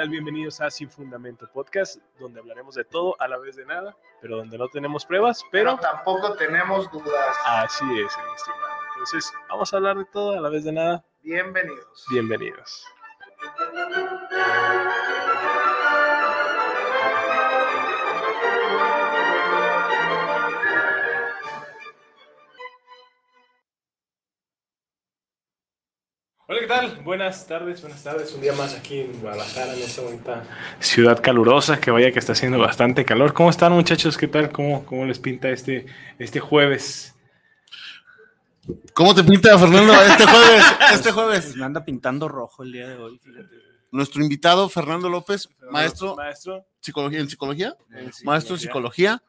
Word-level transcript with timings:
tal? 0.00 0.08
Bienvenidos 0.08 0.62
a 0.62 0.70
Sin 0.70 0.88
Fundamento 0.88 1.46
Podcast, 1.52 1.98
donde 2.18 2.40
hablaremos 2.40 2.74
de 2.74 2.84
todo 2.84 3.16
a 3.20 3.28
la 3.28 3.36
vez 3.36 3.56
de 3.56 3.66
nada, 3.66 3.94
pero 4.22 4.38
donde 4.38 4.56
no 4.56 4.66
tenemos 4.68 5.04
pruebas, 5.04 5.44
pero, 5.52 5.76
pero 5.76 5.92
tampoco 5.92 6.34
tenemos 6.36 6.90
dudas. 6.90 7.36
Así 7.44 7.84
es, 8.00 8.06
estimado. 8.06 8.72
Entonces, 8.94 9.30
vamos 9.50 9.74
a 9.74 9.76
hablar 9.76 9.98
de 9.98 10.06
todo 10.06 10.38
a 10.38 10.40
la 10.40 10.48
vez 10.48 10.64
de 10.64 10.72
nada. 10.72 11.04
Bienvenidos. 11.22 12.06
Bienvenidos. 12.10 12.86
Hola, 26.50 26.60
¿qué 26.62 26.66
tal? 26.66 27.00
Buenas 27.04 27.46
tardes, 27.46 27.80
buenas 27.80 28.02
tardes. 28.02 28.34
Un 28.34 28.40
día 28.40 28.52
más 28.52 28.74
aquí 28.74 28.98
en 28.98 29.20
Guadalajara, 29.20 29.72
en 29.72 29.82
esta 29.82 30.02
bonita 30.02 30.42
ciudad 30.80 31.22
calurosa, 31.22 31.80
que 31.80 31.92
vaya 31.92 32.10
que 32.10 32.18
está 32.18 32.32
haciendo 32.32 32.58
bastante 32.58 33.04
calor. 33.04 33.32
¿Cómo 33.32 33.50
están, 33.50 33.72
muchachos? 33.72 34.18
¿Qué 34.18 34.26
tal? 34.26 34.50
¿Cómo, 34.50 34.84
cómo 34.84 35.04
les 35.04 35.20
pinta 35.20 35.48
este, 35.50 35.86
este 36.18 36.40
jueves? 36.40 37.14
¿Cómo 38.94 39.14
te 39.14 39.22
pinta, 39.22 39.56
Fernando, 39.56 39.92
este 39.92 40.26
jueves? 40.26 40.64
Este 40.92 41.12
jueves. 41.12 41.54
Me 41.54 41.64
anda 41.66 41.84
pintando 41.84 42.26
rojo 42.26 42.64
el 42.64 42.72
día 42.72 42.88
de 42.88 42.96
hoy, 42.96 43.20
fíjate. 43.20 43.54
Nuestro 43.92 44.20
invitado, 44.20 44.68
Fernando 44.68 45.08
López, 45.08 45.46
Fernando, 45.46 45.72
maestro, 45.72 46.16
maestro. 46.16 46.66
Psicología, 46.80 47.20
¿en 47.20 47.30
psicología? 47.30 47.76
Maestro 48.24 48.56
en 48.56 48.60
psicología. 48.60 49.22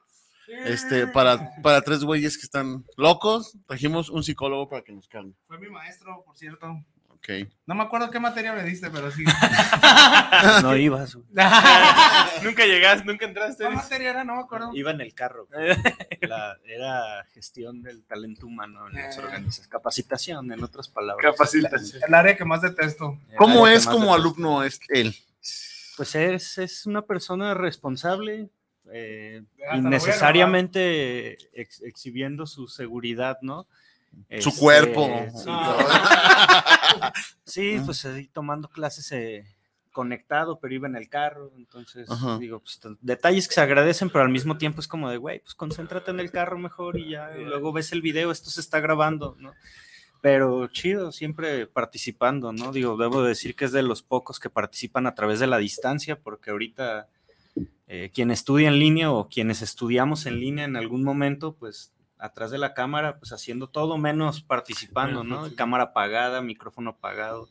Este, 0.65 1.05
para, 1.05 1.51
para 1.61 1.83
tres 1.83 2.03
güeyes 2.03 2.35
que 2.39 2.45
están 2.45 2.83
locos, 2.97 3.55
trajimos 3.67 4.09
un 4.09 4.23
psicólogo 4.23 4.67
para 4.67 4.81
que 4.81 4.91
nos 4.91 5.07
calme. 5.07 5.35
Fue 5.45 5.59
mi 5.59 5.69
maestro, 5.69 6.23
por 6.25 6.35
cierto. 6.35 6.83
Ok. 7.23 7.47
No 7.67 7.75
me 7.75 7.83
acuerdo 7.83 8.09
qué 8.09 8.19
materia 8.19 8.51
me 8.51 8.63
diste, 8.63 8.89
pero 8.89 9.11
sí. 9.11 9.23
No 10.63 10.75
ibas. 10.75 11.15
nunca 12.43 12.65
llegaste, 12.65 13.05
nunca 13.05 13.25
entraste. 13.25 13.63
¿Qué 13.63 13.69
materia 13.69 14.09
era? 14.09 14.23
No 14.23 14.35
me 14.37 14.41
acuerdo. 14.41 14.71
Iba 14.73 14.89
en 14.91 15.01
el 15.01 15.13
carro. 15.13 15.47
La- 16.21 16.57
era 16.65 17.23
gestión 17.33 17.83
del 17.83 18.03
talento 18.05 18.47
humano 18.47 18.87
en 18.87 18.95
las 18.95 19.17
Eh. 19.17 19.19
organizaciones. 19.21 19.67
Capacitación, 19.67 20.51
en 20.51 20.63
otras 20.63 20.87
palabras. 20.89 21.23
Capacitación. 21.31 22.01
El 22.07 22.13
área 22.13 22.35
que 22.35 22.43
más 22.45 22.61
detesto. 22.61 23.19
¿Cómo 23.37 23.67
es 23.67 23.85
como 23.85 24.05
detesto. 24.07 24.13
alumno 24.15 24.63
es 24.63 24.79
él? 24.89 25.15
Pues 25.97 26.15
es, 26.15 26.57
es 26.57 26.85
una 26.87 27.03
persona 27.03 27.53
responsable, 27.53 28.49
eh, 28.91 29.43
innecesariamente 29.75 31.37
ex- 31.53 31.81
exhibiendo 31.83 32.47
su 32.47 32.67
seguridad, 32.67 33.37
¿no? 33.41 33.67
Su 34.39 34.49
Este, 34.49 34.59
cuerpo. 34.59 35.07
Sí, 35.35 35.45
No. 35.45 35.77
Sí, 37.43 37.79
pues 37.85 38.05
ahí 38.05 38.27
tomando 38.27 38.69
clases 38.69 39.11
eh, 39.11 39.45
conectado, 39.91 40.59
pero 40.59 40.73
iba 40.73 40.87
en 40.87 40.95
el 40.95 41.09
carro, 41.09 41.51
entonces 41.57 42.09
Ajá. 42.09 42.37
digo, 42.39 42.59
pues 42.59 42.79
detalles 43.01 43.47
que 43.47 43.55
se 43.55 43.61
agradecen, 43.61 44.09
pero 44.09 44.23
al 44.23 44.29
mismo 44.29 44.57
tiempo 44.57 44.79
es 44.79 44.87
como 44.87 45.09
de, 45.09 45.17
güey, 45.17 45.39
pues 45.39 45.53
concéntrate 45.53 46.11
en 46.11 46.19
el 46.21 46.31
carro 46.31 46.57
mejor 46.57 46.97
y 46.97 47.09
ya, 47.09 47.37
y 47.37 47.43
luego 47.43 47.73
ves 47.73 47.91
el 47.91 48.01
video, 48.01 48.31
esto 48.31 48.49
se 48.49 48.61
está 48.61 48.79
grabando, 48.79 49.35
¿no? 49.39 49.53
Pero 50.21 50.67
chido, 50.67 51.11
siempre 51.11 51.67
participando, 51.67 52.53
¿no? 52.53 52.71
Digo, 52.71 52.95
debo 52.95 53.23
decir 53.23 53.55
que 53.55 53.65
es 53.65 53.71
de 53.71 53.81
los 53.83 54.01
pocos 54.03 54.39
que 54.39 54.49
participan 54.49 55.07
a 55.07 55.15
través 55.15 55.39
de 55.39 55.47
la 55.47 55.57
distancia, 55.57 56.19
porque 56.19 56.51
ahorita 56.51 57.09
eh, 57.87 58.11
quien 58.13 58.31
estudia 58.31 58.69
en 58.69 58.79
línea 58.79 59.11
o 59.11 59.27
quienes 59.27 59.61
estudiamos 59.61 60.25
en 60.25 60.39
línea 60.39 60.63
en 60.65 60.75
algún 60.77 61.03
momento, 61.03 61.55
pues 61.55 61.91
atrás 62.21 62.51
de 62.51 62.57
la 62.59 62.73
cámara, 62.73 63.17
pues 63.17 63.31
haciendo 63.33 63.67
todo 63.67 63.97
menos 63.97 64.41
participando, 64.41 65.23
¿no? 65.23 65.53
Cámara 65.55 65.85
apagada, 65.85 66.41
micrófono 66.41 66.91
apagado. 66.91 67.49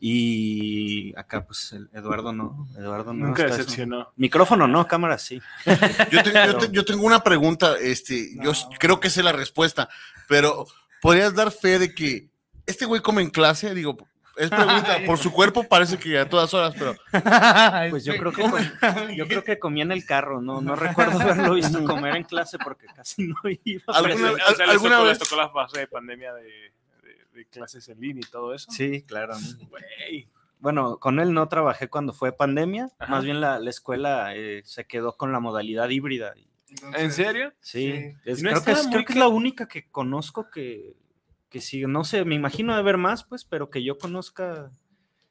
Y 0.00 1.16
acá, 1.18 1.44
pues, 1.46 1.72
el 1.72 1.88
Eduardo 1.92 2.32
no. 2.32 2.66
Eduardo 2.76 3.12
no. 3.12 3.26
Nunca 3.26 3.44
decepcionó. 3.44 4.12
Micrófono 4.16 4.66
no, 4.66 4.86
cámara 4.86 5.18
sí. 5.18 5.40
Yo, 6.10 6.22
te- 6.22 6.32
yo 6.32 6.56
te- 6.58 6.70
yo 6.72 6.84
tengo 6.84 7.04
una 7.04 7.22
pregunta, 7.22 7.74
este, 7.80 8.34
yo 8.42 8.52
creo 8.78 8.98
que 9.00 9.10
sé 9.10 9.22
la 9.22 9.32
respuesta, 9.32 9.88
pero 10.28 10.66
¿podrías 11.02 11.34
dar 11.34 11.50
fe 11.50 11.78
de 11.78 11.94
que 11.94 12.28
este 12.66 12.86
güey 12.86 13.02
come 13.02 13.22
en 13.22 13.30
clase? 13.30 13.74
Digo, 13.74 13.96
es 14.36 14.50
pregunta, 14.50 14.98
por 15.06 15.18
su 15.18 15.32
cuerpo 15.32 15.64
parece 15.64 15.98
que 15.98 16.18
a 16.18 16.28
todas 16.28 16.52
horas, 16.54 16.74
pero 16.78 16.94
Pues 17.90 18.04
yo 18.04 18.16
creo 18.16 18.32
que 18.32 18.42
yo 19.16 19.26
creo 19.28 19.44
que 19.44 19.58
comía 19.58 19.84
en 19.84 19.92
el 19.92 20.04
carro, 20.04 20.40
no, 20.40 20.60
no 20.60 20.76
recuerdo 20.76 21.20
haberlo 21.20 21.54
visto 21.54 21.84
comer 21.84 22.16
en 22.16 22.24
clase 22.24 22.58
porque 22.58 22.86
casi 22.86 23.28
no 23.28 23.36
iba. 23.64 23.82
¿Alguna- 23.88 24.32
O 24.32 24.36
sea, 24.54 24.66
les 24.66 24.74
alguna 24.76 24.96
tocó- 24.96 25.04
vez- 25.08 25.18
les 25.18 25.28
tocó 25.28 25.40
la 25.40 25.48
fase 25.50 25.78
de 25.80 25.86
pandemia 25.86 26.32
de, 26.34 26.42
de- 26.44 26.72
de 27.32 27.46
clases 27.46 27.88
en 27.88 28.00
línea 28.00 28.22
y 28.26 28.30
todo 28.30 28.54
eso. 28.54 28.70
Sí, 28.70 29.02
claro. 29.02 29.34
Bueno, 30.60 30.98
con 30.98 31.20
él 31.20 31.34
no 31.34 31.46
trabajé 31.48 31.88
cuando 31.88 32.12
fue 32.14 32.32
pandemia, 32.32 32.88
Ajá. 32.98 33.10
más 33.10 33.24
bien 33.24 33.40
la, 33.40 33.58
la 33.58 33.70
escuela 33.70 34.34
eh, 34.34 34.62
se 34.64 34.86
quedó 34.86 35.16
con 35.16 35.30
la 35.32 35.40
modalidad 35.40 35.88
híbrida. 35.90 36.34
¿En 36.96 37.12
serio? 37.12 37.52
Sí, 37.60 37.92
Sí. 37.92 38.14
es- 38.24 38.42
No 38.42 38.50
creo, 38.50 38.52
que 38.64 38.70
estaba 38.70 38.78
es, 38.78 38.84
muy 38.86 38.92
creo 38.94 39.04
que 39.04 39.12
es 39.12 39.18
la 39.18 39.28
única 39.28 39.68
que 39.68 39.88
conozco 39.90 40.50
que, 40.50 40.94
que 41.54 41.60
sí, 41.60 41.82
no 41.86 42.02
sé, 42.04 42.24
me 42.24 42.34
imagino 42.34 42.72
de 42.74 42.80
haber 42.80 42.98
más, 42.98 43.24
pues, 43.24 43.44
pero 43.44 43.70
que 43.70 43.84
yo 43.84 43.96
conozca. 43.98 44.72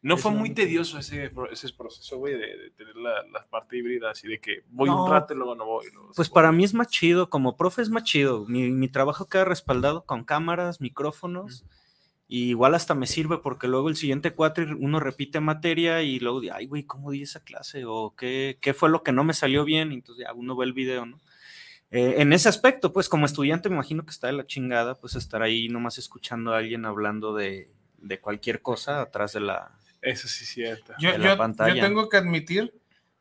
No 0.01 0.17
fue 0.17 0.31
muy 0.31 0.53
tedioso 0.53 0.97
ese, 0.99 1.31
ese 1.51 1.73
proceso, 1.73 2.17
güey, 2.17 2.33
de, 2.33 2.57
de 2.57 2.71
tener 2.71 2.95
la, 2.95 3.23
la 3.31 3.45
parte 3.49 3.77
híbrida, 3.77 4.11
así 4.11 4.27
de 4.27 4.39
que 4.39 4.63
voy 4.69 4.89
No, 4.89 5.03
un 5.03 5.11
rato 5.11 5.33
y 5.33 5.37
luego 5.37 5.55
no 5.55 5.65
voy. 5.65 5.85
luego 5.91 6.13
Pues 6.15 6.29
para 6.29 6.51
voy. 6.51 6.57
mí 6.57 6.63
es 6.63 6.73
más 6.73 6.87
chido, 6.89 7.29
como 7.29 7.57
profe 7.57 7.81
es 7.81 7.89
más 7.89 8.03
chido. 8.03 8.45
Mi, 8.47 8.69
mi 8.71 8.87
trabajo 8.89 9.27
queda 9.27 9.45
respaldado 9.45 10.05
con 10.05 10.23
cámaras, 10.23 10.81
micrófonos. 10.81 11.65
Y 12.27 12.49
igual 12.49 12.75
hasta 12.75 12.95
me 12.95 13.07
sirve 13.07 13.39
porque 13.39 13.67
luego 13.67 13.89
el 13.89 13.95
siguiente 13.97 14.33
cuatro 14.33 14.65
uno 14.79 14.99
repite 14.99 15.39
materia 15.41 16.01
y 16.03 16.19
luego 16.19 16.41
de, 16.41 16.51
ay, 16.51 16.67
güey, 16.67 16.83
¿cómo 16.85 17.11
di 17.11 17.23
esa 17.23 17.43
clase? 17.43 17.85
O 17.85 18.15
qué, 18.17 18.57
qué 18.61 18.73
fue 18.73 18.89
lo 18.89 19.03
que 19.03 19.11
no 19.11 19.23
me 19.23 19.33
salió 19.33 19.65
bien. 19.65 19.91
Y 19.91 19.95
entonces 19.95 20.25
ya 20.27 20.33
uno 20.33 20.55
ve 20.55 20.65
el 20.65 20.73
video, 20.73 21.05
¿no? 21.05 21.21
Eh, 21.95 22.15
en 22.21 22.33
ese 22.33 22.49
aspecto, 22.49 22.91
pues 22.91 23.07
como 23.07 23.25
estudiante 23.27 23.69
me 23.69 23.75
imagino 23.75 24.03
que 24.03 24.09
está 24.11 24.27
de 24.27 24.33
la 24.33 24.47
chingada, 24.47 24.95
pues 24.95 25.15
estar 25.15 25.43
ahí 25.43 25.69
nomás 25.69 25.97
escuchando 25.99 26.53
a 26.53 26.57
alguien 26.57 26.85
hablando 26.85 27.35
de, 27.35 27.69
de 27.99 28.19
cualquier 28.19 28.61
cosa 28.63 29.01
atrás 29.01 29.33
de 29.33 29.41
la... 29.41 29.71
Eso 30.01 30.27
sí 30.27 30.43
es 30.43 30.49
cierto. 30.49 30.93
Yo, 30.99 31.15
yo- 31.17 31.37
pantalla. 31.37 31.75
yo 31.75 31.81
tengo 31.81 32.09
que 32.09 32.17
admitir 32.17 32.73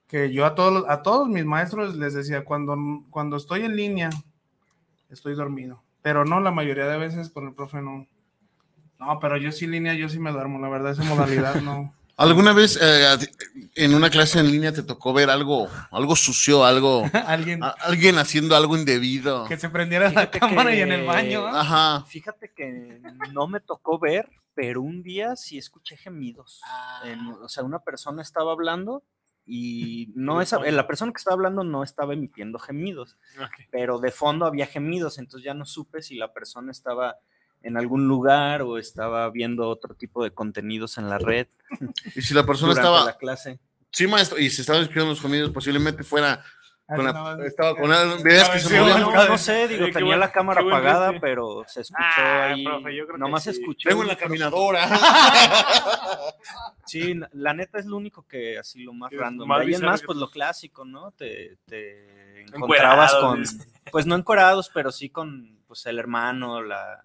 que 0.08 0.32
yo 0.32 0.46
a 0.46 0.54
todos, 0.54 0.84
a 0.88 1.02
todos 1.02 1.28
mis 1.28 1.44
maestros 1.44 1.96
les 1.96 2.14
decía, 2.14 2.44
cuando, 2.44 2.76
cuando 3.10 3.36
estoy 3.36 3.62
en 3.62 3.76
línea, 3.76 4.10
estoy 5.10 5.34
dormido. 5.34 5.82
Pero 6.00 6.24
no, 6.24 6.40
la 6.40 6.50
mayoría 6.50 6.86
de 6.86 6.98
veces 6.98 7.28
con 7.30 7.46
el 7.46 7.54
profe 7.54 7.80
no. 7.82 8.06
No, 8.98 9.20
pero 9.20 9.36
yo 9.36 9.52
sí 9.52 9.66
en 9.66 9.70
línea, 9.72 9.94
yo 9.94 10.08
sí 10.08 10.18
me 10.18 10.32
duermo, 10.32 10.58
la 10.58 10.68
verdad, 10.68 10.92
esa 10.92 11.04
modalidad 11.04 11.56
no. 11.62 11.94
¿alguna 12.16 12.52
vez 12.52 12.78
eh, 12.80 13.06
en 13.74 13.94
una 13.94 14.10
clase 14.10 14.38
en 14.40 14.50
línea 14.50 14.72
te 14.72 14.82
tocó 14.82 15.12
ver 15.12 15.30
algo, 15.30 15.68
algo 15.90 16.16
sucio, 16.16 16.64
algo, 16.64 17.02
Alguien 17.26 17.62
a- 17.62 17.68
alguien 17.80 18.18
haciendo 18.18 18.54
algo 18.56 18.76
indebido? 18.76 19.44
que 19.46 19.56
se 19.58 19.68
prendiera 19.70 20.06
la 20.10 20.22
Fíjate 20.26 20.38
cámara 20.40 20.74
y 20.74 20.80
en 20.80 20.92
el 20.92 21.06
baño. 21.06 21.46
Ajá. 21.46 22.04
Fíjate 22.06 22.52
que 22.54 23.00
no 23.32 23.46
me 23.48 23.60
tocó 23.60 23.98
ver, 23.98 24.28
pero 24.54 24.82
un 24.82 25.02
día 25.02 25.36
sí 25.36 25.58
escuché 25.58 25.96
gemidos. 25.96 26.60
Ah. 26.66 27.02
En- 27.06 27.28
o 27.42 27.48
sea, 27.48 27.62
una 27.64 27.78
persona 27.80 28.22
estaba 28.22 28.52
hablando 28.52 29.02
y 29.44 30.12
no 30.14 30.40
esa, 30.40 30.58
la 30.60 30.86
persona 30.86 31.12
que 31.12 31.18
estaba 31.18 31.34
hablando 31.34 31.64
no 31.64 31.82
estaba 31.82 32.12
emitiendo 32.14 32.58
gemidos, 32.58 33.16
Ok. 33.40 33.66
pero 33.70 33.98
de 33.98 34.10
fondo 34.12 34.46
había 34.46 34.66
gemidos, 34.66 35.18
entonces 35.18 35.44
ya 35.44 35.54
no 35.54 35.64
supe 35.64 36.02
si 36.02 36.14
la 36.16 36.32
persona 36.32 36.70
estaba 36.70 37.16
en 37.62 37.76
algún 37.76 38.06
lugar 38.08 38.62
o 38.62 38.78
estaba 38.78 39.28
viendo 39.30 39.68
otro 39.68 39.94
tipo 39.94 40.22
de 40.24 40.30
contenidos 40.32 40.98
en 40.98 41.08
la 41.08 41.18
red 41.18 41.46
Y 42.14 42.22
si 42.22 42.34
la 42.34 42.44
persona 42.44 42.72
estaba, 42.72 43.04
la 43.04 43.16
clase. 43.16 43.58
sí, 43.90 44.06
maestro, 44.06 44.38
y 44.38 44.50
se 44.50 44.62
estaban 44.62 44.82
escuchando 44.82 45.10
los 45.10 45.20
comidos, 45.20 45.50
posiblemente 45.50 46.02
fuera 46.02 46.42
Con 46.86 47.04
la- 47.04 47.10
estaba 47.46 47.74
con 47.76 47.90
que 47.90 48.58
se 48.60 48.80
bueno, 48.80 48.98
No, 49.12 49.28
no 49.28 49.38
sé, 49.38 49.66
digo, 49.68 49.86
tenía 49.86 50.04
buen- 50.08 50.20
la 50.20 50.30
cámara 50.32 50.60
apagada, 50.60 51.14
pero 51.20 51.64
se 51.66 51.80
escuchó 51.82 52.02
Ah, 52.02 52.50
ahí. 52.50 52.64
profe, 52.64 52.94
yo 52.94 53.04
creo 53.06 53.14
que 53.16 53.20
nomás 53.20 53.44
se 53.44 53.54
sí. 53.54 53.60
escuchó. 53.60 53.88
Vengo 53.88 54.02
en 54.02 54.08
la 54.08 54.16
caminadora. 54.16 54.88
Sí, 56.86 57.14
la- 57.32 57.54
neta 57.54 57.78
es 57.78 57.86
lo 57.86 57.96
único 57.96 58.26
que 58.26 58.58
así 58.58 58.82
lo 58.82 58.92
más 58.92 59.12
Es 59.12 59.18
random. 59.18 59.48
más 59.48 59.60
ahí 59.60 59.64
en 59.66 59.68
bizarro 59.68 59.86
más, 59.90 60.00
que- 60.00 60.06
pues 60.06 60.18
lo 60.18 60.30
clásico, 60.30 60.84
¿no? 60.84 61.12
Te, 61.12 61.56
te 61.66 62.42
Encuerados, 62.42 63.12
encontrabas 63.12 63.14
con, 63.14 63.44
pues 63.90 64.04
no 64.06 64.14
encorados, 64.16 64.70
pero 64.74 64.90
sí 64.92 65.08
con 65.08 65.58
pues 65.66 65.86
el 65.86 65.98
hermano, 65.98 66.60
la, 66.60 67.02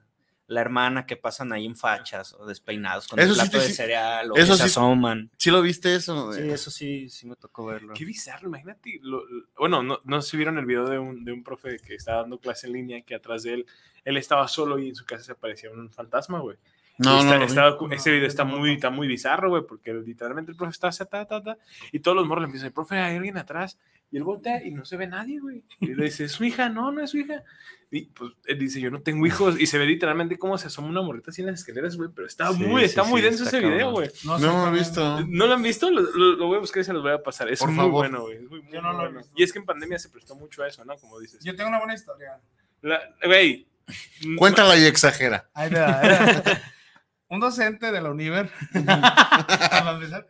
la 0.48 0.62
hermana 0.62 1.06
que 1.06 1.18
pasan 1.18 1.52
ahí 1.52 1.66
en 1.66 1.76
fachas 1.76 2.34
o 2.34 2.46
despeinados 2.46 3.08
con 3.10 3.20
Eso 3.20 3.32
el 3.32 3.36
plato 3.36 3.60
de 3.60 3.68
sí- 3.68 3.74
cereal 3.74 4.32
o 4.32 4.36
eso 4.38 4.54
que 4.54 4.58
se 4.60 4.64
asoman. 4.64 5.30
¿Sí 5.38 5.52
lo 5.52 5.62
viste 5.62 5.94
eso? 5.94 6.32
Sí, 6.32 6.42
eso 6.50 6.72
sí, 6.72 7.10
sí 7.10 7.28
me 7.28 7.36
tocó 7.36 7.66
verlo. 7.66 7.94
Qué 7.94 8.06
bizarro, 8.06 8.48
imagínate. 8.48 9.00
lo- 9.02 9.26
lo- 9.26 9.46
bueno, 9.58 9.84
no, 9.84 10.00
no 10.06 10.22
sé 10.22 10.32
si 10.32 10.38
vieron 10.38 10.58
el 10.58 10.66
video 10.66 10.88
de 10.88 11.00
un, 11.00 11.26
de 11.26 11.34
un 11.34 11.44
profe 11.44 11.78
que 11.80 11.96
estaba 11.96 12.22
dando 12.22 12.40
clase 12.40 12.68
en 12.68 12.74
línea, 12.74 13.02
que 13.02 13.14
atrás 13.16 13.44
de 13.44 13.56
él, 13.56 13.66
él 14.06 14.16
estaba 14.18 14.48
solo 14.48 14.80
y 14.80 14.88
en 14.90 14.96
su 14.96 15.06
casa 15.06 15.24
se 15.24 15.32
aparecía 15.34 15.70
un 15.70 15.92
fantasma, 15.92 16.40
güey. 16.40 16.58
No, 17.00 17.22
Y 17.22 17.26
no, 17.26 17.34
está- 17.44 17.72
No, 17.80 17.92
ese 17.92 18.10
video 18.12 18.28
está 18.28 18.44
muy, 18.44 18.74
está 18.74 18.90
muy 18.90 19.08
bizarro, 19.08 19.50
güey, 19.50 19.64
porque 19.68 19.94
literalmente 19.94 20.52
el 20.52 20.58
profe 20.58 20.72
está 20.72 20.88
así, 20.88 21.04
ta, 21.06 21.26
ta, 21.28 21.44
ta, 21.44 21.58
y 21.92 22.00
todos 22.00 22.16
los 22.16 22.26
morros 22.26 22.44
le 22.44 22.46
empiezan, 22.46 22.72
profe, 22.72 22.96
hay 22.98 23.18
alguien 23.18 23.38
atrás, 23.38 23.78
y 24.12 24.18
él 24.18 24.24
voltea 24.24 24.64
y 24.66 24.72
no 24.72 24.86
se 24.86 24.98
ve 24.98 25.08
nadie, 25.08 25.40
güey. 25.40 25.64
Y 25.82 25.94
le 25.96 26.06
dice, 26.06 26.26
¿es 26.26 26.32
su 26.32 26.44
hija? 26.44 26.70
No, 26.70 26.92
no 26.92 27.02
es 27.04 27.12
su 27.12 27.18
hija. 27.18 27.44
Y 27.90 28.06
pues 28.08 28.32
él 28.46 28.60
dice, 28.60 28.82
yo 28.82 28.92
no 28.92 29.02
tengo 29.02 29.26
hijos, 29.26 29.60
y 29.60 29.66
se 29.66 29.78
ve 29.78 29.86
literalmente 29.86 30.38
cómo 30.38 30.58
se 30.58 30.68
asoma 30.68 30.90
una 30.90 31.02
morrita 31.02 31.32
así 31.32 31.42
en 31.42 31.48
las 31.48 31.60
escaleras, 31.62 31.96
güey, 31.96 32.10
pero 32.14 32.28
está 32.28 32.52
Sí, 32.52 32.60
muy, 32.64 32.82
sí, 32.82 32.86
está 32.86 33.04
muy 33.06 33.22
sí, 33.22 33.28
denso 33.28 33.44
está 33.46 33.58
ese 33.58 33.66
video, 33.66 33.92
güey. 33.92 34.10
No, 34.26 34.38
lo 34.40 34.68
he 34.68 34.72
visto. 34.80 35.26
¿No 35.28 35.48
lo 35.48 35.54
han 35.54 35.62
visto? 35.64 35.90
Lo, 35.90 36.02
lo- 36.02 36.36
lo 36.36 36.48
voy 36.48 36.58
a 36.58 36.60
buscar 36.60 36.82
y 36.82 36.84
se 36.84 36.92
los 36.94 37.02
voy 37.02 37.14
a 37.14 37.24
pasar. 37.24 37.48
Es 37.50 37.60
Por 37.60 37.70
muy 37.70 37.78
favor. 37.78 37.92
bueno, 37.94 38.22
güey. 38.24 38.36
es 38.38 38.50
muy, 38.50 38.62
muy 38.62 38.74
Yo 38.74 38.82
no 38.82 38.92
lo 38.92 39.00
he 39.00 39.02
bueno. 39.04 39.18
visto. 39.20 39.34
Y 39.38 39.44
es 39.44 39.54
que 39.54 39.60
en 39.60 39.66
pandemia 39.66 39.98
se 40.00 40.10
prestó 40.10 40.36
mucho 40.36 40.64
a 40.64 40.68
eso, 40.68 40.84
¿no? 40.84 40.98
Como 40.98 41.18
dices. 41.20 41.42
Yo 41.44 41.56
tengo 41.56 41.70
una 41.70 41.78
buena 41.80 41.94
historia. 41.94 42.40
La- 42.82 43.00
Güey. 43.26 43.68
Cuéntala 44.38 44.76
y 44.78 44.84
exagera. 44.86 45.50
Un 47.30 47.40
docente 47.40 47.92
de 47.92 48.02
la 48.02 48.10
Univer, 48.12 48.50
para 48.86 49.92
empezar, 49.96 50.28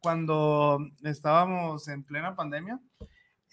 cuando 0.00 0.78
estábamos 1.02 1.88
en 1.88 2.04
plena 2.04 2.34
pandemia, 2.36 2.78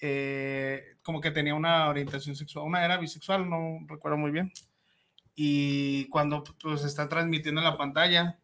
eh, 0.05 0.97
como 1.01 1.21
que 1.21 1.31
tenía 1.31 1.55
una 1.55 1.88
orientación 1.88 2.35
sexual, 2.35 2.65
una 2.65 2.83
era 2.83 2.97
bisexual, 2.97 3.50
no 3.50 3.79
recuerdo 3.88 4.17
muy 4.17 4.31
bien. 4.31 4.51
Y 5.35 6.05
cuando 6.09 6.44
pues 6.61 6.83
está 6.83 7.07
transmitiendo 7.09 7.61
en 7.61 7.65
la 7.65 7.77
pantalla 7.77 8.38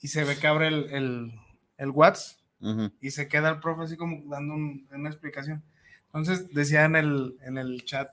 y 0.00 0.08
se 0.08 0.22
ve 0.24 0.36
que 0.36 0.46
abre 0.46 0.68
el, 0.68 0.86
el, 0.90 1.32
el 1.76 1.90
WhatsApp 1.90 2.38
Ujú. 2.60 2.92
y 3.00 3.10
se 3.10 3.26
queda 3.28 3.50
el 3.50 3.58
profe 3.60 3.82
así 3.82 3.96
como 3.96 4.22
dando 4.30 4.54
un- 4.54 4.86
una 4.92 5.10
explicación. 5.10 5.62
Entonces 6.06 6.48
decía 6.54 6.84
en 6.84 6.94
el, 6.96 7.36
en 7.42 7.58
el 7.58 7.84
chat, 7.84 8.08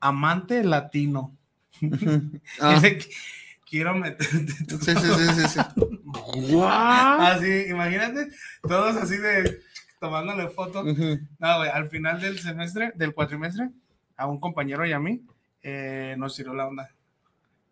amante 0.00 0.64
latino. 0.64 1.36
Ah, 2.60 2.74
Dice, 2.74 2.98
quiero 3.68 3.94
meterte 3.94 4.26
sí, 4.48 4.94
sí, 4.94 4.94
sí, 4.96 5.34
sí, 5.36 5.48
sí. 5.48 5.60
Así, 6.66 7.66
imagínate, 7.68 8.28
todos 8.62 8.96
así 8.96 9.16
de 9.18 9.60
tomándole 10.00 10.48
fotos. 10.48 10.86
Ujú. 10.86 11.18
No, 11.38 11.56
güey, 11.58 11.70
al 11.70 11.88
final 11.88 12.20
del 12.20 12.38
semestre, 12.38 12.92
del 12.94 13.14
cuatrimestre, 13.14 13.70
a 14.16 14.26
un 14.26 14.38
compañero 14.40 14.84
y 14.86 14.92
a 14.92 14.98
mí, 14.98 15.22
eh, 15.62 16.14
nos 16.18 16.34
tiró 16.36 16.54
la 16.54 16.66
onda. 16.66 16.90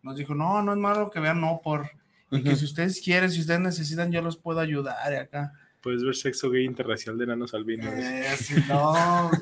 Nos 0.01 0.15
dijo, 0.15 0.33
no, 0.35 0.61
no 0.61 0.71
es 0.73 0.77
malo 0.77 1.09
que 1.09 1.19
vean 1.19 1.41
no 1.41 1.59
por. 1.63 1.89
Y 2.31 2.43
que 2.43 2.49
Ujú. 2.49 2.57
si 2.59 2.65
ustedes 2.65 3.01
quieren, 3.01 3.31
si 3.31 3.41
ustedes 3.41 3.59
necesitan, 3.59 4.11
yo 4.11 4.21
los 4.21 4.37
puedo 4.37 4.59
ayudar 4.59 5.11
y 5.11 5.15
acá. 5.15 5.53
Puedes 5.81 6.03
ver 6.03 6.15
sexo 6.15 6.49
gay 6.49 6.65
interracial 6.65 7.17
de 7.17 7.23
enanos 7.23 7.53
albinos. 7.53 7.87
Eh, 7.93 8.27
así, 8.31 8.55
no, 8.67 9.29
güey, 9.29 9.41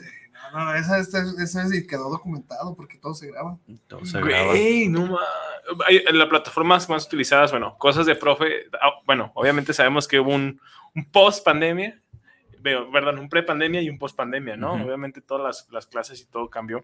no, 0.53 0.65
no, 0.65 0.75
esa, 0.75 0.99
esa, 0.99 1.23
esa 1.41 1.67
sí 1.67 1.87
quedó 1.87 2.09
documentado 2.09 2.75
porque 2.75 2.97
todo 2.97 3.13
se 3.15 3.27
graba. 3.31 3.57
Todo 3.87 4.05
se 4.05 4.19
graba. 4.21 4.47
Güey, 4.49 4.87
no 4.87 5.17
en 5.89 6.17
Las 6.19 6.27
plataformas 6.29 6.87
más 6.89 7.05
utilizadas, 7.07 7.49
bueno, 7.51 7.75
cosas 7.77 8.05
de 8.05 8.15
profe. 8.15 8.65
ah, 8.79 8.91
Bueno, 9.05 9.31
obviamente 9.33 9.73
sabemos 9.73 10.07
que 10.07 10.19
hubo 10.19 10.33
un, 10.33 10.59
un 10.93 11.05
post 11.11 11.43
pandemia, 11.43 11.99
veo, 12.65 12.91
perdón, 12.91 13.19
un 13.19 13.29
pre 13.29 13.43
pandemia 13.43 13.81
y 13.81 13.89
un 13.89 13.97
post 13.99 14.15
pandemia, 14.17 14.57
¿no? 14.57 14.73
Ujú. 14.73 14.85
Obviamente 14.85 15.21
todas 15.21 15.43
las, 15.43 15.71
las 15.71 15.85
clases 15.87 16.19
y 16.19 16.25
todo 16.25 16.49
cambió. 16.49 16.83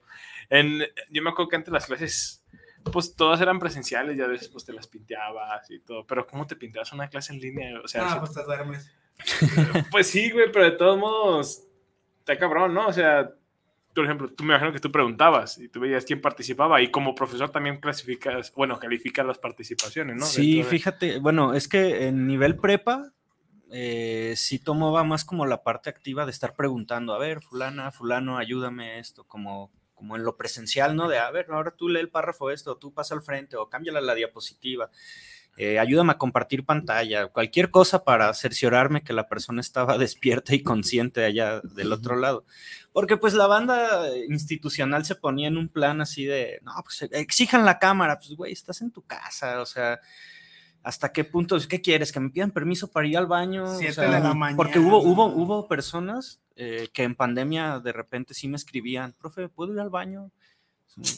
En, 0.49 0.79
yo 1.09 1.21
me 1.23 1.31
acuerdo 1.31 1.49
que 1.49 1.55
antes 1.57 1.73
las 1.73 1.87
clases, 1.87 2.45
pues 2.93 3.15
todas 3.15 3.41
eran 3.41 3.59
presenciales, 3.59 4.15
ya 4.15 4.27
después 4.27 4.63
te 4.63 4.73
las 4.73 4.87
pinteabas 4.87 5.69
y 5.71 5.79
todo. 5.79 6.05
Pero 6.05 6.25
¿cómo 6.27 6.45
te 6.47 6.55
pintabas 6.55 6.93
una 6.93 7.09
clase 7.09 7.33
en 7.33 7.39
línea? 7.41 7.81
O 7.83 7.87
sea, 7.87 8.05
Ah, 8.05 8.13
si- 8.13 8.19
pues 8.19 8.33
te 8.33 8.43
duermes. 8.43 8.91
pues 9.91 10.07
sí, 10.07 10.31
güey, 10.31 10.51
pero 10.51 10.65
de 10.65 10.71
todos 10.71 10.97
modos, 10.97 11.63
está 12.19 12.37
cabrón, 12.37 12.73
¿no? 12.73 12.87
O 12.87 12.93
sea, 12.93 13.29
por 13.93 14.05
ejemplo, 14.05 14.29
tú 14.31 14.43
me 14.43 14.53
imagino 14.53 14.71
que 14.71 14.79
tú 14.79 14.91
preguntabas 14.91 15.57
y 15.57 15.67
tú 15.67 15.79
veías 15.81 16.05
quién 16.05 16.21
participaba 16.21 16.81
y 16.81 16.89
como 16.91 17.13
profesor 17.13 17.49
también 17.49 17.79
clasificas, 17.81 18.53
bueno, 18.55 18.79
calificas 18.79 19.25
las 19.25 19.37
participaciones, 19.37 20.15
¿no? 20.15 20.25
Sí, 20.25 20.59
de- 20.59 20.63
fíjate, 20.63 21.19
bueno, 21.19 21.53
es 21.53 21.67
que 21.67 22.07
en 22.07 22.25
nivel 22.25 22.55
prepa 22.55 23.11
eh, 23.71 24.33
sí 24.35 24.59
tomaba 24.59 25.03
más 25.03 25.23
como 25.25 25.45
la 25.45 25.63
parte 25.63 25.89
activa 25.89 26.25
de 26.25 26.31
estar 26.31 26.55
preguntando, 26.55 27.13
a 27.13 27.17
ver, 27.19 27.41
fulana, 27.41 27.91
fulano, 27.91 28.37
ayúdame 28.37 28.99
esto, 28.99 29.23
como, 29.23 29.71
como 29.95 30.15
en 30.17 30.23
lo 30.23 30.35
presencial, 30.37 30.95
¿no? 30.95 31.07
De, 31.07 31.19
a 31.19 31.31
ver, 31.31 31.47
ahora 31.51 31.71
tú 31.71 31.87
lee 31.87 32.01
el 32.01 32.09
párrafo 32.09 32.51
esto, 32.51 32.75
tú 32.77 32.93
pasa 32.93 33.15
al 33.15 33.21
frente 33.21 33.55
o 33.55 33.69
cámbiala 33.69 34.01
la 34.01 34.15
diapositiva. 34.15 34.89
eh, 35.57 35.79
ayúdame 35.79 36.13
a 36.13 36.17
compartir 36.17 36.65
pantalla, 36.65 37.27
cualquier 37.27 37.71
cosa 37.71 38.03
para 38.05 38.33
cerciorarme 38.33 39.03
que 39.03 39.13
la 39.13 39.27
persona 39.27 39.61
estaba 39.61 39.97
despierta 39.99 40.55
y 40.55 40.63
consciente 40.63 41.25
allá 41.25 41.61
del 41.61 41.91
otro 41.93 42.15
lado. 42.15 42.45
Porque 42.93 43.17
pues 43.17 43.33
la 43.33 43.47
banda 43.47 44.09
institucional 44.29 45.05
se 45.05 45.15
ponía 45.15 45.47
en 45.49 45.57
un 45.57 45.69
plan 45.69 46.01
así 46.01 46.25
de, 46.25 46.59
no, 46.63 46.73
pues 46.83 47.03
exijan 47.11 47.65
la 47.65 47.79
cámara, 47.79 48.17
pues 48.19 48.31
güey, 48.35 48.53
estás 48.53 48.81
en 48.81 48.91
tu 48.91 49.03
casa, 49.03 49.61
o 49.61 49.65
sea, 49.65 49.99
¿hasta 50.83 51.11
qué 51.11 51.23
punto? 51.23 51.57
¿Qué 51.69 51.81
quieres? 51.81 52.11
¿Que 52.11 52.19
me 52.19 52.29
pidan 52.29 52.51
permiso 52.51 52.91
para 52.91 53.07
ir 53.07 53.17
al 53.17 53.27
baño? 53.27 53.63
O 53.65 53.77
Siete 53.77 53.93
sea, 53.93 54.03
de 54.05 54.19
la 54.19 54.33
mañana. 54.33 54.57
Porque 54.57 54.79
hubo, 54.79 55.01
hubo, 55.01 55.25
hubo 55.27 55.67
personas 55.67 56.41
eh, 56.55 56.89
que 56.93 57.03
en 57.03 57.15
pandemia 57.15 57.79
de 57.79 57.91
repente 57.93 58.33
sí 58.33 58.47
me 58.47 58.57
escribían, 58.57 59.13
profe, 59.13 59.49
¿puedo 59.49 59.73
ir 59.73 59.79
al 59.79 59.89
baño? 59.89 60.31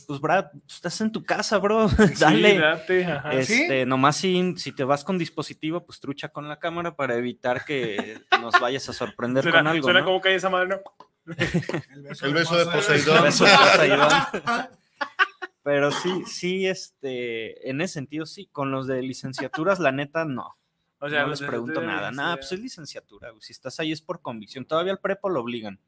Pues 0.06 0.20
Brad, 0.22 0.46
estás 0.70 1.02
en 1.02 1.12
tu 1.12 1.24
casa, 1.24 1.58
bro, 1.58 1.90
Sí, 1.90 1.96
dale. 2.20 2.60
date, 2.60 3.06
ajá. 3.06 3.34
Este, 3.34 3.88
nomás 3.88 4.18
si, 4.18 4.54
si 4.58 4.72
te 4.72 4.84
vas 4.84 5.04
con 5.04 5.18
dispositivo, 5.18 5.84
pues 5.84 6.00
trucha 6.00 6.30
con 6.30 6.48
la 6.48 6.60
cámara 6.60 6.96
para 6.96 7.16
evitar 7.16 7.66
que 7.66 8.20
nos 8.40 8.60
vayas 8.60 8.88
a 8.90 8.94
sorprender 8.94 9.44
Suena, 9.44 9.58
con 9.60 9.68
algo. 9.68 9.84
suena 9.84 10.00
¿no? 10.02 10.06
como 10.06 10.22
que 10.22 10.30
hay 10.30 10.36
esa 10.36 10.52
madre, 10.52 10.68
¿no? 10.70 10.82
El 12.22 12.34
beso 12.34 12.56
de 12.56 12.66
Poseidón. 12.68 13.24
Beso 13.24 13.46
de 13.46 13.52
Poseidón. 13.52 14.10
Pero 15.64 15.92
sí, 15.92 16.24
sí, 16.26 16.68
este, 16.68 17.70
en 17.70 17.80
ese 17.82 17.94
sentido 17.94 18.26
sí, 18.26 18.48
con 18.52 18.72
los 18.72 18.86
de 18.86 19.02
licenciaturas, 19.02 19.80
la 19.80 19.94
neta, 19.94 20.26
no. 20.26 20.58
O 21.00 21.10
sea, 21.10 21.24
no 21.24 21.30
les 21.30 21.42
pregunto 21.42 21.82
nada. 21.82 22.12
Nada, 22.12 22.36
pues 22.36 22.52
es 22.52 22.60
licenciatura. 22.60 23.32
Si 23.40 23.52
estás 23.52 23.80
ahí 23.80 23.92
es 23.92 24.02
por 24.02 24.22
convicción. 24.22 24.66
Todavía 24.66 24.94
al 24.94 25.00
prepo 25.00 25.30
lo 25.30 25.42
obligan, 25.42 25.80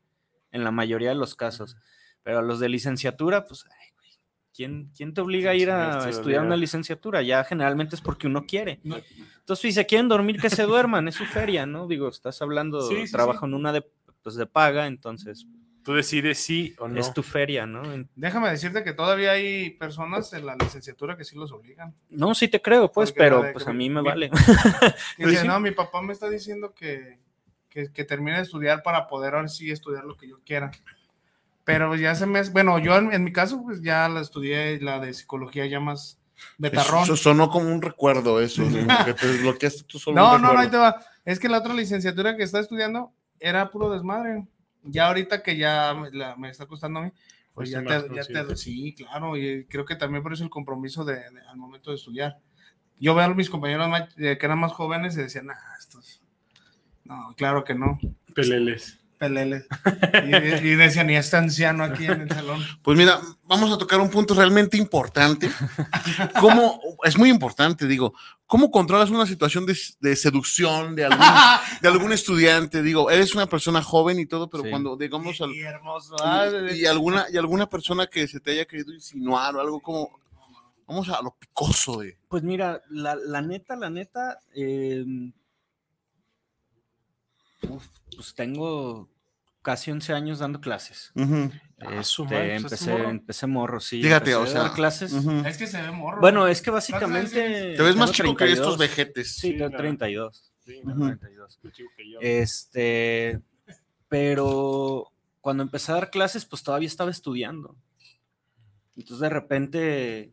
en 0.52 0.64
la 0.64 0.72
mayoría 0.72 1.10
de 1.10 1.16
los 1.16 1.36
casos. 1.36 1.78
Pero 2.24 2.40
a 2.40 2.42
los 2.42 2.60
de 2.60 2.70
licenciatura, 2.70 3.46
pues, 3.46 3.66
ay, 3.66 3.90
güey, 3.98 4.10
¿quién, 4.54 4.92
¿quién 4.96 5.14
te 5.14 5.22
obliga 5.22 5.52
a 5.52 5.56
ir 5.56 5.70
a 5.72 6.10
estudiar 6.10 6.44
una 6.44 6.58
licenciatura? 6.58 7.22
Ya 7.22 7.44
generalmente 7.44 7.96
es 7.96 8.02
porque 8.02 8.28
uno 8.28 8.46
quiere. 8.46 8.80
Entonces, 8.84 9.60
si 9.62 9.72
se 9.74 9.86
quieren 9.86 10.08
dormir, 10.08 10.40
que 10.40 10.50
se 10.50 10.64
duerman, 10.64 11.08
es 11.08 11.16
su 11.16 11.26
feria, 11.26 11.66
¿no? 11.66 11.88
Digo, 11.88 12.10
estás 12.10 12.42
hablando, 12.42 12.82
Sí, 12.82 13.08
sí, 13.08 13.12
trabajo 13.12 13.46
en 13.46 13.54
una 13.54 13.72
de, 13.72 13.86
pues, 14.22 14.36
de 14.36 14.46
paga, 14.46 14.88
entonces 14.88 15.46
Tú 15.86 15.94
decides 15.94 16.40
sí 16.40 16.76
o 16.80 16.88
no. 16.88 17.00
es 17.00 17.14
tu 17.14 17.22
feria, 17.22 17.68
¿no? 17.68 17.84
Déjame 18.16 18.50
decirte 18.50 18.84
que 18.84 18.92
todavía 18.92 19.34
hay 19.34 19.70
personas 19.70 20.34
en 20.34 20.48
la 20.48 20.56
licenciatura 20.56 21.16
que 21.16 21.24
sí 21.24 21.36
los 21.38 21.52
obligan. 21.52 21.94
No, 22.10 22.34
sí 22.34 22.48
te 22.48 22.60
creo, 22.60 22.92
pues, 22.92 23.12
Porque 23.12 23.20
pero 23.20 23.46
pues 23.54 23.68
a 23.68 23.72
mí 23.72 23.88
me 23.92 24.02
mi- 24.02 24.08
vale. 24.08 24.32
Dice, 25.20 25.46
no, 25.46 25.60
mi 25.60 25.70
papá 25.70 26.02
me 26.02 26.12
está 26.12 26.28
diciendo 26.28 26.74
que, 26.74 27.20
que, 27.70 27.92
que 27.92 28.04
termine 28.04 28.38
de 28.38 28.42
estudiar 28.44 28.82
para 28.82 29.06
poder 29.06 29.36
ahora 29.36 29.48
sí 29.48 29.70
estudiar 29.70 30.06
lo 30.06 30.18
que 30.18 30.28
yo 30.28 30.40
quiera. 30.44 30.72
Pero 31.64 31.96
ya 31.96 32.16
se 32.16 32.26
me... 32.26 32.42
Bueno, 32.50 32.80
yo 32.80 32.98
en, 32.98 33.14
en 33.14 33.24
mi 33.24 33.32
caso, 33.32 33.62
pues 33.64 33.80
ya 33.84 34.10
la 34.10 34.22
estudié, 34.22 34.80
la 34.82 35.00
de 35.00 35.14
psicología 35.14 35.68
ya 35.68 35.80
más 35.80 36.20
betarrón. 36.58 37.04
Eso 37.04 37.16
sonó 37.16 37.52
como 37.52 37.72
un 37.72 37.84
recuerdo, 37.84 38.42
eso, 38.42 38.64
que 39.06 39.14
te 39.14 39.28
desbloqueaste 39.28 39.84
tú 39.84 40.00
solo. 40.00 40.20
No, 40.20 40.40
no, 40.40 40.52
no, 40.52 40.60
ahí 40.60 40.70
te 40.70 40.78
va. 40.78 41.00
Es 41.24 41.40
que 41.40 41.48
la 41.48 41.60
otra 41.60 41.76
licenciatura 41.76 42.36
que 42.36 42.42
está 42.42 42.60
estudiando 42.60 43.12
era 43.40 43.70
puro 43.70 43.92
desmadre. 43.92 44.48
Ya 44.86 45.08
ahorita 45.08 45.42
que 45.44 45.58
ya 45.58 45.94
me, 45.94 46.12
la- 46.12 46.36
me 46.36 46.50
está 46.50 46.66
costando 46.66 47.00
a 47.00 47.04
mí, 47.04 47.12
pues 47.54 47.72
Pues 47.72 47.72
ya 47.72 47.80
te, 47.84 48.16
ya 48.16 48.46
te- 48.48 48.56
sí, 48.56 48.94
claro, 48.96 49.36
y 49.38 49.66
creo 49.66 49.86
que 49.86 49.96
también 49.96 50.22
por 50.24 50.34
eso 50.34 50.44
el 50.44 50.50
compromiso 50.50 51.04
de, 51.06 51.16
de- 51.16 51.42
al 51.50 51.58
momento 51.58 51.90
de 51.92 51.96
estudiar. 51.98 52.38
Yo 53.00 53.14
veo 53.16 53.26
a 53.26 53.34
mis 53.34 53.50
compañeros 53.50 53.90
más- 53.90 54.10
eh, 54.18 54.38
que 54.38 54.46
eran 54.46 54.60
más 54.60 54.72
jóvenes 54.74 55.16
y 55.16 55.22
decían, 55.22 55.48
nah, 55.48 55.56
estos, 55.80 56.22
no, 57.04 57.34
claro 57.36 57.64
que 57.64 57.74
no, 57.76 58.00
Peleles. 58.34 59.00
peleles. 59.18 59.66
Y, 60.26 60.68
y 60.68 60.76
decían, 60.76 61.10
y 61.10 61.16
este 61.16 61.38
anciano 61.38 61.84
aquí 61.84 62.06
en 62.06 62.22
el 62.22 62.30
salón. 62.30 62.62
Pues 62.82 62.98
mira, 62.98 63.20
vamos 63.44 63.72
a 63.72 63.78
tocar 63.78 64.00
un 64.00 64.10
punto 64.10 64.34
realmente 64.34 64.78
importante. 64.78 65.50
¿Cómo, 66.40 66.80
es 67.04 67.18
muy 67.18 67.30
importante, 67.30 67.86
digo, 67.88 68.14
¿Cómo 68.48 68.70
controlas 68.70 69.10
una 69.10 69.26
situación 69.26 69.66
de, 69.66 69.76
de 70.02 70.16
seducción 70.16 70.96
de 70.96 71.06
algún, 71.06 71.20
de 71.82 71.88
algún 71.88 72.12
estudiante? 72.12 72.84
Digo, 72.84 73.10
eres 73.10 73.34
una 73.34 73.48
persona 73.48 73.82
joven 73.82 74.20
y 74.20 74.28
todo, 74.28 74.50
pero 74.50 74.64
Sí. 74.64 74.70
cuando, 74.70 74.96
digamos, 74.96 75.42
al- 75.42 75.52
Y 75.52 75.62
hermoso. 75.62 76.16
y, 76.72 76.82
y 76.82 76.86
alguna, 76.86 77.26
y 77.32 77.38
alguna 77.38 77.68
persona 77.68 78.06
que 78.08 78.28
se 78.28 78.40
te 78.40 78.52
haya 78.52 78.66
querido 78.66 78.94
insinuar 78.94 79.56
o 79.56 79.62
algo 79.62 79.80
como, 79.82 80.10
vamos 80.88 81.10
a 81.10 81.22
lo 81.24 81.36
picoso 81.36 82.02
de... 82.02 82.20
Pues 82.28 82.44
mira, 82.44 82.82
la, 82.90 83.16
la 83.16 83.42
neta, 83.42 83.76
la 83.76 83.90
neta, 83.90 84.38
em, 84.54 85.34
uf, 87.68 87.84
pues 88.16 88.36
tengo 88.36 89.10
casi 89.64 89.90
11 89.90 90.14
años 90.14 90.38
dando 90.40 90.62
clases. 90.62 91.12
Ah, 91.82 92.00
Este, 92.00 92.24
pues, 92.24 92.32
empecé, 92.32 92.76
¿estás 92.76 92.88
morro? 92.88 93.10
empecé 93.10 93.48
morro, 93.48 93.80
sí. 93.82 94.02
Fíjate, 94.02 94.34
o 94.36 94.40
dar 94.46 94.48
sea, 94.48 94.72
clases. 94.74 95.12
Es 95.14 95.58
que 95.58 95.68
se 95.68 95.82
ve 95.82 95.92
morro. 95.92 96.22
Bueno, 96.22 96.48
es 96.48 96.62
que 96.62 96.72
¿Cuántos 96.72 96.90
años 96.90 97.02
básicamente... 97.02 97.74
Te 97.76 97.84
ves 97.84 97.96
más 97.98 98.12
chico 98.14 98.36
que 98.36 98.46
estos 98.52 98.78
32. 98.78 98.78
vejetes. 98.78 99.36
Sí, 99.36 99.42
Sí, 99.52 99.58
tengo 99.58 99.70
la- 99.72 99.78
32. 99.78 100.52
Sí, 100.66 100.74
tengo 100.82 100.92
Ujú. 100.92 101.06
32. 101.08 101.60
más 101.64 101.74
chico 101.74 101.90
que 101.98 102.10
yo. 102.12 102.20
Este, 102.22 103.42
pero 104.08 105.12
cuando 105.42 105.64
empecé 105.64 105.92
a 105.92 105.96
dar 105.96 106.10
clases, 106.10 106.46
pues 106.46 106.64
todavía 106.64 106.88
estaba 106.88 107.12
estudiando. 107.12 107.76
Entonces 108.96 109.20
de 109.20 109.30
repente, 109.30 110.32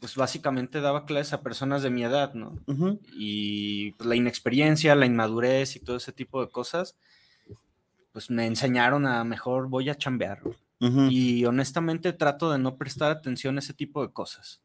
pues 0.00 0.16
básicamente 0.16 0.80
daba 0.80 1.04
clases 1.04 1.34
a 1.34 1.42
personas 1.42 1.82
de 1.82 1.90
mi 1.90 2.02
edad, 2.04 2.32
¿no? 2.32 2.58
Ujú. 2.66 2.98
Y 3.12 3.92
pues, 3.92 4.08
la 4.08 4.16
inexperiencia, 4.16 4.94
la 4.94 5.04
inmadurez 5.06 5.76
y 5.76 5.80
todo 5.80 5.96
ese 5.98 6.12
tipo 6.12 6.42
de 6.42 6.50
cosas, 6.50 6.96
pues 8.12 8.30
me 8.30 8.46
enseñaron 8.46 9.06
a 9.06 9.24
mejor 9.24 9.68
voy 9.68 9.88
a 9.88 9.96
chambear. 9.96 10.42
Y 11.10 11.44
honestamente 11.44 12.12
trato 12.12 12.50
de 12.50 12.58
no 12.58 12.76
prestar 12.76 13.12
atención 13.12 13.56
a 13.56 13.60
ese 13.60 13.72
tipo 13.72 14.04
de 14.04 14.12
cosas. 14.12 14.60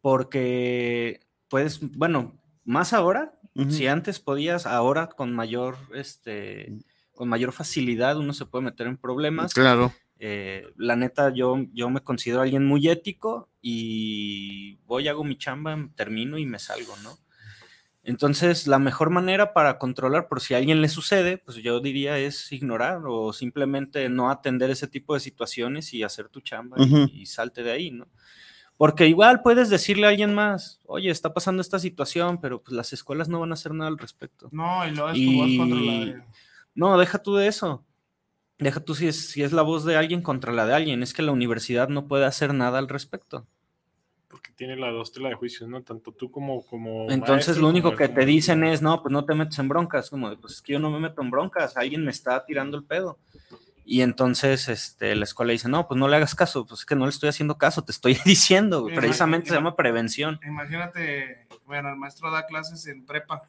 Porque 0.00 1.20
puedes, 1.48 1.80
bueno, 1.92 2.40
más 2.64 2.94
ahora, 2.94 3.38
si 3.68 3.86
antes 3.86 4.18
podías, 4.18 4.64
ahora 4.64 5.08
con 5.08 5.34
mayor, 5.34 5.76
este, 5.94 6.72
con 7.12 7.28
mayor 7.28 7.52
facilidad 7.52 8.16
uno 8.16 8.32
se 8.32 8.46
puede 8.46 8.64
meter 8.64 8.86
en 8.86 8.96
problemas. 8.96 9.52
Claro. 9.52 9.92
Eh, 10.18 10.66
la 10.76 10.96
neta, 10.96 11.32
yo, 11.34 11.58
yo 11.72 11.90
me 11.90 12.00
considero 12.00 12.40
alguien 12.40 12.64
muy 12.64 12.88
ético 12.88 13.50
y 13.60 14.76
voy, 14.86 15.06
hago 15.08 15.22
mi 15.22 15.36
chamba, 15.36 15.88
termino 15.94 16.38
y 16.38 16.46
me 16.46 16.58
salgo, 16.58 16.94
¿no? 17.02 17.18
Entonces, 18.08 18.66
la 18.66 18.78
mejor 18.78 19.10
manera 19.10 19.52
para 19.52 19.78
controlar, 19.78 20.28
por 20.28 20.40
si 20.40 20.54
a 20.54 20.56
alguien 20.56 20.80
le 20.80 20.88
sucede, 20.88 21.36
pues 21.36 21.58
yo 21.58 21.78
diría 21.80 22.16
es 22.18 22.50
ignorar 22.52 23.02
o 23.06 23.34
simplemente 23.34 24.08
no 24.08 24.30
atender 24.30 24.70
ese 24.70 24.88
tipo 24.88 25.12
de 25.12 25.20
situaciones 25.20 25.92
y 25.92 26.02
hacer 26.02 26.30
tu 26.30 26.40
chamba 26.40 26.76
y- 27.12 27.26
salte 27.26 27.62
de 27.62 27.70
ahí, 27.70 27.90
¿no? 27.90 28.08
Porque 28.78 29.08
igual 29.08 29.42
puedes 29.42 29.68
decirle 29.68 30.06
a 30.06 30.08
alguien 30.08 30.34
más, 30.34 30.80
oye, 30.86 31.10
está 31.10 31.34
pasando 31.34 31.60
esta 31.60 31.78
situación, 31.78 32.40
pero 32.40 32.62
pues 32.62 32.74
las 32.74 32.94
escuelas 32.94 33.28
no 33.28 33.40
van 33.40 33.50
a 33.50 33.54
hacer 33.54 33.74
nada 33.74 33.90
al 33.90 33.98
respecto. 33.98 34.48
No, 34.52 34.86
y 34.86 34.92
luego 34.92 35.10
es 35.10 35.18
tu 35.22 35.32
voz 35.32 35.50
contra 35.58 35.78
la 35.80 36.26
No, 36.74 36.96
deja 36.98 37.18
tú 37.22 37.34
de 37.36 37.46
eso. 37.48 37.84
Deja 38.58 38.80
tú 38.80 38.94
si 38.94 39.08
es, 39.08 39.28
si 39.28 39.42
es 39.42 39.52
la 39.52 39.60
voz 39.60 39.84
de 39.84 39.96
alguien 39.96 40.22
contra 40.22 40.50
la 40.54 40.64
de 40.64 40.74
alguien. 40.74 41.02
Es 41.02 41.12
que 41.12 41.20
la 41.20 41.32
universidad 41.32 41.90
no 41.90 42.08
puede 42.08 42.24
hacer 42.24 42.54
nada 42.54 42.78
al 42.78 42.88
respecto. 42.88 43.46
Porque 44.28 44.52
tiene 44.54 44.76
la 44.76 44.90
dos 44.90 45.12
tela 45.12 45.30
de 45.30 45.34
juicios, 45.34 45.68
¿no? 45.68 45.82
Tanto 45.82 46.12
tú 46.12 46.30
como. 46.30 46.64
como 46.66 47.10
Entonces 47.10 47.48
maestro 47.48 47.62
lo 47.62 47.68
único 47.68 47.96
que 47.96 48.08
te 48.08 48.26
dicen 48.26 48.62
es, 48.64 48.82
no, 48.82 49.02
pues 49.02 49.10
no 49.10 49.24
te 49.24 49.34
metes 49.34 49.58
en 49.58 49.68
broncas. 49.68 50.10
Como, 50.10 50.28
de, 50.28 50.36
pues 50.36 50.54
es 50.54 50.62
que 50.62 50.74
yo 50.74 50.78
no 50.78 50.90
me 50.90 51.00
meto 51.00 51.22
en 51.22 51.30
broncas, 51.30 51.76
alguien 51.76 52.04
me 52.04 52.10
está 52.10 52.44
tirando 52.44 52.76
el 52.76 52.84
pedo. 52.84 53.18
Y 53.90 54.02
entonces 54.02 54.68
este, 54.68 55.14
la 55.14 55.24
escuela 55.24 55.52
dice, 55.52 55.66
no, 55.66 55.88
pues 55.88 55.98
no 55.98 56.08
le 56.08 56.16
hagas 56.16 56.34
caso, 56.34 56.66
pues 56.66 56.80
es 56.80 56.86
que 56.86 56.94
no 56.94 57.06
le 57.06 57.10
estoy 57.10 57.30
haciendo 57.30 57.56
caso, 57.56 57.84
te 57.84 57.92
estoy 57.92 58.18
diciendo. 58.26 58.86
Precisamente 58.94 59.48
se 59.48 59.54
llama 59.54 59.76
prevención. 59.76 60.38
Imagínate, 60.46 61.46
bueno, 61.64 61.88
el 61.88 61.96
maestro 61.96 62.30
da 62.30 62.44
clases 62.44 62.86
en 62.86 63.06
prepa 63.06 63.48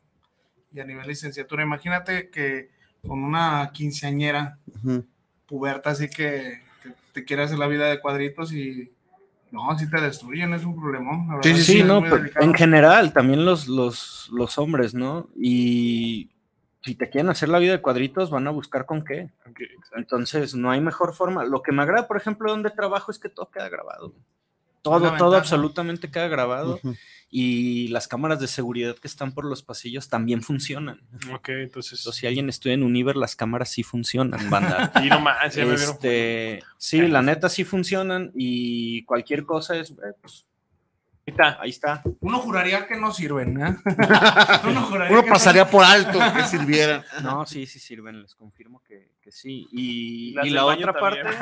y 0.72 0.80
a 0.80 0.86
nivel 0.86 1.08
licenciatura. 1.08 1.64
Imagínate 1.64 2.30
que 2.30 2.70
con 3.06 3.22
una 3.22 3.70
quinceañera 3.74 4.58
puberta 5.46 5.90
así 5.90 6.08
que, 6.08 6.62
que 6.84 6.94
te 7.12 7.26
quiere 7.26 7.44
hacer 7.44 7.60
la 7.60 7.68
vida 7.68 7.88
de 7.88 8.00
cuadritos 8.00 8.54
y 8.54 8.94
no, 9.52 9.78
si 9.78 9.90
te 9.90 10.00
destruyen, 10.00 10.54
es 10.54 10.64
un 10.64 10.80
problemón. 10.80 11.40
Sí, 11.42 11.56
Sí, 11.56 11.80
es 11.80 11.86
no, 11.86 12.02
pero 12.02 12.30
en 12.40 12.54
general, 12.54 13.14
también 13.14 13.46
los, 13.46 13.68
los, 13.68 14.30
los 14.32 14.58
hombres, 14.58 14.94
¿no? 14.94 15.28
Y 15.36 16.30
si 16.82 16.96
te 16.96 17.10
quieren 17.10 17.30
hacer 17.30 17.50
la 17.50 17.60
vida 17.60 17.74
de 17.74 17.82
cuadritos, 17.82 18.30
van 18.30 18.48
a 18.48 18.52
buscar 18.52 18.86
con 18.86 19.04
qué. 19.04 19.30
Entonces, 19.96 20.56
no 20.56 20.72
hay 20.72 20.82
mejor 20.82 21.14
forma. 21.14 21.44
Lo 21.44 21.62
que 21.62 21.72
me 21.72 21.82
agrada, 21.82 22.08
por 22.08 22.18
ejemplo, 22.18 22.52
donde 22.52 22.70
trabajo 22.70 23.12
es 23.12 23.20
que 23.20 23.30
todo 23.30 23.50
queda 23.50 23.70
grabado. 23.70 24.14
Todo, 24.82 25.16
todo 25.18 25.36
absolutamente 25.36 26.10
queda 26.10 26.28
grabado. 26.28 26.80
Y 27.32 27.90
las 27.90 28.08
cámaras 28.08 28.40
de 28.40 28.48
seguridad 28.48 28.96
que 28.96 29.08
están 29.08 29.34
por 29.34 29.46
los 29.46 29.62
pasillos 29.62 30.10
también 30.10 30.42
funcionan. 30.42 31.02
Ok, 31.34 31.50
entonces. 31.50 32.00
Entonces, 32.00 32.16
si 32.16 32.28
alguien 32.28 32.50
estudia 32.50 32.74
en 32.74 32.84
Univer, 32.84 33.16
las 33.16 33.36
cámaras 33.36 33.70
sí 33.70 33.84
funcionan, 33.84 34.50
banda. 34.50 34.92
Y 35.04 35.10
no 35.10 35.20
más, 35.20 35.54
ya 35.54 35.66
me 35.66 35.76
este, 35.76 36.64
sí, 36.78 37.02
la 37.08 37.22
neta 37.22 37.50
sí 37.50 37.64
funcionan 37.64 38.32
y 38.34 39.04
cualquier 39.04 39.46
cosa 39.46 39.78
es, 39.78 39.92
eh, 39.92 40.14
pues, 40.22 40.48
Ahí 41.30 41.32
está. 41.32 41.62
ahí 41.62 41.70
está. 41.70 42.04
Uno 42.22 42.40
juraría 42.40 42.88
que 42.88 42.96
no 42.96 43.14
sirven, 43.14 43.62
¿eh? 43.62 43.76
Uno, 44.68 44.82
juraría 44.84 45.14
Uno 45.14 45.24
que 45.24 45.30
pasaría 45.30 45.70
por 45.70 45.84
alto 45.86 46.20
que 46.36 46.44
sirvieran. 46.44 47.04
No, 47.22 47.46
sí, 47.46 47.68
sí 47.68 47.80
sirven, 47.80 48.22
les 48.22 48.34
confirmo 48.34 48.82
que, 48.84 48.89
que 49.30 49.36
sí. 49.36 49.68
Y, 49.72 50.34
Las 50.34 50.46
y 50.48 50.50
la 50.50 50.66
otra 50.66 50.94
también. 50.94 51.26
parte, 51.26 51.38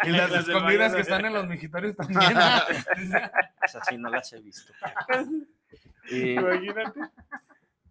Y 0.08 0.10
las 0.10 0.32
escondidas 0.32 0.94
que 0.94 1.00
están 1.02 1.24
en 1.24 1.32
los 1.34 1.46
mijitorios 1.46 1.94
también. 1.96 2.20
pues 3.58 3.74
así 3.76 3.96
no 3.98 4.10
las 4.10 4.32
he 4.32 4.40
visto. 4.40 4.72
Y, 6.10 6.32
Imagínate. 6.32 7.00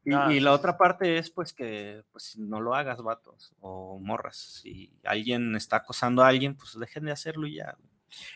y- 0.05 0.13
Ah. 0.13 0.27
y 0.31 0.39
la 0.39 0.53
otra 0.53 0.75
parte 0.77 1.17
es 1.19 1.29
pues 1.29 1.53
que 1.53 2.03
pues 2.12 2.36
no 2.38 2.60
lo 2.62 2.74
hagas, 2.74 3.01
vatos 3.03 3.53
o 3.60 4.00
morras. 4.00 4.38
Si 4.62 4.91
alguien 5.03 5.55
está 5.55 5.77
acosando 5.77 6.24
a 6.24 6.27
alguien, 6.29 6.55
pues 6.55 6.77
dejen 6.79 7.05
de 7.05 7.12
hacerlo 7.12 7.46
y 7.48 7.55
ya. 7.55 7.77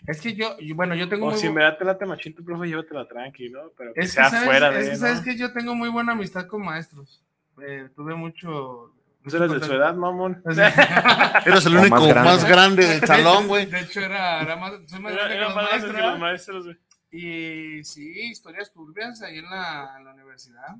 Es 0.05 0.21
que 0.21 0.35
yo, 0.35 0.57
yo- 0.59 0.75
bueno, 0.75 0.93
yo 0.93 1.09
tengo 1.09 1.27
O 1.27 1.31
muy 1.31 1.39
si 1.39 1.47
bu- 1.47 1.53
me 1.53 1.63
da 1.63 1.75
te 1.97 2.05
machín 2.05 2.35
tu 2.35 2.43
profe, 2.45 2.67
llévatela 2.67 3.07
tranqui, 3.07 3.49
¿no? 3.49 3.71
Pero 3.75 3.93
que 3.93 4.01
Es 4.01 4.07
que, 4.11 4.13
sea 4.13 4.29
¿sabes? 4.29 4.45
fuera 4.45 4.69
es 4.77 4.85
de. 4.85 4.91
que, 4.91 4.97
¿sabes 4.97 5.17
¿no? 5.19 5.23
que 5.23 5.35
yo 5.37 5.51
tengo 5.51 5.73
muy 5.73 5.89
buena 5.89 6.11
amistad 6.11 6.45
con 6.45 6.61
maestros. 6.63 7.23
Eh, 7.65 7.89
tuve 7.95 8.13
mucho. 8.13 8.93
¿No 9.23 9.37
eres 9.37 9.51
de 9.61 9.65
su 9.67 9.73
edad, 9.73 9.95
mamón? 9.95 10.41
Eres 11.45 11.65
el 11.65 11.77
único 11.77 11.95
más 12.07 12.15
más 12.15 12.45
grande. 12.45 12.85
grande, 12.85 12.87
del 12.87 13.07
salón, 13.07 13.47
güey. 13.47 13.65
De 13.67 13.79
hecho, 13.81 14.01
era, 14.01 14.41
era 14.41 14.55
más, 14.55 14.73
soy 14.87 14.99
más 14.99 15.13
Era, 15.13 15.23
grande 15.27 15.35
que 15.35 15.41
era 15.45 15.55
más 15.55 15.55
grande 15.69 15.87
que 15.87 15.93
maestros. 15.93 16.11
los 16.11 16.19
maestros, 16.19 16.65
güey. 16.65 16.77
Y 17.11 17.83
sí, 17.83 18.11
historias 18.29 18.71
turbias 18.73 19.21
ahí 19.21 19.37
en 19.37 19.45
la, 19.49 19.95
en 19.97 20.05
la 20.05 20.13
universidad. 20.13 20.75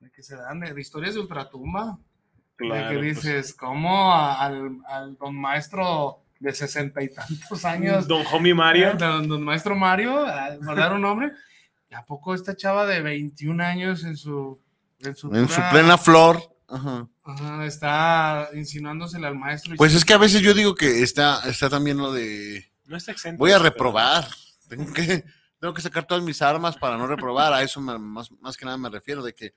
De 0.00 0.10
que 0.10 0.22
se 0.22 0.36
dan, 0.36 0.60
de, 0.60 0.72
de 0.74 0.80
historias 0.80 1.14
de 1.14 1.20
ultratumba. 1.20 1.98
de 2.58 2.66
Claro, 2.68 2.90
que 2.90 2.96
pues. 2.98 3.16
dices, 3.22 3.54
¿cómo 3.54 4.12
a- 4.12 4.40
al, 4.44 4.78
al 4.86 5.16
don 5.16 5.34
maestro 5.34 6.20
de 6.38 6.52
sesenta 6.52 7.02
y 7.02 7.08
tantos 7.12 7.64
años? 7.64 8.06
Don 8.06 8.24
Homie 8.32 8.54
Mario. 8.54 8.92
Don, 8.98 9.26
don 9.26 9.42
maestro 9.42 9.74
Mario, 9.74 10.24
a 10.26 10.54
guardar 10.56 10.92
un 10.92 11.00
nombre. 11.02 11.32
¿Y 11.90 11.94
a 11.94 12.02
poco 12.04 12.34
esta 12.34 12.54
chava 12.54 12.86
de 12.86 13.00
21 13.00 13.64
años 13.64 14.04
en 14.04 14.16
su. 14.16 14.60
En 15.00 15.16
su, 15.16 15.34
En 15.34 15.48
su 15.48 15.60
plena 15.70 15.96
flor. 15.98 16.40
Ajá. 16.68 17.08
Ajá, 17.24 17.64
está 17.64 18.50
insinuándosele 18.54 19.26
al 19.26 19.34
maestro. 19.36 19.74
y 19.74 19.76
Pues 19.78 19.94
es 19.94 20.04
que 20.04 20.12
a 20.12 20.18
veces 20.18 20.42
yo 20.42 20.52
digo 20.54 20.74
que 20.74 21.02
está, 21.02 21.40
está 21.48 21.70
también 21.70 21.96
lo 21.98 22.12
de 22.12 22.70
No 22.84 22.96
está 22.96 23.12
exento. 23.12 23.38
voy 23.38 23.52
a 23.52 23.54
pero- 23.58 23.70
reprobar. 23.70 24.26
Tengo 24.68 24.92
que, 24.92 25.24
tengo 25.58 25.72
que 25.74 25.82
sacar 25.82 26.06
todas 26.06 26.22
mis 26.22 26.42
armas 26.42 26.76
para 26.76 26.96
no 26.98 27.06
reprobar. 27.06 27.52
A 27.52 27.62
eso 27.62 27.80
me- 27.80 27.98
más, 27.98 28.30
más 28.40 28.56
que 28.56 28.64
nada 28.66 28.76
me 28.76 28.90
refiero, 28.90 29.22
de 29.22 29.34
que 29.34 29.54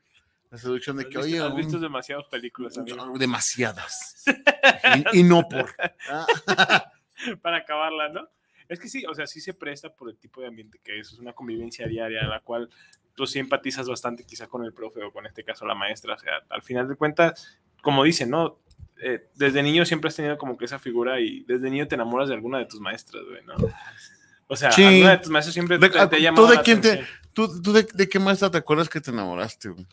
la 0.50 0.57
seducción 0.57 0.95
de 0.97 1.03
que, 1.03 1.17
visto- 1.17 1.21
oye, 1.21 1.39
has 1.41 1.55
visto 1.55 1.75
un- 1.75 1.81
demasiadas 1.81 2.25
películas, 2.31 2.77
amigo. 2.77 3.13
demasiadas. 3.19 4.24
Y, 5.13 5.19
y 5.19 5.24
no 5.24 5.47
por. 5.47 5.74
Para 7.41 7.57
acabarla, 7.57 8.09
¿no? 8.09 8.29
Es 8.69 8.79
que 8.79 8.88
sí, 8.89 9.05
o 9.05 9.13
sea, 9.13 9.27
sí 9.27 9.39
se 9.41 9.53
presta 9.53 9.93
por 9.93 10.09
el 10.09 10.17
tipo 10.17 10.41
de 10.41 10.47
ambiente 10.47 10.79
que 10.83 11.00
es, 11.00 11.12
es 11.13 11.19
una 11.19 11.33
convivencia 11.33 11.88
diaria 11.88 12.21
en 12.21 12.29
la 12.29 12.41
cual 12.41 12.69
tú 13.15 13.25
sí 13.25 13.39
empatizas 13.39 13.88
bastante 13.88 14.25
quizá 14.25 14.47
con 14.47 14.63
el 14.65 14.74
profe 14.74 15.01
o 15.03 15.12
con 15.12 15.25
este 15.25 15.43
caso 15.43 15.65
la 15.65 15.74
maestra, 15.75 16.13
o 16.15 16.17
sea, 16.19 16.33
al 16.50 16.62
final 16.62 16.88
de 16.88 16.95
cuentas, 16.95 17.59
como 17.81 18.03
dicen, 18.03 18.29
¿no? 18.29 18.59
Eh, 19.01 19.27
desde 19.36 19.62
niño 19.63 19.86
siempre 19.86 20.07
has 20.09 20.15
tenido 20.15 20.38
como 20.38 20.57
que 20.57 20.65
esa 20.65 20.79
figura 20.79 21.19
y 21.19 21.43
desde 21.45 21.69
niño 21.69 21.88
te 21.88 21.95
enamoras 21.95 22.27
de 22.29 22.36
alguna 22.36 22.57
de 22.59 22.65
tus 22.65 22.79
maestras, 22.79 23.24
güey, 23.29 23.43
¿no? 23.45 23.53
O 24.47 24.55
sea, 24.55 24.71
Sí. 24.71 24.83
alguna 24.83 25.12
de 25.12 25.17
tus 25.19 25.29
maestras 25.29 25.53
siempre 25.53 25.77
De- 25.77 25.89
te, 25.89 26.00
te 26.07 26.07
¿tú 26.17 26.21
llama 26.21 26.50
de 26.50 26.55
la 26.55 26.63
quién 26.63 26.81
te-. 26.81 27.05
¿Tú, 27.33 27.62
tú 27.62 27.71
de, 27.74 27.83
de 27.93 28.09
qué 28.09 28.19
maestra 28.19 28.50
te 28.50 28.57
acuerdas 28.57 28.89
que 28.89 29.00
te 29.01 29.12
enamoraste, 29.12 29.69
güey? 29.69 29.86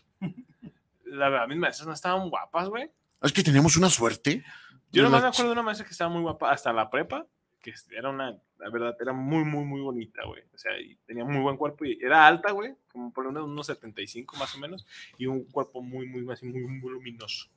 La 1.05 1.29
verdad, 1.29 1.47
mis 1.49 1.59
maestras 1.59 1.87
no 1.87 1.93
estaban 1.93 2.29
guapas, 2.31 2.69
güey. 2.69 2.91
Es 3.23 3.33
que 3.33 3.43
teníamos 3.43 3.77
una 3.77 3.89
suerte. 3.91 4.43
Yo 4.91 5.03
nomás 5.03 5.21
la 5.23 5.29
me 5.29 5.33
acuerdo 5.33 5.51
de 5.51 5.53
una 5.53 5.63
maestra 5.63 5.87
que 5.87 5.93
estaba 5.93 6.11
muy 6.11 6.23
guapa 6.23 6.51
hasta 6.51 6.73
la 6.73 6.89
prepa, 6.91 7.27
que 7.65 7.73
era 7.97 8.11
una, 8.11 8.39
la 8.59 8.71
verdad, 8.71 8.95
era 9.01 9.15
muy, 9.15 9.43
muy, 9.43 9.65
muy 9.65 9.81
bonita, 9.81 10.23
güey. 10.27 10.43
O 10.55 10.59
sea, 10.59 10.79
y 10.79 10.97
tenía 11.07 11.25
muy 11.25 11.41
buen 11.41 11.57
cuerpo 11.57 11.87
y 11.87 11.99
era 12.01 12.27
alta, 12.27 12.51
güey, 12.51 12.75
como 12.93 13.11
por 13.11 13.27
unos, 13.27 13.45
unos 13.45 13.67
75 13.67 14.37
más 14.37 14.55
o 14.55 14.59
menos, 14.59 14.87
y 15.17 15.25
un 15.25 15.45
cuerpo 15.45 15.81
muy, 15.81 16.07
muy, 16.07 16.23
muy, 16.23 16.67
muy 16.67 16.93
luminoso. 16.93 17.49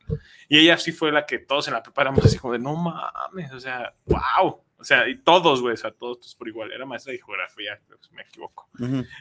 Y 0.48 0.60
ella 0.60 0.78
sí 0.78 0.94
fue 0.94 1.12
la 1.12 1.26
que 1.26 1.40
todos 1.40 1.68
en 1.68 1.74
la 1.74 1.84
prepa 1.84 2.04
éramos 2.04 2.24
así 2.24 2.38
como 2.38 2.54
de, 2.54 2.60
no 2.60 2.76
mames, 2.78 3.52
o 3.52 3.60
sea, 3.60 3.94
wow. 4.06 4.64
O 4.80 4.84
sea, 4.84 5.08
y 5.10 5.18
todos, 5.18 5.62
güey, 5.62 5.74
o 5.74 5.78
sea, 5.78 5.90
todos, 5.92 6.20
todos 6.20 6.36
por 6.36 6.48
igual. 6.48 6.72
Era 6.72 6.86
maestra 6.86 7.12
de 7.12 7.18
geografía, 7.18 7.80
creo 7.88 7.98
que 8.00 8.16
me 8.16 8.22
equivoco. 8.22 8.70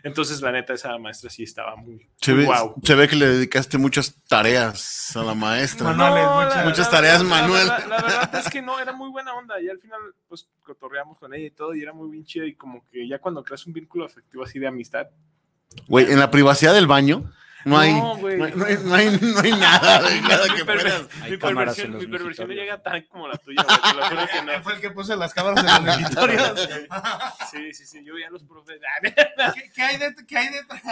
Entonces, 0.03 0.43
la 0.43 0.53
neta, 0.53 0.75
esa 0.75 0.97
maestra 0.99 1.31
sí 1.31 1.45
estaba 1.45 1.77
muy, 1.77 2.07
Se 2.21 2.33
muy 2.33 2.41
ve, 2.43 2.47
guau. 2.47 2.75
se 2.83 2.95
ve 2.95 3.09
que 3.09 3.17
le 3.17 3.27
dedicaste 3.27 3.79
muchas 3.79 4.23
tareas 4.29 5.17
a 5.17 5.23
la 5.23 5.35
maestra. 5.35 5.87
Manuales, 5.95 6.25
No, 6.27 6.43
muchas- 6.45 6.65
muchas 6.67 6.91
tareas 6.91 7.25
la 7.25 7.47
verdad- 7.49 7.87
La, 7.89 7.97
verdad 8.03 8.41
es 8.45 8.51
que 8.51 8.61
no, 8.61 8.79
era 8.79 8.93
muy 8.93 9.09
buena 9.11 9.33
onda. 9.35 9.59
Y 9.61 9.69
al 9.71 9.79
final, 9.79 9.99
pues, 10.29 10.47
cotorreamos 10.63 11.19
con 11.19 11.33
ella 11.33 11.47
y 11.47 11.51
todo, 11.51 11.75
y 11.75 11.81
era 11.83 11.95
muy 11.95 12.11
bien 12.11 12.25
chida. 12.27 12.45
Y 12.45 12.55
como 12.55 12.85
que 12.91 13.09
ya 13.09 13.19
cuando 13.19 13.43
creas 13.43 13.67
un 13.67 13.73
vínculo 13.73 14.05
afectivo 14.05 14.45
así 14.45 14.59
de 14.59 14.67
amistad, 14.67 15.07
Güey, 15.89 16.11
en 16.11 16.19
la 16.19 16.31
privacidad 16.31 16.75
del 16.75 16.87
baño 16.87 17.31
no 17.67 17.79
hay, 17.79 17.93
No, 17.93 18.15
no, 18.15 18.17
güey. 18.17 18.43
hay, 18.43 18.53
no 18.55 18.65
hay- 18.65 18.77
no 18.79 18.95
hay- 18.95 19.19
no 19.21 19.41
hay 19.41 19.51
nada, 19.53 20.01
güey, 20.01 20.21
que 20.57 20.65
puedas. 20.65 21.03
Mi 21.29 21.37
perversión, 21.37 21.99
mi 21.99 22.07
perversión 22.07 22.49
no 22.49 22.55
llega 22.55 22.83
tan 22.83 23.03
como 23.03 23.29
la 23.29 23.37
tuya, 23.37 23.63
güey. 23.63 23.79
Te 23.93 23.95
lo 23.97 24.07
juro 24.07 24.27
que 24.33 24.43
no. 24.43 24.63
Fue 24.63 24.75
el 24.75 24.81
que 24.81 24.91
puse 24.91 25.17
las 25.17 25.35
cámaras 25.35 25.65
en 25.65 25.85
los 25.87 25.97
monitorios. 26.01 26.69
Sí, 27.51 27.75
sí, 27.75 27.85
sí. 27.87 28.05
Yo 28.05 28.15
veía 28.15 28.29
a 28.29 28.31
los 28.31 28.45
profes. 28.45 28.79
¿Qué, 29.55 29.71
qué 29.75 29.83
hay 29.83 29.97
det- 29.99 30.27
qué 30.27 30.39
hay 30.39 30.49
detrás? 30.49 30.83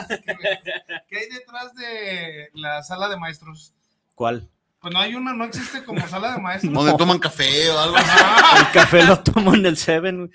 ¿Qué 1.09 1.16
hay 1.19 1.28
detrás 1.31 1.75
de 1.75 2.50
la 2.54 2.83
sala 2.83 3.09
de 3.09 3.16
maestros? 3.16 3.73
¿Cuál? 4.14 4.49
Pues 4.81 4.93
no 4.93 5.00
hay 5.00 5.14
una, 5.14 5.33
no 5.33 5.45
existe 5.45 5.83
como 5.85 6.07
sala 6.09 6.33
de 6.35 6.38
maestros. 6.43 6.73
Donde 6.73 6.95
toman 6.99 7.19
café 7.19 7.71
o 7.71 7.78
algo 7.78 7.97
así. 7.97 8.11
El 8.59 8.71
café 8.73 9.02
lo 9.04 9.19
tomo 9.21 9.54
en 9.54 9.64
el 9.64 9.76
Seven. 9.78 10.31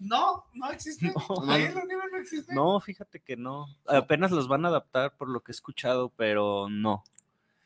No, 0.00 0.44
no 0.54 0.70
existe. 0.70 1.12
No. 1.14 1.50
Ahí 1.50 1.64
en 1.64 1.74
la 1.74 1.82
universidad 1.84 2.10
no 2.12 2.18
existe. 2.18 2.54
No, 2.54 2.80
fíjate 2.80 3.20
que 3.20 3.36
no. 3.36 3.66
Apenas 3.86 4.30
los 4.30 4.48
van 4.48 4.64
a 4.64 4.68
adaptar 4.68 5.16
por 5.16 5.28
lo 5.28 5.40
que 5.40 5.52
he 5.52 5.54
escuchado, 5.54 6.10
pero 6.16 6.68
no. 6.70 7.04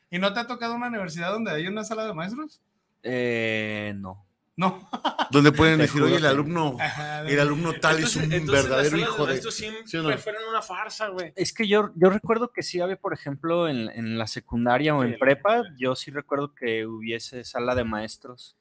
¿Y 0.09 0.19
no 0.19 0.33
te 0.33 0.39
ha 0.41 0.47
tocado 0.47 0.75
una 0.75 0.87
universidad 0.87 1.31
donde 1.31 1.51
hay 1.51 1.67
una 1.67 1.83
sala 1.83 2.05
de 2.05 2.13
maestros? 2.13 2.59
Eh, 3.03 3.93
no. 3.95 4.25
No. 4.57 4.87
Donde 5.31 5.53
pueden 5.53 5.77
Te 5.77 5.83
decir, 5.83 6.01
oye, 6.03 6.15
el 6.17 6.21
que- 6.21 6.27
alumno, 6.27 6.77
el 7.25 7.39
alumno 7.39 7.71
tal 7.79 7.99
es 7.99 8.15
un 8.17 8.29
verdadero 8.45 8.97
hijo 8.97 9.25
de. 9.25 9.35
Estos 9.35 9.55
siempre 9.55 9.87
¿Sí 9.87 9.97
o 9.97 10.03
no? 10.03 10.15
fueron 10.17 10.43
una 10.49 10.61
farsa, 10.61 11.07
güey. 11.07 11.31
Es 11.35 11.53
que 11.53 11.67
yo, 11.67 11.89
yo 11.95 12.09
recuerdo 12.09 12.51
que 12.51 12.61
sí 12.61 12.81
había, 12.81 12.97
por 12.97 13.13
ejemplo, 13.13 13.69
en, 13.69 13.89
en 13.89 14.17
la 14.19 14.27
secundaria 14.27 14.93
o 14.95 15.03
Sí, 15.03 15.13
en 15.13 15.17
prepa, 15.19 15.63
yo 15.77 15.95
sí 15.95 16.11
recuerdo 16.11 16.53
que 16.53 16.85
hubiese 16.85 17.43
sala 17.45 17.73
de 17.73 17.85
maestros. 17.85 18.57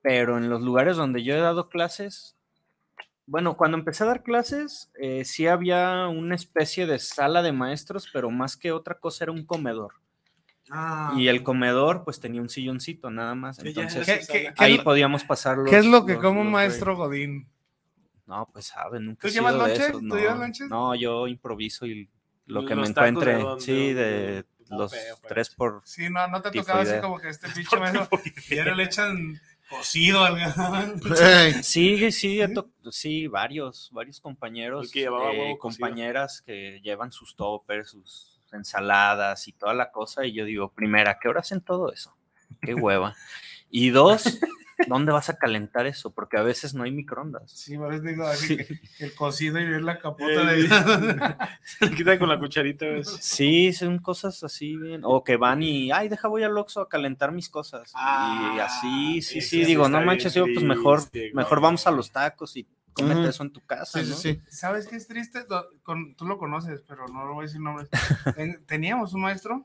Pero 0.00 0.38
en 0.38 0.48
los 0.48 0.62
lugares 0.62 0.96
donde 0.96 1.22
yo 1.24 1.34
he 1.34 1.40
dado 1.40 1.68
clases, 1.68 2.36
bueno, 3.26 3.56
cuando 3.56 3.76
empecé 3.78 4.04
a 4.04 4.08
dar 4.08 4.22
clases, 4.22 4.90
eh, 4.98 5.24
sí 5.24 5.46
había 5.46 6.06
una 6.08 6.34
especie 6.34 6.86
de 6.86 6.98
sala 6.98 7.42
de 7.42 7.52
maestros, 7.52 8.08
pero 8.12 8.30
más 8.30 8.56
que 8.56 8.72
otra 8.72 8.98
cosa 8.98 9.24
era 9.24 9.32
un 9.32 9.44
comedor. 9.46 9.94
Ah. 10.70 11.12
Y 11.16 11.28
el 11.28 11.42
comedor, 11.42 12.04
pues 12.04 12.18
tenía 12.20 12.40
un 12.40 12.48
silloncito 12.48 13.10
nada 13.10 13.34
más. 13.34 13.58
Entonces, 13.58 14.26
¿Qué, 14.28 14.52
ahí 14.56 14.78
podíamos 14.78 15.24
pasar 15.24 15.58
los. 15.58 15.68
qué 15.70 15.78
es 15.78 15.86
lo 15.86 16.06
que 16.06 16.14
los- 16.14 16.22
come 16.22 16.40
un 16.40 16.50
maestro 16.50 16.96
Godín? 16.96 17.48
no, 18.26 18.48
pues 18.52 18.66
sabe, 18.66 18.98
nunca 18.98 19.20
¿Tú 19.22 19.28
he 19.28 19.30
llevas 19.32 19.54
lonche? 19.54 19.74
esos, 19.74 19.92
¿Tú 19.92 20.02
no. 20.02 20.16
llevas 20.16 20.38
lonches? 20.38 20.68
No, 20.70 20.94
yo 20.94 21.26
improviso 21.26 21.84
y 21.86 22.08
lo 22.46 22.64
que 22.64 22.74
me 22.74 22.82
de 22.82 22.88
encuentre, 22.88 23.42
sí, 23.58 23.92
de 23.92 24.46
los 24.70 24.94
tres 25.28 25.50
por... 25.54 25.82
Sí, 25.84 26.08
no, 26.08 26.26
no 26.28 26.40
te 26.40 26.48
ha 26.48 26.52
tocado 26.52 26.80
así 26.80 26.98
como 27.02 27.18
que 27.18 27.28
este 27.28 27.48
pinche 27.54 27.76
maestro. 27.78 28.08
Y 28.48 28.58
ahora 28.58 28.74
le 28.74 28.84
echan 28.84 29.38
cocido 29.72 30.24
al 30.24 31.00
Sí, 31.62 32.12
sí, 32.12 32.40
¿Sí? 32.90 33.26
varios, 33.28 33.90
varios 33.92 34.20
compañeros, 34.20 34.90
que 34.90 35.00
llevaba 35.00 35.32
eh, 35.32 35.56
compañeras 35.58 36.42
que 36.42 36.80
llevan 36.82 37.12
sus 37.12 37.34
toppers, 37.34 37.90
sus 37.90 38.40
ensaladas 38.52 39.48
y 39.48 39.52
toda 39.52 39.74
la 39.74 39.90
cosa, 39.90 40.26
y 40.26 40.32
yo 40.32 40.44
digo, 40.44 40.70
primera, 40.72 41.18
¿qué 41.20 41.28
hora 41.28 41.40
hacen 41.40 41.60
todo 41.60 41.92
eso? 41.92 42.14
Qué 42.60 42.74
hueva. 42.74 43.14
Y 43.70 43.90
dos, 43.90 44.38
¿dónde 44.86 45.12
vas 45.12 45.28
a 45.28 45.36
calentar 45.36 45.86
eso? 45.86 46.12
Porque 46.14 46.36
a 46.36 46.42
veces 46.42 46.74
no 46.74 46.82
hay 46.84 46.92
microondas. 46.92 47.50
Sí, 47.50 47.76
por 47.76 47.92
eso 47.92 48.02
digo 48.02 48.24
así 48.26 48.56
Sí. 48.56 48.56
que 48.98 49.04
el 49.04 49.14
cocido 49.14 49.58
y 49.60 49.64
ver 49.68 49.82
la 49.82 49.98
capota 49.98 50.52
Eh, 50.52 50.62
de. 50.62 50.68
Se 51.64 51.86
le 51.86 51.96
quitan 51.96 52.18
con 52.18 52.28
la 52.28 52.38
cucharita, 52.38 52.86
güey. 52.86 53.04
Sí, 53.04 53.72
son 53.72 53.98
cosas 53.98 54.42
así 54.44 54.76
bien. 54.76 55.02
O 55.04 55.22
que 55.24 55.36
van 55.36 55.62
y, 55.62 55.90
ay, 55.92 56.08
deja 56.08 56.28
voy 56.28 56.42
al 56.42 56.56
Oxxo 56.56 56.80
a 56.80 56.88
calentar 56.88 57.32
mis 57.32 57.48
cosas. 57.48 57.90
y 57.90 57.92
Ah, 57.96 58.64
así, 58.66 59.22
sí, 59.22 59.40
sí, 59.40 59.60
sí 59.60 59.64
digo, 59.64 59.88
no 59.88 60.00
manches, 60.02 60.34
yo 60.34 60.44
pues 60.44 60.64
mejor, 60.64 60.98
triste, 61.00 61.18
güey. 61.32 61.34
mejor 61.34 61.60
vamos 61.60 61.86
a 61.86 61.90
los 61.90 62.10
tacos 62.12 62.56
y 62.56 62.66
cómete 62.92 63.20
Ujú. 63.20 63.28
eso 63.30 63.42
en 63.42 63.52
tu 63.52 63.60
casa, 63.64 63.98
Sí, 64.00 64.04
sí, 64.04 64.10
¿no? 64.10 64.16
sí. 64.16 64.40
¿Sabes 64.48 64.86
qué 64.86 64.96
es 64.96 65.06
triste? 65.08 65.46
Con- 65.82 66.14
tú 66.14 66.26
lo 66.26 66.36
conoces, 66.36 66.82
pero 66.86 67.06
no 67.08 67.24
lo 67.26 67.34
voy 67.34 67.44
a 67.44 67.46
decir 67.46 67.60
nombres. 67.60 67.88
Ten- 68.36 68.64
Teníamos 68.66 69.14
un 69.14 69.22
maestro 69.22 69.64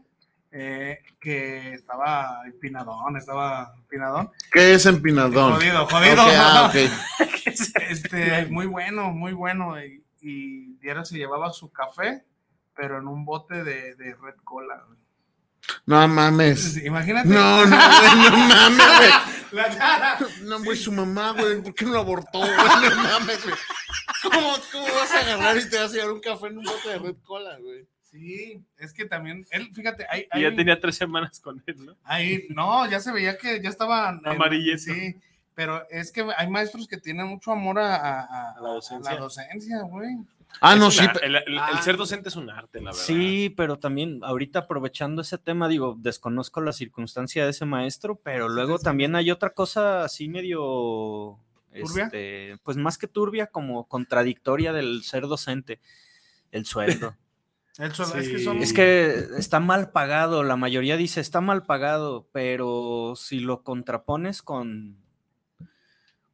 eh, 0.51 0.99
que 1.19 1.73
estaba 1.73 2.41
empinadón, 2.45 3.17
estaba 3.17 3.73
empinadón. 3.77 4.31
¿Qué 4.51 4.73
es 4.73 4.85
empinadón? 4.85 5.53
Jodido, 5.53 5.85
jodido. 5.87 6.15
ah, 6.19 6.69
ok. 6.69 6.91
Este, 7.89 8.45
muy 8.47 8.65
bueno, 8.65 9.11
muy 9.11 9.33
bueno. 9.33 9.81
Y, 9.81 10.03
y 10.21 10.75
diario 10.79 11.05
se 11.05 11.17
llevaba 11.17 11.51
su 11.53 11.71
café, 11.71 12.25
pero 12.75 12.99
en 12.99 13.07
un 13.07 13.25
bote 13.25 13.63
de, 13.63 13.95
de 13.95 14.15
red 14.15 14.35
cola. 14.43 14.83
No 15.85 16.07
mames. 16.07 16.77
Imagínate. 16.83 17.29
No, 17.29 17.65
no, 17.65 17.77
güey, 17.77 18.31
no 18.31 18.37
mames, 18.47 18.97
güey. 18.97 19.09
La 19.51 19.69
cara. 19.69 20.19
No, 20.43 20.63
güey, 20.63 20.77
su 20.77 20.91
mamá, 20.91 21.31
güey, 21.31 21.61
¿por 21.61 21.73
qué 21.73 21.85
no 21.85 21.91
lo 21.93 21.99
abortó, 21.99 22.39
güey? 22.39 22.51
No 22.51 23.03
mames, 23.03 23.43
güey. 23.43 23.55
¿Cómo, 24.23 24.53
¿Cómo 24.71 24.85
vas 24.93 25.11
a 25.13 25.19
agarrar 25.19 25.57
y 25.57 25.69
te 25.69 25.77
vas 25.79 25.91
a 25.91 25.95
llevar 25.95 26.11
un 26.11 26.19
café 26.19 26.47
en 26.47 26.57
un 26.57 26.63
bote 26.65 26.89
de 26.89 26.99
red 26.99 27.15
cola, 27.23 27.57
güey? 27.59 27.87
Sí, 28.09 28.61
es 28.77 28.93
que 28.93 29.05
también, 29.05 29.45
él, 29.51 29.69
fíjate, 29.73 30.05
hay, 30.09 30.27
Y 30.33 30.41
ya 30.41 30.55
tenía 30.55 30.79
tres 30.79 30.95
semanas 30.95 31.39
con 31.39 31.61
él, 31.67 31.85
¿no? 31.85 31.95
Ahí, 32.03 32.45
no, 32.49 32.89
ya 32.89 32.99
se 32.99 33.11
veía 33.11 33.37
que 33.37 33.61
ya 33.61 33.69
estaban 33.69 34.21
Amarillento. 34.25 34.81
Sí, 34.93 35.15
pero 35.53 35.87
es 35.89 36.11
que 36.11 36.25
hay 36.37 36.49
maestros 36.49 36.87
que 36.87 36.97
tienen 36.97 37.27
mucho 37.27 37.51
amor 37.51 37.79
a, 37.79 37.95
a- 37.95 38.21
a- 38.21 38.51
A 38.51 38.61
la 38.61 38.69
docencia. 38.69 39.11
a 39.11 39.15
la 39.15 39.19
docencia, 39.19 39.81
güey. 39.81 40.15
Ah, 40.61 40.75
no, 40.77 40.87
Es 40.87 40.95
sí. 40.95 41.03
una- 41.03 41.11
el, 41.21 41.35
el- 41.35 41.43
el 41.47 41.59
Ah. 41.59 41.81
ser 41.83 41.97
docente 41.97 42.29
es 42.29 42.35
un 42.37 42.49
arte, 42.49 42.79
la 42.79 42.91
verdad. 42.91 42.99
Sí, 43.05 43.53
pero 43.57 43.77
también 43.77 44.21
ahorita 44.23 44.59
aprovechando 44.59 45.21
ese 45.21 45.37
tema, 45.37 45.67
digo, 45.67 45.95
desconozco 45.99 46.61
la 46.61 46.71
circunstancia 46.71 47.43
de 47.43 47.51
ese 47.51 47.65
maestro, 47.65 48.15
pero 48.15 48.47
luego 48.47 48.77
sí. 48.77 48.85
también 48.85 49.15
hay 49.15 49.29
otra 49.31 49.49
cosa 49.49 50.05
así 50.05 50.29
medio, 50.29 51.37
¿Turbia? 51.73 52.05
este, 52.05 52.55
pues 52.63 52.77
más 52.77 52.97
que 52.97 53.07
turbia, 53.07 53.47
como 53.47 53.85
contradictoria 53.87 54.71
del 54.71 55.03
ser 55.03 55.23
docente, 55.27 55.81
el 56.51 56.65
sueldo. 56.65 57.13
Es 57.79 57.93
que 58.29 58.37
Sí. 58.39 58.43
son. 58.43 58.57
Es 58.57 58.73
que 58.73 59.27
está 59.37 59.59
mal 59.59 59.91
pagado, 59.91 60.43
la 60.43 60.55
mayoría 60.55 60.97
dice 60.97 61.21
está 61.21 61.41
mal 61.41 61.65
pagado, 61.65 62.27
pero 62.31 63.13
si 63.15 63.39
lo 63.39 63.63
contrapones 63.63 64.41
con, 64.41 64.97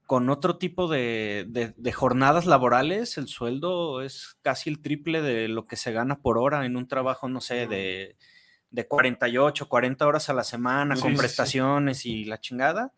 con 0.06 0.30
otro 0.30 0.58
tipo 0.58 0.88
de, 0.88 1.46
de- 1.50 1.74
de 1.76 1.92
jornadas 1.92 2.46
laborales, 2.46 3.18
el 3.18 3.28
sueldo 3.28 4.02
es 4.02 4.38
casi 4.42 4.70
el 4.70 4.82
triple 4.82 5.22
de 5.22 5.48
lo 5.48 5.66
que 5.68 5.76
se 5.76 5.92
gana 5.92 6.20
por 6.22 6.38
hora 6.38 6.66
en 6.66 6.78
un 6.78 6.88
trabajo, 6.88 7.28
no 7.30 7.42
sé, 7.42 7.68
de, 7.68 8.16
de 8.72 8.88
48, 8.88 9.68
40 9.70 10.06
horas 10.08 10.30
a 10.30 10.34
la 10.34 10.44
semana, 10.44 10.96
Sí, 10.96 11.02
con 11.02 11.12
sí, 11.12 11.16
sí. 11.18 11.20
prestaciones 11.22 12.06
y 12.06 12.26
la 12.26 12.40
chingada. 12.40 12.94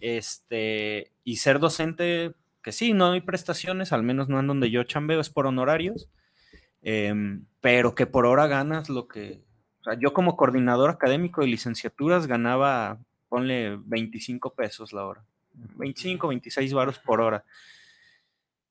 Este, 0.00 1.12
y 1.24 1.36
ser 1.36 1.58
docente, 1.58 2.34
que 2.62 2.72
sí, 2.72 2.92
no 2.92 3.12
hay 3.12 3.20
prestaciones, 3.20 3.92
al 3.92 4.02
menos 4.02 4.28
no 4.28 4.40
en 4.40 4.46
donde 4.46 4.70
yo 4.70 4.82
chambeo, 4.84 5.20
es 5.20 5.30
por 5.30 5.46
honorarios 5.46 6.08
em, 6.82 7.44
pero 7.60 7.94
que 7.94 8.06
por 8.06 8.26
hora 8.26 8.46
ganas 8.46 8.88
lo 8.88 9.08
que, 9.08 9.42
o 9.80 9.84
sea, 9.84 9.94
yo 9.94 10.12
como 10.12 10.36
coordinador 10.36 10.90
académico 10.90 11.40
de 11.40 11.48
licenciaturas 11.48 12.26
ganaba, 12.26 12.98
ponle 13.28 13.78
25 13.84 14.54
pesos 14.54 14.92
la 14.92 15.04
hora, 15.04 15.24
25, 15.52 16.28
26 16.28 16.72
varos 16.74 16.98
por 16.98 17.20
hora. 17.20 17.44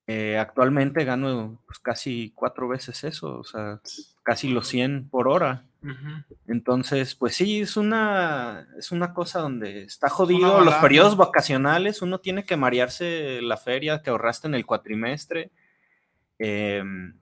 Eh, 0.09 0.37
actualmente 0.37 1.03
gano 1.03 1.61
pues, 1.65 1.79
casi 1.79 2.31
cuatro 2.33 2.69
veces 2.69 3.03
eso, 3.03 3.39
o 3.39 3.43
sea, 3.43 3.81
casi 4.23 4.47
los 4.47 4.67
100 4.69 5.09
por 5.09 5.27
hora. 5.27 5.65
Entonces, 6.47 7.15
pues 7.15 7.35
sí, 7.35 7.61
es 7.61 7.77
una, 7.77 8.67
es 8.77 8.91
una 8.91 9.13
cosa 9.13 9.39
donde 9.39 9.83
está 9.83 10.09
jodido. 10.09 10.61
Los 10.61 10.75
periodos 10.75 11.15
vacacionales, 11.15 12.01
uno 12.01 12.19
tiene 12.19 12.45
que 12.45 12.57
marearse 12.57 13.41
la 13.41 13.55
feria 13.57 14.01
que 14.01 14.09
ahorraste 14.09 14.47
en 14.47 14.55
el 14.55 14.65
cuatrimestre 14.65 15.51
em, 16.39 17.13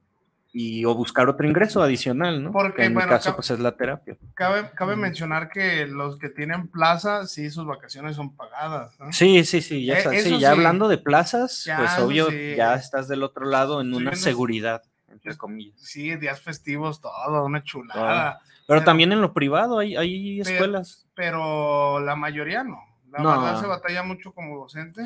y 0.58 0.86
o 0.86 0.96
buscar 0.96 1.28
otro 1.28 1.46
ingreso 1.46 1.84
adicional, 1.84 2.42
¿no? 2.42 2.54
Porque, 2.54 2.78
Que 2.78 2.84
en 2.86 2.94
bueno, 2.94 3.08
mi 3.10 3.14
caso, 3.14 3.32
ca- 3.32 3.36
pues 3.36 3.52
es 3.52 3.60
la 3.60 3.74
terapia. 3.76 4.16
Cabe, 4.36 4.72
cabe 4.74 4.96
mencionar 4.96 5.50
que 5.50 5.86
los 5.86 6.18
que 6.18 6.30
tienen 6.30 6.70
plaza, 6.70 7.28
sí, 7.28 7.50
sus 7.50 7.66
vacaciones 7.66 8.16
son 8.16 8.34
pagadas. 8.38 8.98
¿no? 8.98 9.12
Sí, 9.12 9.44
sí, 9.44 9.62
sí, 9.62 9.86
ya, 9.86 10.00
Eh, 10.00 10.22
sí, 10.22 10.38
sí. 10.38 10.46
hablando 10.46 10.88
de 10.88 10.98
plazas, 10.98 11.66
Ya, 11.66 11.78
pues 11.78 12.00
obvio, 12.00 12.30
sí. 12.30 12.56
ya 12.56 12.76
estás 12.76 13.10
del 13.10 13.24
otro 13.24 13.46
lado 13.48 13.82
en 13.82 13.88
Estoy 13.88 14.02
una 14.02 14.12
viendo- 14.12 14.24
seguridad, 14.24 14.84
entre 15.10 15.36
comillas. 15.36 15.76
Sí, 15.82 16.16
días 16.16 16.40
festivos, 16.40 17.02
todo, 17.02 17.44
una 17.44 17.62
chulada. 17.62 18.40
Pero 18.46 18.80
Pero- 18.80 18.84
también 18.86 19.12
en 19.12 19.22
lo 19.22 19.34
privado 19.34 19.80
hay, 19.80 19.98
hay 19.98 20.42
Pero- 20.42 20.50
escuelas. 20.56 21.06
Pero 21.16 22.00
la 22.00 22.16
mayoría 22.16 22.64
no. 22.64 22.80
La 23.12 23.20
No. 23.20 23.30
verdad 23.42 23.60
se 23.60 23.68
batalla 23.68 24.04
mucho 24.04 24.32
como 24.32 24.58
docente. 24.58 25.02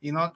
Y 0.00 0.10
no. 0.10 0.32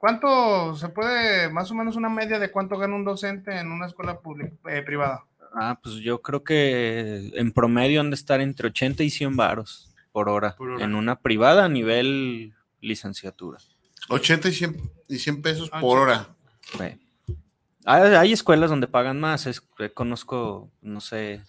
¿Cuánto 0.00 0.74
se 0.76 0.88
puede, 0.88 1.50
más 1.50 1.70
o 1.70 1.74
menos 1.74 1.94
una 1.94 2.08
media 2.08 2.38
de 2.38 2.50
cuánto 2.50 2.78
gana 2.78 2.96
un 2.96 3.04
docente 3.04 3.54
en 3.60 3.70
una 3.70 3.84
escuela 3.84 4.18
pública, 4.18 4.50
eh, 4.70 4.80
privada? 4.80 5.26
Ah, 5.54 5.78
pues 5.82 5.96
yo 5.96 6.22
creo 6.22 6.42
que 6.42 7.30
en 7.34 7.52
promedio 7.52 8.00
han 8.00 8.08
de 8.08 8.14
estar 8.14 8.40
entre 8.40 8.68
80 8.68 9.02
y 9.02 9.10
100 9.10 9.36
varos 9.36 9.92
por 10.10 10.30
hora, 10.30 10.56
Por 10.56 10.70
hora. 10.70 10.84
en 10.86 10.94
una 10.94 11.16
privada 11.16 11.66
a 11.66 11.68
nivel 11.68 12.54
licenciatura. 12.80 13.58
80 14.08 14.48
y 14.48 14.52
100, 14.54 14.90
y 15.06 15.18
100 15.18 15.42
pesos 15.42 15.68
Ah, 15.70 15.80
por 15.82 15.98
sí. 15.98 16.02
hora. 16.02 16.28
Hay 17.84 18.32
escuelas 18.32 18.70
donde 18.70 18.86
pagan 18.88 19.20
más. 19.20 19.46
es- 19.46 19.62
eh, 19.80 19.90
conozco, 19.92 20.70
no 20.80 21.02
sé, 21.02 21.42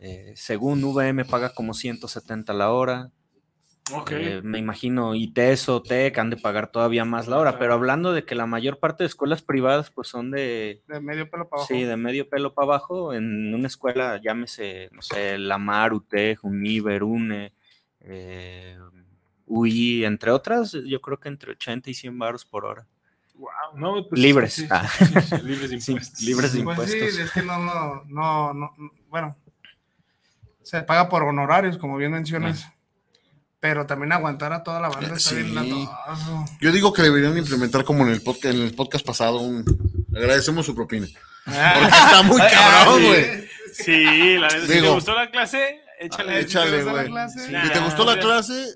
eh, 0.00 0.32
según 0.34 0.82
VM 0.82 1.26
paga 1.26 1.50
como 1.50 1.74
170 1.74 2.54
la 2.54 2.70
hora. 2.72 3.10
Eh, 4.10 4.40
me 4.42 4.58
imagino 4.58 5.14
ITES 5.14 5.68
o 5.68 5.80
TEC 5.82 6.18
han 6.18 6.30
de 6.30 6.36
pagar 6.36 6.72
todavía 6.72 7.04
más 7.04 7.28
la 7.28 7.38
hora, 7.38 7.56
pero 7.58 7.74
hablando 7.74 8.12
de 8.12 8.24
que 8.24 8.34
la 8.34 8.46
mayor 8.46 8.78
parte 8.80 9.04
de 9.04 9.08
escuelas 9.08 9.42
privadas 9.42 9.90
pues 9.90 10.08
son 10.08 10.30
de, 10.32 10.82
De 10.88 11.00
medio 11.00 11.30
pelo 11.30 11.48
para 11.48 11.60
abajo. 11.62 11.68
sí, 11.72 11.84
de 11.84 11.96
medio 11.96 12.28
pelo 12.28 12.52
para 12.52 12.64
abajo, 12.66 13.14
en 13.14 13.54
una 13.54 13.68
escuela, 13.68 14.20
llámese, 14.22 14.88
no 14.92 15.02
sé, 15.02 15.38
Lamar, 15.38 15.92
UTEC, 15.92 16.42
UNIVER, 16.42 17.04
UNE, 17.04 17.52
eh, 18.00 18.76
UI, 19.46 20.04
entre 20.04 20.32
otras, 20.32 20.72
yo 20.72 21.00
creo 21.00 21.20
que 21.20 21.28
entre 21.28 21.52
80 21.52 21.88
y 21.90 21.94
100 21.94 22.18
baros 22.18 22.44
por 22.44 22.64
hora. 22.64 22.86
Wow, 23.36 23.50
no, 23.76 24.08
pues, 24.08 24.20
Libres. 24.20 24.54
sí, 24.54 24.66
Ah. 24.68 24.88
sí, 24.88 25.04
sí, 25.06 25.36
libres 25.44 25.70
de 25.70 25.80
Sí, 25.80 25.92
impuestos. 25.92 26.20
libres 26.22 26.52
de 26.54 26.62
Pues 26.64 26.90
sí, 26.90 26.96
impuestos. 26.96 27.20
es 27.24 27.30
que 27.30 27.42
no, 27.42 27.58
no, 27.58 28.02
no, 28.06 28.52
no, 28.54 28.74
bueno, 29.08 29.36
se 30.62 30.82
paga 30.82 31.08
por 31.08 31.22
honorarios, 31.22 31.78
como 31.78 31.96
bien 31.96 32.10
mencionas, 32.10 32.68
pero 33.68 33.84
también 33.84 34.12
aguantar 34.12 34.52
a 34.52 34.62
toda 34.62 34.78
la 34.80 34.88
banda 34.88 35.16
está 35.16 35.30
Sí. 35.30 35.42
bien. 35.42 35.88
Yo 36.60 36.70
digo 36.70 36.92
que 36.92 37.02
deberían 37.02 37.36
implementar 37.36 37.84
como 37.84 38.04
en 38.06 38.12
el 38.12 38.22
podcast, 38.22 38.54
en 38.54 38.62
el 38.62 38.74
podcast 38.76 39.04
pasado 39.04 39.38
un 39.40 39.64
agradecemos 40.14 40.64
su 40.66 40.72
propina. 40.74 41.06
Porque 41.44 41.50
está 41.88 42.22
muy 42.22 42.40
cabrón, 42.40 43.02
güey. 43.06 43.48
Sí, 43.72 44.38
la 44.38 44.46
neta, 44.48 44.66
si 44.66 44.72
Digo- 44.72 44.86
te 44.86 44.94
gustó 44.94 45.14
la 45.14 45.30
clase, 45.32 45.80
échale. 45.98 46.38
Échale. 46.40 46.82
Si 47.28 47.72
te 47.72 47.80
gustó 47.80 48.04
la 48.04 48.18
clase, 48.20 48.66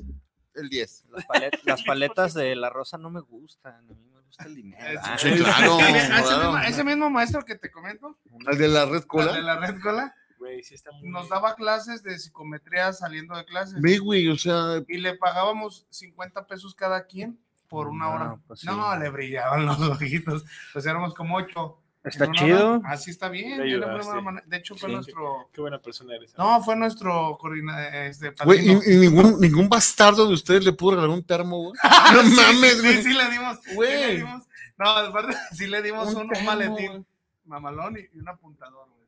el 0.55 0.69
10. 0.69 1.05
Las, 1.13 1.25
palet- 1.27 1.61
las 1.65 1.83
paletas 1.85 2.35
de 2.35 2.57
la 2.57 2.69
rosa 2.69 2.99
no 2.99 3.11
me 3.11 3.21
gustan, 3.21 3.75
a 3.75 3.83
mí 3.83 3.95
me 4.13 4.21
gusta 4.23 4.45
el 4.45 4.57
dinero. 4.57 5.01
Ah, 5.05 5.17
Sí, 5.17 5.31
claro. 5.31 5.79
Ese, 5.89 6.07
claro. 6.09 6.53
mismo, 6.53 6.59
ese 6.59 6.85
mismo 6.85 7.11
maestro 7.11 7.45
que 7.45 7.55
te 7.55 7.71
comento, 7.71 8.19
Al 8.47 8.59
de 8.59 8.67
la 8.69 8.85
red 8.87 8.95
el 8.97 9.01
de 9.03 9.07
cola. 9.07 9.41
la 9.41 9.57
red 9.59 9.81
cola, 9.81 10.15
Güey, 10.51 10.63
sí 10.65 10.75
está 10.75 10.91
muy 10.93 11.09
nos 11.09 11.23
bien. 11.23 11.31
daba 11.31 11.55
clases 11.55 12.03
de 12.03 12.19
psicometría 12.19 12.93
saliendo 12.93 13.37
de 13.37 13.45
clases 13.45 13.81
Ve, 13.81 13.99
güey, 13.99 14.29
o 14.29 14.37
sea, 14.37 14.83
y 14.89 14.99
le 14.99 15.15
pagábamos 15.17 15.87
50 15.91 16.47
pesos 16.47 16.75
cada 16.75 17.07
quien 17.07 17.39
por 17.69 17.89
una 17.89 18.07
No, 18.07 18.15
hora. 18.15 18.37
pues 18.47 18.61
sí. 18.61 18.67
No, 18.67 18.97
le 18.97 19.09
brillaban 19.11 19.65
los 19.67 19.81
ojitos. 19.81 20.45
Pues 20.73 20.87
éramos 20.87 21.15
como 21.15 21.37
ocho. 21.37 21.77
Está 22.03 22.31
chido. 22.33 22.79
hora. 22.79 22.89
Así 22.91 23.11
está 23.11 23.29
bien. 23.29 23.59
De 23.59 24.57
hecho, 24.57 24.75
fue 24.75 24.89
Sí. 24.89 24.95
nuestro. 24.95 25.51
Qué 25.53 25.61
buena 25.61 25.79
persona 25.81 26.17
eres. 26.17 26.35
No, 26.39 26.63
fue 26.63 26.75
nuestro 26.75 27.37
coordinador. 27.39 27.95
Este, 27.95 28.33
güey, 28.45 28.67
y, 28.67 28.73
y 28.73 28.97
ningún, 28.97 29.39
ningún 29.39 29.69
bastardo 29.69 30.27
de 30.27 30.33
ustedes 30.33 30.65
le 30.65 30.73
pudo 30.73 30.93
regalar 30.93 31.11
un 31.11 31.23
termo, 31.23 31.59
güey. 31.59 31.75
No 32.15 32.23
Sí, 32.23 32.35
mames, 32.37 32.73
sí, 32.77 32.81
güey. 32.81 33.03
Sí, 33.03 33.13
le 33.13 33.31
dimos. 33.31 33.59
sí 33.63 33.75
Güey. 33.75 34.01
le 34.01 34.17
dimos- 34.25 34.47
no, 34.79 34.89
aparte, 34.89 35.37
sí 35.53 35.67
le 35.67 35.83
dimos 35.83 36.15
un, 36.15 36.23
un 36.23 36.29
termo, 36.31 36.47
maletín 36.47 36.89
güey. 36.93 37.05
mamalón 37.45 37.99
y, 37.99 38.17
y 38.17 38.19
un 38.19 38.29
apuntador, 38.31 38.89
güey. 38.89 39.00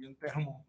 Y 0.00 0.06
un 0.06 0.16
termo. 0.16 0.64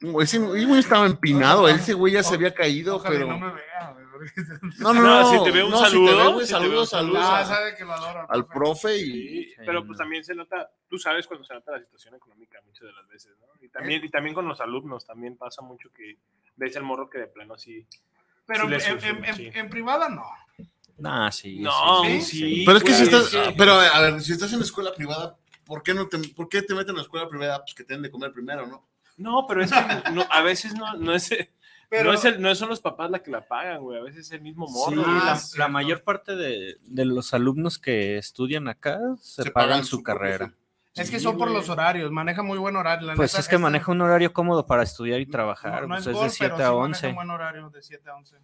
Güey, 0.00 0.24
Ese 0.24 0.38
güey 0.38 0.78
estaba 0.78 1.06
empinado, 1.06 1.68
ese 1.68 1.92
güey 1.94 2.14
ya 2.14 2.22
se 2.24 2.34
había 2.34 2.52
caído, 2.52 3.00
pero. 3.02 3.26
no 3.26 3.38
me 3.38 3.52
vea, 3.52 3.96
No, 4.80 4.92
no, 4.92 5.02
No, 5.02 5.20
no. 5.22 5.30
si 5.30 5.44
te 5.44 5.50
ve 5.52 5.62
un 5.62 5.70
no, 5.70 5.76
si 5.78 5.82
te 5.84 5.88
saludo, 5.90 6.40
si 6.40 6.46
saludos, 6.46 6.88
saludos 6.90 7.22
Ah, 7.24 7.38
a- 7.40 7.44
sabe 7.44 7.74
que 7.76 7.84
lo 7.84 7.92
adoro. 7.92 8.26
al 8.28 8.46
profe 8.46 8.96
y. 8.98 9.44
Sí, 9.44 9.52
pero 9.58 9.74
no. 9.80 9.86
pues 9.86 9.98
también 9.98 10.24
se 10.24 10.34
nota, 10.34 10.68
tú 10.88 10.98
sabes 10.98 11.26
cuando 11.28 11.44
se 11.44 11.54
nota 11.54 11.72
la 11.72 11.78
situación 11.80 12.14
económica 12.16 12.58
muchas 12.66 12.82
de 12.88 12.92
las 12.92 13.06
veces, 13.08 13.36
¿no? 13.40 13.46
Y 13.64 13.68
también, 13.68 14.04
y 14.04 14.08
también 14.10 14.34
con 14.34 14.48
los 14.48 14.60
alumnos, 14.60 15.06
también 15.06 15.36
pasa 15.36 15.62
mucho 15.62 15.90
que 15.92 16.16
ves 16.56 16.74
el 16.76 16.82
morro 16.82 17.08
que 17.08 17.18
de 17.18 17.26
plano 17.28 17.56
sí. 17.56 17.86
Pero 18.46 18.66
sí 18.68 18.74
en, 18.74 18.80
sufre, 18.80 19.08
en- 19.10 19.24
en- 19.24 19.34
sí. 19.36 19.50
en 19.54 19.68
privada 19.68 20.08
no. 20.08 20.24
Nah, 20.98 21.30
sí. 21.30 21.58
No, 21.60 22.02
sí, 22.04 22.20
sí, 22.22 22.22
sí. 22.22 22.38
sí. 22.56 22.62
Pero 22.64 22.78
es 22.78 22.84
que 22.84 22.92
si 22.94 23.02
estás. 23.04 23.26
sí. 23.28 23.38
Pero 23.56 23.72
a 23.74 24.00
ver, 24.00 24.20
si 24.22 24.32
estás 24.32 24.50
en 24.52 24.60
la 24.60 24.64
escuela 24.64 24.94
privada, 24.94 25.36
¿por 25.66 25.82
qué, 25.82 25.92
no 25.92 26.08
te, 26.08 26.18
¿por 26.30 26.48
qué 26.48 26.62
te 26.62 26.72
meten 26.74 26.90
en 26.90 26.96
la 26.96 27.02
escuela 27.02 27.28
privada? 27.28 27.58
Pues 27.62 27.74
que 27.74 27.84
te 27.84 27.92
den 27.92 28.02
de 28.02 28.10
comer 28.10 28.32
primero, 28.32 28.66
¿no? 28.66 28.86
No, 29.18 29.44
pero 29.46 29.62
es 29.62 29.70
que 29.72 30.10
no- 30.12 30.24
a 30.30 30.40
veces 30.42 30.74
no, 30.74 30.94
no 30.94 31.12
es, 31.12 31.30
Pero- 31.88 32.10
no, 32.10 32.14
es 32.14 32.24
el- 32.24 32.40
no 32.40 32.54
son 32.54 32.68
los 32.68 32.80
papás 32.80 33.10
la 33.10 33.20
que 33.22 33.30
la 33.30 33.46
pagan, 33.46 33.80
güey. 33.82 33.98
A 33.98 34.02
veces 34.02 34.26
es 34.26 34.32
el 34.32 34.40
mismo 34.40 34.66
Sí, 34.66 34.94
morro. 34.94 35.04
Ah, 35.06 35.38
la, 35.56 35.68
mayor 35.68 36.02
parte 36.02 36.34
de, 36.36 36.78
de 36.82 37.04
los 37.04 37.32
alumnos 37.34 37.78
que 37.78 38.16
estudian 38.18 38.68
acá 38.68 38.98
se, 39.20 39.44
Se 39.44 39.50
pagan, 39.50 39.68
pagan 39.70 39.84
su 39.84 39.96
su 39.98 40.02
carrera. 40.02 40.52
Es 40.94 41.10
que 41.10 41.18
Sí, 41.18 41.24
son 41.24 41.36
por 41.36 41.48
güey. 41.48 41.60
los 41.60 41.68
horarios, 41.68 42.10
maneja 42.10 42.42
muy 42.42 42.56
buen 42.58 42.74
horario. 42.74 43.06
la 43.06 43.14
Pues 43.14 43.32
neta, 43.32 43.40
es 43.40 43.48
que 43.48 43.58
maneja 43.58 43.92
un 43.92 44.00
horario 44.00 44.32
cómodo 44.32 44.64
para 44.66 44.82
estudiar 44.82 45.20
y 45.20 45.26
trabajar. 45.26 45.82
no- 45.82 45.88
no 45.88 45.94
pues 45.96 46.00
es 46.02 46.06
es, 46.08 46.14
gol, 46.14 46.24
de 46.24 46.30
7 46.30 46.54
pero 46.56 46.64
a 46.64 46.68
sí 46.70 46.74
maneja 46.74 46.84
11. 46.84 47.08
un 47.08 47.14
buen 47.14 47.30
horario 47.30 47.70
de 47.70 47.82
7 47.82 48.10
a 48.10 48.14
11. 48.16 48.36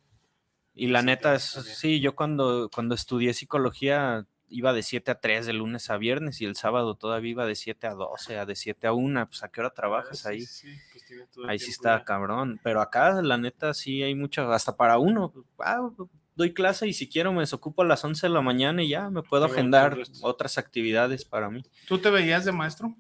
Y 0.75 0.87
la 0.89 1.01
Sí, 1.01 1.07
neta 1.07 1.35
es, 1.35 1.43
sí, 1.45 2.01
yo 2.01 2.15
cuando, 2.15 2.71
cuando 2.75 2.95
estudié 2.95 3.35
psicología 3.35 4.25
iba 4.53 4.73
de 4.73 4.83
7 4.83 5.11
a 5.11 5.21
3 5.21 5.47
de 5.47 5.53
lunes 5.55 5.91
a 5.91 5.97
viernes 5.97 6.41
y 6.41 6.45
el 6.45 6.55
sábado 6.57 6.95
todavía 6.95 7.31
iba 7.33 7.47
de 7.47 7.55
7 7.57 7.87
a 7.89 7.95
12, 7.95 8.39
a 8.39 8.47
de 8.47 8.55
7 8.55 8.87
a 8.87 8.93
1. 8.93 9.27
Pues 9.27 9.43
a 9.43 9.49
qué 9.49 9.61
hora 9.61 9.71
trabajas 9.71 10.21
Sí, 10.21 10.29
ahí. 10.29 10.41
sí, 10.43 10.69
pues 10.93 11.05
tienes 11.05 11.31
todo 11.31 11.45
el 11.45 11.51
Ahí 11.51 11.59
sí 11.59 11.67
tiempo 11.67 11.81
está 11.83 11.99
ya. 11.99 12.05
cabrón. 12.05 12.61
Pero 12.63 12.81
acá, 12.81 13.21
la 13.23 13.37
neta, 13.39 13.75
sí 13.75 14.03
hay 14.03 14.15
mucho, 14.15 14.53
hasta 14.53 14.77
para 14.77 14.99
uno. 14.99 15.33
Ah, 15.59 15.91
doy 16.35 16.55
clase 16.55 16.87
y 16.87 16.93
si 16.93 17.09
quiero 17.09 17.33
me 17.33 17.41
desocupo 17.41 17.83
a 17.83 17.85
las 17.87 18.05
11 18.05 18.27
de 18.27 18.33
la 18.33 18.41
mañana 18.41 18.83
y 18.83 18.89
ya 18.89 19.11
me 19.11 19.23
puedo 19.23 19.45
agendar 19.47 19.99
otras 20.23 20.57
actividades 20.59 21.25
para 21.25 21.51
mí. 21.51 21.63
¿Tú 21.89 21.99
te 21.99 22.11
veías 22.11 22.45
de 22.45 22.53
maestro? 22.53 22.95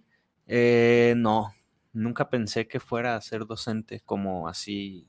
Eh, 0.46 1.14
no, 1.16 1.52
nunca 1.92 2.28
pensé 2.28 2.66
que 2.66 2.80
fuera 2.80 3.16
a 3.16 3.20
ser 3.20 3.46
docente 3.46 4.00
como 4.00 4.48
así. 4.48 5.06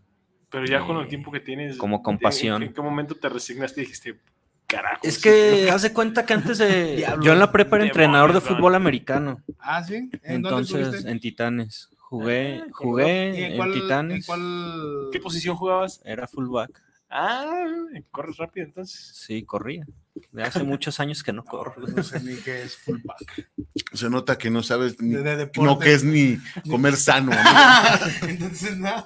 Pero 0.50 0.66
ya 0.66 0.80
con 0.86 0.98
el 0.98 1.08
tiempo 1.08 1.32
que 1.32 1.40
tienes. 1.40 1.78
como 1.78 1.98
¿en- 1.98 2.04
con 2.04 2.20
pasión. 2.20 2.62
¿En 2.64 2.74
qué 2.74 2.82
momento 2.82 3.16
te 3.16 3.28
resignaste 3.28 3.82
y 3.82 3.86
dijiste, 3.86 4.20
carajo? 4.68 5.02
Es 5.04 5.18
que 5.20 5.70
haz 5.72 5.82
de 5.84 5.94
cuenta 5.94 6.26
que 6.26 6.34
antes 6.34 6.58
de... 6.58 6.96
Diablo, 6.98 7.24
yo 7.24 7.34
en 7.34 7.40
la 7.40 7.52
prepa 7.52 7.76
era 7.78 7.86
entrenador 7.86 8.34
de 8.34 8.42
fútbol 8.42 8.76
americano. 8.76 9.42
Ah, 9.60 9.84
sí. 9.84 9.96
¿En 9.96 10.12
Entonces, 10.24 11.06
en 11.06 11.20
Titanes. 11.20 11.90
Jugué, 11.98 12.62
Ah, 12.64 12.68
jugué 12.72 13.40
¿Y 13.40 13.44
en, 13.44 13.58
cuál, 13.58 13.74
Titanes. 13.74 14.18
en 14.18 14.24
cuál- 14.24 15.10
¿Qué 15.12 15.20
posición 15.20 15.56
jugabas? 15.56 16.00
Era 16.06 16.28
fullback. 16.28 16.70
Ah, 17.10 17.66
corres 18.12 18.38
rápido 18.38 18.66
entonces. 18.66 19.12
Sí, 19.16 19.44
corría. 19.44 19.86
De 20.32 20.44
hace 20.44 20.64
muchos 20.64 21.00
años 21.00 21.22
que 21.24 21.32
no 21.34 21.44
corro. 21.44 21.76
No 21.88 22.02
sé 22.04 22.20
ni 22.22 22.36
qué 22.38 22.64
es 22.64 22.76
fullback. 22.78 23.50
Se 23.94 24.10
nota 24.10 24.38
que 24.38 24.50
no 24.50 24.62
sabes 24.64 25.00
ni, 25.02 25.14
De- 25.16 25.22
de 25.24 25.36
deporte. 25.38 25.72
no 25.74 25.80
que 25.80 25.94
es 25.94 26.04
ni 26.04 26.38
comer 26.70 26.96
sano. 26.98 27.32
¿no? 27.32 28.28
Entonces, 28.28 28.78
no. 28.78 29.04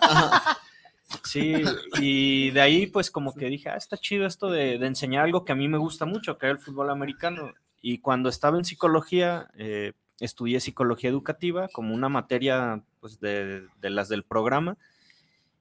Sí, 1.24 1.54
y 2.02 2.52
de 2.52 2.62
ahí 2.62 2.88
pues 2.88 3.12
como 3.12 3.34
que 3.34 3.48
dije, 3.48 3.70
ah, 3.70 3.76
está 3.76 3.98
chido 3.98 4.26
esto 4.26 4.50
de, 4.50 4.78
de 4.78 4.88
enseñar 4.88 5.26
algo 5.26 5.46
que 5.46 5.52
a 5.52 5.56
mí 5.56 5.68
me 5.68 5.78
gusta 5.78 6.06
mucho, 6.06 6.38
que 6.38 6.46
era 6.48 6.54
el 6.54 6.60
fútbol 6.60 6.90
americano. 6.90 7.54
Y 7.82 8.00
cuando 8.00 8.30
estaba 8.30 8.58
en 8.58 8.66
psicología, 8.66 9.50
eh, 9.56 9.94
estudié 10.20 10.60
psicología 10.60 11.10
educativa 11.10 11.68
como 11.70 11.94
una 11.94 12.10
materia 12.10 12.82
pues 13.00 13.20
de, 13.20 13.68
de 13.80 13.90
las 13.90 14.10
del 14.10 14.24
programa 14.24 14.78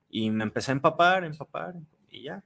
y 0.08 0.30
me 0.30 0.44
empecé 0.44 0.72
a 0.72 0.74
empapar, 0.74 1.24
empapar 1.24 1.74
y 2.10 2.22
ya. 2.22 2.42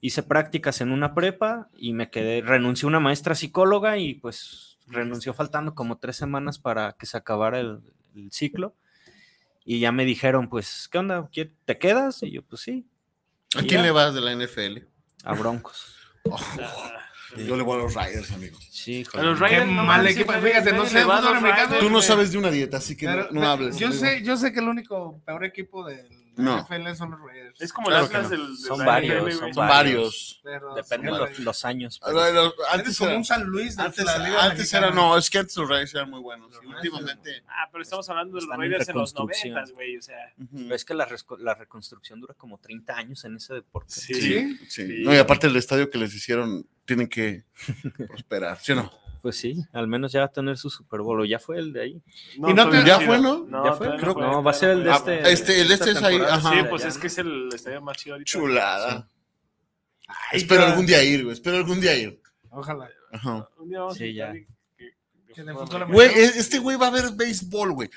Hice 0.00 0.22
prácticas 0.22 0.80
en 0.82 0.92
una 0.92 1.14
prepa 1.14 1.70
y 1.78 1.94
me 1.94 2.10
quedé, 2.10 2.42
renuncié 2.42 2.86
a 2.86 2.88
una 2.88 3.00
maestra 3.00 3.34
psicóloga 3.34 3.96
y 3.96 4.14
pues 4.14 4.78
renunció 4.86 5.32
faltando 5.32 5.74
como 5.74 5.96
tres 5.96 6.16
semanas 6.16 6.58
para 6.58 6.92
que 6.92 7.06
se 7.06 7.16
acabara 7.16 7.58
el, 7.58 7.80
el 8.14 8.30
ciclo. 8.30 8.74
Y 9.64 9.80
ya 9.80 9.92
me 9.92 10.04
dijeron, 10.04 10.48
pues, 10.48 10.88
¿qué 10.92 10.98
onda? 10.98 11.28
¿Qué- 11.32 11.50
¿Te 11.64 11.78
quedas? 11.78 12.22
Y 12.22 12.30
yo, 12.32 12.42
pues 12.42 12.62
sí, 12.62 12.86
¿A 13.56 13.60
quién 13.60 13.80
ya. 13.80 13.82
le 13.82 13.90
vas 13.92 14.14
de 14.14 14.20
la 14.20 14.32
NFL? 14.32 14.84
a 15.24 15.32
Broncos. 15.34 15.94
Yo 17.36 17.56
le 17.56 17.62
voy 17.64 17.80
a 17.80 17.82
los 17.82 17.94
Riders, 17.94 18.30
amigo. 18.30 18.56
Sí, 18.70 19.04
A 19.14 19.22
los 19.22 19.38
joder. 19.40 19.60
Qué 19.60 19.64
no 19.66 19.82
mal 19.84 20.06
equipo. 20.06 20.32
Fíjate, 20.34 20.72
no 20.72 20.86
sé 20.86 21.02
Tú 21.02 21.86
no 21.86 21.90
güey. 21.90 22.02
sabes 22.02 22.30
de 22.30 22.38
una 22.38 22.50
dieta, 22.50 22.76
así 22.76 22.96
que 22.96 23.06
no, 23.06 23.28
no 23.32 23.48
hables. 23.50 23.76
Yo 23.78 23.88
amigo. 23.88 24.00
sé, 24.00 24.22
yo 24.22 24.36
sé 24.36 24.52
que 24.52 24.60
el 24.60 24.68
único 24.68 25.20
peor 25.24 25.44
equipo 25.44 25.84
del 25.84 26.06
No. 26.36 26.58
NFL 26.62 26.94
son 26.96 27.10
los 27.12 27.20
Raiders. 27.20 27.60
Es 27.60 27.72
como 27.72 27.88
Claro 27.88 28.04
el 28.04 28.10
que 28.10 28.16
Atlas 28.16 28.30
no. 28.32 28.36
del, 28.44 28.56
de 28.56 28.62
Son 28.62 28.78
la 28.78 28.84
varios, 28.84 29.22
NFL, 29.24 29.38
son. 29.38 29.54
Son 29.54 29.68
varios. 29.68 30.40
Pero 30.42 30.74
Depende 30.74 31.12
de 31.12 31.18
los, 31.18 31.38
los 31.38 31.64
años. 31.64 32.00
Pero- 32.04 32.16
ver, 32.20 32.34
los- 32.34 32.54
Eres 32.54 32.66
Antes 32.72 32.98
como 32.98 33.10
era, 33.10 33.18
un 33.18 33.24
San 33.24 33.44
Luis 33.44 33.78
antes, 33.78 34.04
la 34.04 34.18
Liga 34.18 34.44
antes 34.44 34.74
era, 34.74 34.90
no, 34.90 35.16
es 35.16 35.30
que 35.30 35.38
antes 35.38 35.56
los 35.56 35.68
Riders 35.68 35.94
eran 35.94 36.10
muy 36.10 36.20
buenos. 36.20 36.52
Los 36.54 36.64
últimamente. 36.64 37.42
Ah, 37.48 37.68
pero 37.70 37.82
estamos 37.82 38.08
hablando 38.10 38.32
de 38.32 38.34
los 38.36 38.44
Están 38.44 38.54
en 38.56 38.60
Raiders 38.70 38.88
en 38.88 38.94
los 38.96 39.10
reconstrucción. 39.12 39.54
90, 39.54 39.72
güey. 39.74 39.96
O 39.96 40.02
sea, 40.02 40.16
ujú. 40.38 40.48
pero 40.62 40.74
es 40.74 40.84
que 40.84 40.94
la, 40.94 41.08
la 41.38 41.54
reconstrucción 41.54 42.20
dura 42.20 42.34
como 42.34 42.58
30 42.58 42.96
años 42.96 43.24
en 43.24 43.36
ese 43.36 43.54
deporte. 43.54 43.94
sí. 43.94 44.14
¿Sí? 44.14 44.56
Sí. 44.68 44.86
Sí. 44.86 45.02
No, 45.04 45.14
y 45.14 45.18
aparte 45.18 45.46
el 45.46 45.56
estadio 45.56 45.90
que 45.90 45.98
les 45.98 46.14
hicieron, 46.14 46.66
tienen 46.84 47.08
que 47.08 47.44
prosperar, 48.06 48.58
¿sí 48.60 48.72
o 48.72 48.76
no? 48.76 48.90
Pues 49.22 49.36
sí, 49.38 49.64
al 49.72 49.88
menos 49.88 50.12
ya 50.12 50.20
va 50.20 50.26
a 50.26 50.32
tener 50.32 50.58
su 50.58 50.68
Super 50.68 51.00
Bowl. 51.00 51.20
o 51.20 51.24
Ya 51.24 51.38
fue 51.38 51.58
el 51.58 51.72
de 51.72 51.80
ahí. 51.82 52.02
Y 52.34 52.40
no 52.52 52.68
te- 52.68 52.84
ya 52.84 53.00
fue, 53.00 53.18
¿no? 53.18 53.44
No, 53.48 53.64
¿Ya 53.64 53.72
fue? 53.72 53.96
Creo 53.96 54.12
No, 54.14 54.42
va 54.42 54.50
a 54.50 54.54
ser 54.54 54.70
el 54.70 54.84
de 54.84 54.90
Ah, 54.90 54.96
este. 54.96 55.32
este- 55.32 55.60
el 55.62 55.68
de 55.68 55.74
este 55.74 55.90
es 55.92 56.02
ahí, 56.02 56.16
ajá. 56.20 56.50
Sí, 56.50 56.56
pues 56.68 56.84
es 56.84 56.98
que 56.98 57.06
es 57.06 57.16
el 57.18 57.48
estadio 57.54 57.80
más 57.80 57.96
chido 57.96 58.14
ahorita. 58.16 58.30
Chulada. 58.30 59.08
Ay, 60.06 60.40
espero 60.40 60.60
pero- 60.60 60.72
algún 60.72 60.84
día 60.86 61.02
ir, 61.02 61.22
güey. 61.24 61.32
Espero 61.32 61.56
algún 61.56 61.80
día 61.80 61.96
ir. 61.96 62.20
Ojalá. 62.50 62.88
Ajá. 63.12 63.48
Un 63.56 63.68
día 63.70 63.80
vamos 63.80 63.96
Sí, 63.96 64.04
a 64.10 64.12
ya. 64.12 64.32
que- 64.32 64.46
que- 64.76 64.94
Que 65.34 65.42
Güey, 65.88 66.10
este 66.14 66.58
güey 66.58 66.76
va 66.76 66.88
a 66.88 66.90
ver 66.90 67.04
béisbol, 67.16 67.72
güey. 67.72 67.90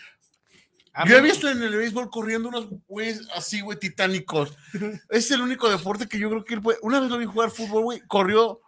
Ah, 0.94 1.06
Yo 1.08 1.18
he 1.18 1.22
visto 1.22 1.48
en 1.50 1.62
el 1.62 1.76
béisbol 1.76 2.10
corriendo 2.10 2.50
unos 2.50 2.70
güeyes 2.88 3.28
así, 3.36 3.62
güey, 3.62 3.78
titánicos. 3.78 4.58
Es 5.10 5.30
el 5.30 5.42
único 5.42 5.70
deporte 5.70 6.08
que 6.08 6.18
yo 6.18 6.30
creo 6.30 6.44
que 6.46 6.56
él 6.56 6.62
puede. 6.62 6.80
Una 6.82 7.00
vez 7.02 7.10
lo 7.12 7.18
vi 7.20 7.26
jugar 7.26 7.52
fútbol, 7.52 7.84
güey, 7.84 8.00
corrió 8.08 8.62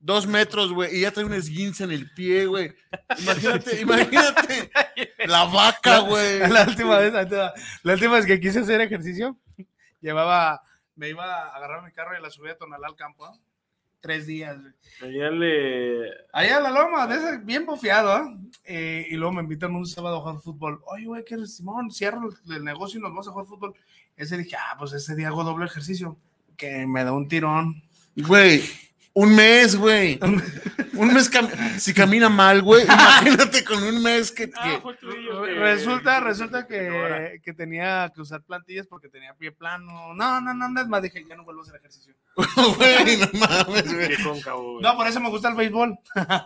dos 0.00 0.26
metros, 0.26 0.72
güey, 0.72 0.96
y 0.96 1.02
ya 1.02 1.12
trae 1.12 1.26
un 1.26 1.34
esguince 1.34 1.84
en 1.84 1.92
el 1.92 2.10
pie, 2.12 2.46
güey. 2.46 2.72
Imagínate, 3.18 3.80
imagínate. 3.80 4.70
La 5.26 5.44
vaca, 5.44 5.98
güey. 6.00 6.38
La 6.50 6.64
última 6.64 6.98
vez, 6.98 7.12
la 7.12 7.22
última, 7.22 7.52
la 7.82 7.92
última 7.92 8.14
vez 8.16 8.26
que 8.26 8.40
quise 8.40 8.60
hacer 8.60 8.80
ejercicio, 8.80 9.36
llevaba, 10.00 10.62
me 10.96 11.10
iba 11.10 11.24
a 11.24 11.54
agarrar 11.54 11.84
mi 11.84 11.92
carro 11.92 12.18
y 12.18 12.22
la 12.22 12.30
subí 12.30 12.48
a 12.48 12.56
Tonalá 12.56 12.88
al 12.88 12.96
campo. 12.96 13.26
¿ah? 13.26 13.38
Tres 14.00 14.26
días. 14.26 14.56
güey. 14.58 14.72
Allá 15.02 15.30
le. 15.30 16.10
Allá 16.32 16.56
en 16.56 16.62
la 16.62 16.70
loma, 16.70 17.06
de 17.06 17.16
ese, 17.16 17.38
bien 17.38 17.66
bofiado, 17.66 18.10
¿ah? 18.10 18.34
Eh, 18.64 19.06
y 19.10 19.16
luego 19.16 19.34
me 19.34 19.42
invitan 19.42 19.74
un 19.74 19.86
sábado 19.86 20.16
a 20.16 20.20
jugar 20.20 20.38
fútbol. 20.38 20.80
Oye, 20.86 21.04
güey, 21.04 21.24
¿qué 21.24 21.34
eres, 21.34 21.56
Simón? 21.56 21.90
Cierro 21.90 22.30
el, 22.46 22.56
el 22.56 22.64
negocio 22.64 22.98
y 22.98 23.02
nos 23.02 23.10
vamos 23.10 23.28
a 23.28 23.32
jugar 23.32 23.46
fútbol. 23.46 23.74
Ese 24.16 24.38
dije, 24.38 24.56
ah, 24.56 24.76
pues 24.78 24.94
ese 24.94 25.14
día 25.14 25.28
hago 25.28 25.44
doble 25.44 25.66
ejercicio. 25.66 26.16
Que 26.56 26.86
me 26.86 27.04
da 27.04 27.12
un 27.12 27.28
tirón. 27.28 27.82
Güey, 28.16 28.62
un 29.12 29.34
mes, 29.34 29.76
güey. 29.76 30.18
Un 30.94 31.12
mes, 31.14 31.30
cam- 31.30 31.50
si 31.78 31.92
camina 31.94 32.28
mal, 32.28 32.62
güey, 32.62 32.84
imagínate 32.84 33.64
con 33.64 33.82
un 33.82 34.02
mes 34.02 34.30
que... 34.30 34.50
Ah, 34.54 34.80
que- 34.82 34.94
tuyo, 34.94 35.44
Resulta, 35.44 36.20
resulta 36.20 36.66
que, 36.66 37.40
que 37.42 37.52
tenía 37.52 38.10
que 38.14 38.20
usar 38.20 38.42
plantillas 38.42 38.86
porque 38.86 39.08
tenía 39.08 39.34
pie 39.34 39.50
plano. 39.52 40.14
No, 40.14 40.40
no, 40.40 40.54
no, 40.54 40.68
no 40.68 40.80
es 40.80 40.86
más. 40.88 41.02
Dije, 41.02 41.24
ya 41.28 41.36
no 41.36 41.44
vuelvo 41.44 41.62
a 41.62 41.64
hacer 41.64 41.76
ejercicio. 41.76 42.14
Güey, 42.76 43.16
no 43.16 43.28
mames, 43.38 43.92
güey. 43.94 44.08
Qué 44.16 44.22
cóncavo, 44.22 44.72
güey. 44.72 44.82
No, 44.82 44.96
por 44.96 45.06
eso 45.06 45.20
me 45.20 45.28
gusta 45.30 45.48
el 45.48 45.54
béisbol. 45.56 45.98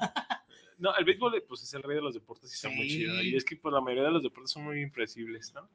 No, 0.77 0.94
el 0.96 1.05
béisbol 1.05 1.42
pues 1.48 1.62
es 1.62 1.72
el 1.74 1.83
rey 1.85 1.94
de 1.94 2.03
los 2.03 2.14
deportes 2.14 2.50
y 2.50 2.55
está 2.55 2.68
muy 2.68 2.88
chido. 2.88 3.22
Y 3.22 3.37
es 3.37 3.44
que 3.44 3.55
pues, 3.57 3.72
la 3.72 3.81
mayoría 3.81 4.03
de 4.05 4.11
los 4.11 4.22
deportes 4.24 4.50
son 4.50 4.64
muy 4.64 4.81
impredecibles, 4.83 5.53
¿no? 5.55 5.68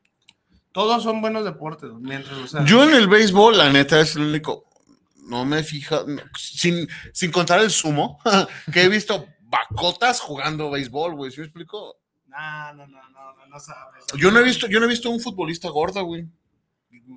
Todos 0.73 1.01
son 1.03 1.21
buenos 1.21 1.45
deportes. 1.45 1.89
Mientras, 1.99 2.37
o 2.37 2.47
sea, 2.47 2.65
Yo 2.65 2.83
en 2.83 2.93
el 2.93 3.07
béisbol, 3.07 3.57
la 3.57 3.71
neta, 3.71 4.01
es 4.01 4.17
el 4.17 4.23
único... 4.23 4.65
No 5.29 5.45
me 5.45 5.63
fija, 5.63 6.03
no, 6.07 6.21
sin, 6.37 6.87
sin 7.13 7.31
contar 7.31 7.59
el 7.61 7.69
sumo, 7.69 8.19
que 8.73 8.83
he 8.83 8.89
visto 8.89 9.27
bacotas 9.43 10.19
jugando 10.19 10.69
béisbol, 10.71 11.15
güey, 11.15 11.31
¿sí 11.31 11.39
me 11.39 11.45
explico? 11.45 11.97
No, 12.27 12.73
no, 12.73 12.87
no, 12.87 13.09
no, 13.09 13.33
no, 13.35 13.45
no 13.47 13.59
sabes. 13.59 14.03
Yo 14.17 14.31
no 14.31 14.39
he 14.39 14.43
visto, 14.43 14.67
yo 14.67 14.79
no 14.79 14.85
he 14.85 14.89
visto 14.89 15.09
un 15.09 15.19
futbolista 15.19 15.69
gordo, 15.69 16.03
güey. 16.03 16.25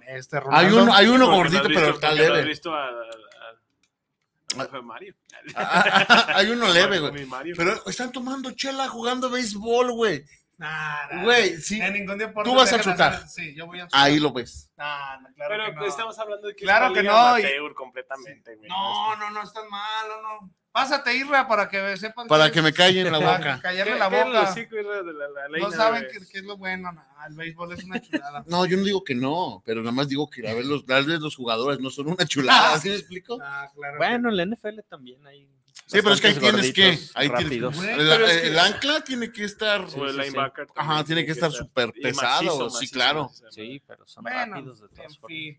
Este 0.09 0.37
Hay 0.37 0.43
Ronaldo. 0.43 0.83
uno, 0.83 0.95
hay 0.95 1.07
uno 1.09 1.27
gordito, 1.31 1.63
pero 1.65 1.91
está 1.95 2.09
no 2.09 2.13
has 2.13 2.19
leve. 2.19 2.45
visto 2.45 2.75
a, 2.75 2.85
a- 2.87 2.91
a- 2.91 4.61
al 4.61 4.67
hijo 4.67 4.77
de 4.77 4.83
Mario. 4.83 5.15
hay 6.35 6.51
uno 6.51 6.69
leve, 6.69 6.99
güey. 7.01 7.27
Pero 7.57 7.87
están 7.87 8.13
tomando 8.13 8.51
chela 8.53 8.89
jugando 8.89 9.31
béisbol, 9.31 9.93
güey. 9.93 10.25
Nah, 10.63 11.23
Güey, 11.25 11.57
sí. 11.61 11.81
En 11.81 11.93
ningún 11.93 12.17
deporte 12.19 12.49
Tú 12.49 12.55
vas 12.57 12.73
a 12.73 12.81
chutar. 12.81 13.15
hacer- 13.15 13.29
Sí, 13.29 13.55
yo 13.55 13.67
voy 13.67 13.81
a 13.81 13.87
chutar. 13.87 14.01
Ahí 14.01 14.21
lo 14.21 14.33
ves. 14.33 14.71
Nah, 14.77 15.17
no, 15.21 15.29
claro 15.35 15.51
Pero 15.57 15.65
que 15.67 15.73
no. 15.73 15.87
estamos 15.87 16.19
hablando 16.21 16.47
de 16.47 16.55
que 16.55 16.63
Claro 16.65 16.87
es 16.87 16.93
que 16.93 17.03
no, 17.03 17.11
y- 17.13 17.43
amateur 17.43 17.75
completamente, 17.75 18.55
güey. 18.57 18.69
No, 18.69 19.17
no, 19.17 19.31
no, 19.31 19.43
estás 19.43 19.65
mal, 19.69 20.11
¿o 20.11 20.23
no? 20.23 20.51
Pásate, 20.71 21.15
Irra, 21.17 21.47
para 21.49 21.69
que 21.69 21.97
sepan. 21.99 22.29
Para 22.29 22.51
que 22.51 22.61
es- 22.61 22.65
me 22.65 22.73
callen 22.73 23.11
la 23.13 23.19
boca. 23.19 23.59
Callarle 23.61 23.93
¿Qué- 23.93 23.99
la 23.99 24.07
es 24.07 24.25
boca. 24.25 24.41
hocico, 24.43 24.77
hijo 24.79 24.91
de 25.05 25.13
la- 25.13 25.29
la 25.51 25.59
No 25.59 25.71
saben 25.73 26.07
qué, 26.11 26.39
es 26.39 26.45
lo 26.45 26.57
bueno. 26.57 26.93
nah, 26.93 27.27
el 27.29 27.35
béisbol 27.35 27.73
es 27.73 27.85
una 27.85 28.01
chulada. 28.01 28.45
No, 28.47 28.65
yo 28.65 28.77
no 28.77 28.85
digo 28.85 29.03
que 29.05 29.15
no, 29.17 29.63
pero 29.67 29.81
nada 29.81 29.93
más 29.93 30.09
digo 30.09 30.31
que 30.31 30.49
a 30.49 30.55
ver 30.55 30.65
los, 30.65 30.87
darles 30.87 31.21
los 31.21 31.35
jugadores 31.37 31.81
no 31.81 31.91
son 31.91 32.07
una 32.09 32.25
chulada, 32.25 32.79
¿sí 32.79 32.89
me 32.89 32.95
explico? 32.95 33.39
Ah, 33.43 33.69
claro. 33.75 33.99
Bueno, 33.99 34.29
en 34.31 34.37
la 34.37 34.43
NFL 34.47 34.81
también 34.89 35.27
hay. 35.27 35.47
Sí, 35.87 35.99
pero 36.01 36.15
es 36.15 36.21
que 36.21 36.29
ahí 36.29 36.35
tienes 36.39 36.73
que, 36.73 36.99
ahí 37.15 37.29
tienes, 37.29 37.43
rápidos. 37.45 37.79
El, 37.85 37.97
pero 37.97 38.27
es 38.27 38.41
que- 38.41 38.47
el 38.49 38.59
ancla 38.59 39.05
tiene 39.05 39.31
que 39.33 39.45
estar, 39.45 39.81
O 39.83 39.85
el 39.85 39.91
Sí, 39.91 39.99
sí, 40.01 40.11
sí. 40.13 40.19
linebacker. 40.23 40.67
Ajá, 40.75 41.05
tiene 41.05 41.27
que 41.27 41.33
estar 41.33 41.53
súper 41.53 41.93
pesado, 41.93 42.43
macizo, 42.45 42.71
sí, 42.71 42.75
macizo, 42.77 42.93
claro. 42.95 43.31
Sí, 43.51 43.83
pero 43.87 44.07
son 44.07 44.23
Bueno, 44.25 44.55
rápidos 44.57 44.81
de 44.81 44.89
todas 44.89 45.19
formas. 45.19 45.37
fin. 45.39 45.59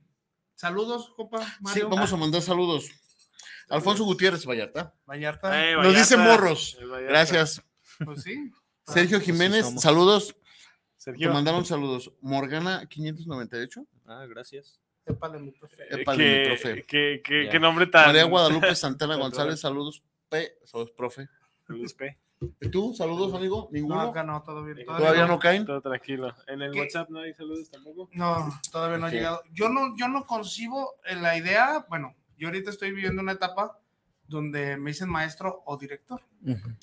Saludos, 0.56 1.12
compa. 1.16 1.44
Sí, 1.46 1.52
Mario. 1.62 1.90
vamos 1.90 2.14
a 2.14 2.16
mandar 2.18 2.42
saludos. 2.42 2.90
Alfonso 3.70 4.04
Gutiérrez 4.06 4.46
Vallarta. 4.46 4.94
Vallarta. 5.06 5.70
Eh, 5.70 5.76
Nos 5.76 5.96
dice 5.96 6.16
Vallarta, 6.16 6.42
morros. 6.42 6.78
Vallarta. 6.82 7.08
Gracias. 7.10 7.62
Pues 8.04 8.24
sí. 8.24 8.52
Sergio 8.88 9.20
Jiménez, 9.20 9.66
somos. 9.66 9.82
saludos. 9.84 10.28
Te 10.34 11.12
Sergio. 11.12 11.34
mandaron 11.34 11.66
saludos. 11.66 12.12
Morgana 12.22 12.86
598. 12.88 13.86
Ah, 14.06 14.26
gracias. 14.28 14.80
Épale, 15.06 15.38
mi 15.40 15.52
profe. 15.52 15.84
Eh, 15.84 16.02
Épale, 16.02 16.24
qué- 16.24 16.40
mi 16.40 16.46
profe. 16.48 16.84
qué- 16.86 17.22
qué- 17.24 17.50
qué 17.52 17.60
nombre 17.60 17.88
tan. 17.88 18.06
María 18.08 18.24
Guadalupe 18.24 18.74
Santana. 18.76 19.16
González, 19.18 19.60
saludos. 19.60 20.02
P, 20.34 20.58
saludos, 20.63 20.89
profe. 20.98 21.30
Saludos, 21.67 21.93
P. 21.93 22.17
¿Y 22.60 22.69
tú? 22.69 22.91
Saludos, 22.96 23.36
amigo. 23.36 23.67
No, 23.69 23.69
¿Ninguno? 23.72 24.02
acá 24.02 24.24
no, 24.24 24.41
todo 24.41 24.63
bien. 24.63 24.84
¿Todavía 24.84 25.28
no 25.28 25.38
caen? 25.38 25.63
Todo 25.63 25.80
tranquilo. 25.80 26.34
En 26.48 26.60
el 26.63 26.72
¿Qué? 26.72 26.80
WhatsApp 26.80 27.08
no 27.12 27.19
hay 27.19 27.36
saludos 27.36 27.69
tampoco. 27.69 28.10
No, 28.13 28.50
todavía 28.72 28.98
no 28.98 29.06
ha 29.06 29.12
llegado. 29.12 29.43
Yo 29.52 29.69
no, 29.69 29.96
yo 29.96 30.08
no 30.08 30.26
concibo 30.26 30.96
eh, 31.06 31.15
la 31.17 31.38
idea, 31.38 31.86
bueno, 31.88 32.15
yo 32.36 32.48
ahorita 32.48 32.72
estoy 32.72 32.93
viviendo 32.93 33.22
una 33.22 33.34
etapa 33.34 33.78
donde 34.28 34.76
me 34.78 34.89
dicen 34.89 35.08
maestro 35.08 35.62
o 35.67 35.78
director. 35.78 36.24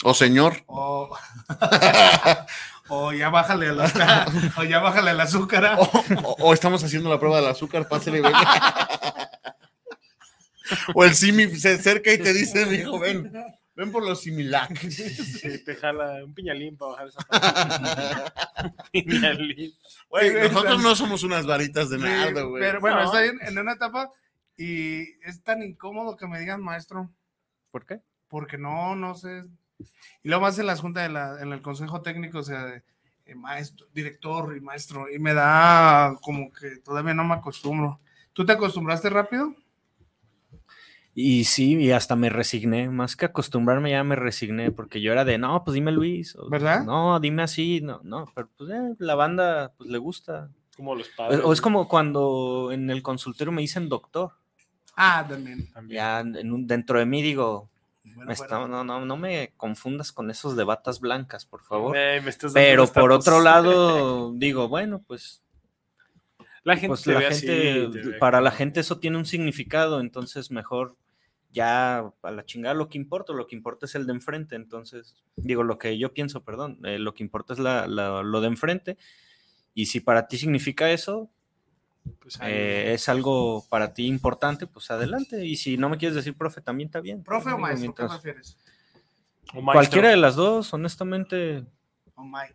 O 0.05 0.15
señor. 0.15 0.55
O, 0.67 1.11
o 2.89 3.13
ya 3.13 3.31
bájale 3.31 3.67
el 3.67 3.81
azúcar. 3.81 4.29
o 4.59 4.63
ya 4.63 4.79
bájale 4.79 5.11
el 5.11 5.21
azúcar. 5.21 5.77
O, 6.25 6.37
o 6.39 6.55
estamos 6.55 6.85
haciendo 6.85 7.11
la 7.11 7.19
prueba 7.19 7.41
del 7.41 7.49
azúcar, 7.49 7.89
pásale, 7.89 8.21
ven. 8.21 8.33
O 10.95 11.05
el 11.05 11.15
simi 11.15 11.47
se 11.49 11.75
acerca 11.75 12.13
y 12.13 12.19
te 12.19 12.33
dice, 12.33 12.67
mijo, 12.67 12.99
ven, 12.99 13.33
ven 13.75 13.93
por 13.93 14.05
los 14.05 14.23
similac. 14.23 14.71
Sí, 14.91 15.65
te 15.65 15.75
jala 15.77 16.25
un 16.25 16.35
piñalín 16.35 16.77
para 16.77 16.93
bajar 16.93 17.09
esa 17.09 17.21
parte. 17.23 18.73
piñalín. 18.93 19.73
Güey, 20.09 20.35
nosotros 20.49 20.83
no 20.83 20.95
somos 20.95 21.23
unas 21.23 21.47
varitas 21.47 21.91
de 21.91 21.99
nada, 21.99 22.43
güey. 22.43 22.63
Pero 22.63 22.81
bueno, 22.81 22.97
No. 22.99 23.05
estoy 23.05 23.29
en, 23.29 23.39
en 23.47 23.59
una 23.59 23.73
etapa 23.73 24.11
y 24.57 25.03
es 25.25 25.43
tan 25.43 25.63
incómodo 25.63 26.17
que 26.17 26.27
me 26.27 26.39
digan 26.41 26.63
maestro, 26.63 27.11
¿Por 27.71 27.87
qué? 27.87 28.01
porque 28.29 28.59
no, 28.59 28.95
no 28.95 29.15
sé. 29.15 29.45
Y 30.23 30.29
luego 30.29 30.43
más 30.43 30.59
en 30.59 30.67
la 30.67 30.77
junta, 30.77 31.03
de 31.03 31.09
la, 31.09 31.41
en 31.41 31.53
el 31.53 31.63
consejo 31.63 32.03
técnico, 32.03 32.39
o 32.41 32.43
sea, 32.43 32.65
de, 32.67 32.83
eh, 33.25 33.35
maestro, 33.35 33.87
director 33.95 34.57
y 34.57 34.61
maestro, 34.61 35.11
y 35.11 35.19
me 35.19 35.33
da 35.35 36.15
como 36.21 36.53
que 36.53 36.77
todavía 36.79 37.15
no 37.15 37.25
me 37.25 37.35
acostumbro. 37.35 37.99
¿Tú 38.33 38.45
te 38.45 38.53
acostumbraste 38.53 39.09
rápido? 39.09 39.55
Y 41.23 41.45
sí, 41.45 41.77
y 41.77 41.91
hasta 41.93 42.17
me 42.17 42.31
resigné, 42.31 42.89
más 42.89 43.15
que 43.17 43.27
acostumbrarme 43.27 43.91
ya 43.91 44.03
me 44.05 44.17
resigné, 44.17 44.71
porque 44.71 45.01
yo 45.01 45.13
era 45.13 45.25
de, 45.25 45.37
no, 45.39 45.63
pues 45.65 45.75
dime 45.75 45.93
Luis, 45.93 46.35
o, 46.37 46.49
¿Verdad? 46.49 46.85
No, 46.85 47.21
dime 47.21 47.43
así, 47.43 47.81
no, 47.83 48.01
no, 48.05 48.27
pero 48.35 48.49
pues 48.57 48.71
eh, 48.71 48.95
la 48.99 49.15
banda 49.15 49.73
pues 49.77 49.91
le 49.91 49.99
gusta. 49.99 50.49
Como 50.77 50.95
los 50.95 51.09
O, 51.09 51.17
padres. 51.17 51.41
o 51.45 51.53
es 51.53 51.61
como 51.61 51.89
cuando 51.89 52.71
en 52.73 52.89
el 52.91 53.03
consultorio 53.03 53.53
me 53.53 53.61
dicen 53.61 53.89
doctor, 53.89 54.33
Ah, 54.97 55.25
también. 55.29 55.71
También. 55.73 55.97
ya 55.99 56.21
en 56.21 56.53
un- 56.53 56.67
dentro 56.67 56.99
de 56.99 57.07
mí 57.07 57.21
digo, 57.23 57.69
Bueno, 58.05 58.25
me 58.27 58.33
está- 58.33 58.59
bueno. 58.61 58.83
no, 58.83 59.01
no, 59.01 59.05
no 59.05 59.17
me 59.17 59.53
confundas 59.57 60.13
con 60.13 60.31
esos 60.31 60.57
de 60.57 60.65
batas 60.65 61.01
blancas, 61.01 61.45
por 61.45 61.63
favor. 61.63 61.97
Eh, 61.97 62.21
me 62.23 62.31
estás 62.31 62.53
dando 62.55 62.67
Pero 62.67 62.87
por 62.87 63.13
otro 63.13 63.41
lado, 63.43 64.33
digo, 64.35 64.69
bueno, 64.69 65.03
pues 65.07 65.43
la 66.63 66.75
gente, 66.77 66.89
pues 66.89 67.07
la 67.07 67.29
así, 67.29 67.47
para 68.19 68.41
la 68.41 68.51
gente 68.51 68.81
eso 68.81 68.99
tiene 68.99 69.17
un 69.17 69.25
significado, 69.27 70.01
entonces 70.01 70.51
mejor 70.51 70.97
ya 71.53 71.99
a 72.23 72.31
la 72.31 72.45
chingada 72.45 72.75
lo 72.75 72.89
que 72.89 72.99
importa, 72.99 73.33
lo 73.33 73.47
que 73.47 73.57
importa 73.57 73.87
es 73.87 73.95
el 73.95 74.07
de 74.07 74.13
enfrente, 74.13 74.55
entonces 74.57 75.17
digo 75.37 75.63
lo 75.65 75.79
que 75.79 75.99
yo 75.99 76.13
pienso, 76.15 76.43
perdón, 76.45 76.79
eh, 76.85 76.99
lo 76.99 77.13
que 77.15 77.23
importa 77.25 77.53
es 77.55 77.59
la- 77.59 77.87
la- 77.87 78.23
lo 78.23 78.41
de 78.41 78.47
enfrente 78.49 78.97
y 79.75 79.87
si 79.87 80.01
para 80.01 80.29
ti 80.29 80.39
significa 80.39 80.91
eso, 80.91 81.29
Pues, 82.21 82.41
ahí, 82.41 82.53
eh, 82.53 82.93
es 82.95 83.09
algo 83.09 83.65
para 83.69 83.93
ti 83.93 84.07
importante, 84.07 84.67
pues 84.67 84.91
adelante, 84.91 85.45
y 85.45 85.57
si 85.57 85.77
no 85.77 85.89
me 85.89 85.99
quieres 85.99 86.15
decir 86.17 86.35
profe, 86.35 86.61
también 86.61 86.89
está 86.89 87.01
bien. 87.01 87.23
¿Profe 87.23 87.51
o 87.53 87.59
maestro? 87.59 87.95
¿Qué 87.95 88.03
mientras- 88.03 88.21
prefieres? 88.21 88.57
o 89.53 89.61
maestro, 89.61 89.73
Cualquiera 89.73 90.09
de 90.11 90.17
las 90.17 90.37
dos, 90.37 90.73
honestamente, 90.73 91.65
O 92.15 92.25
Mike. 92.25 92.55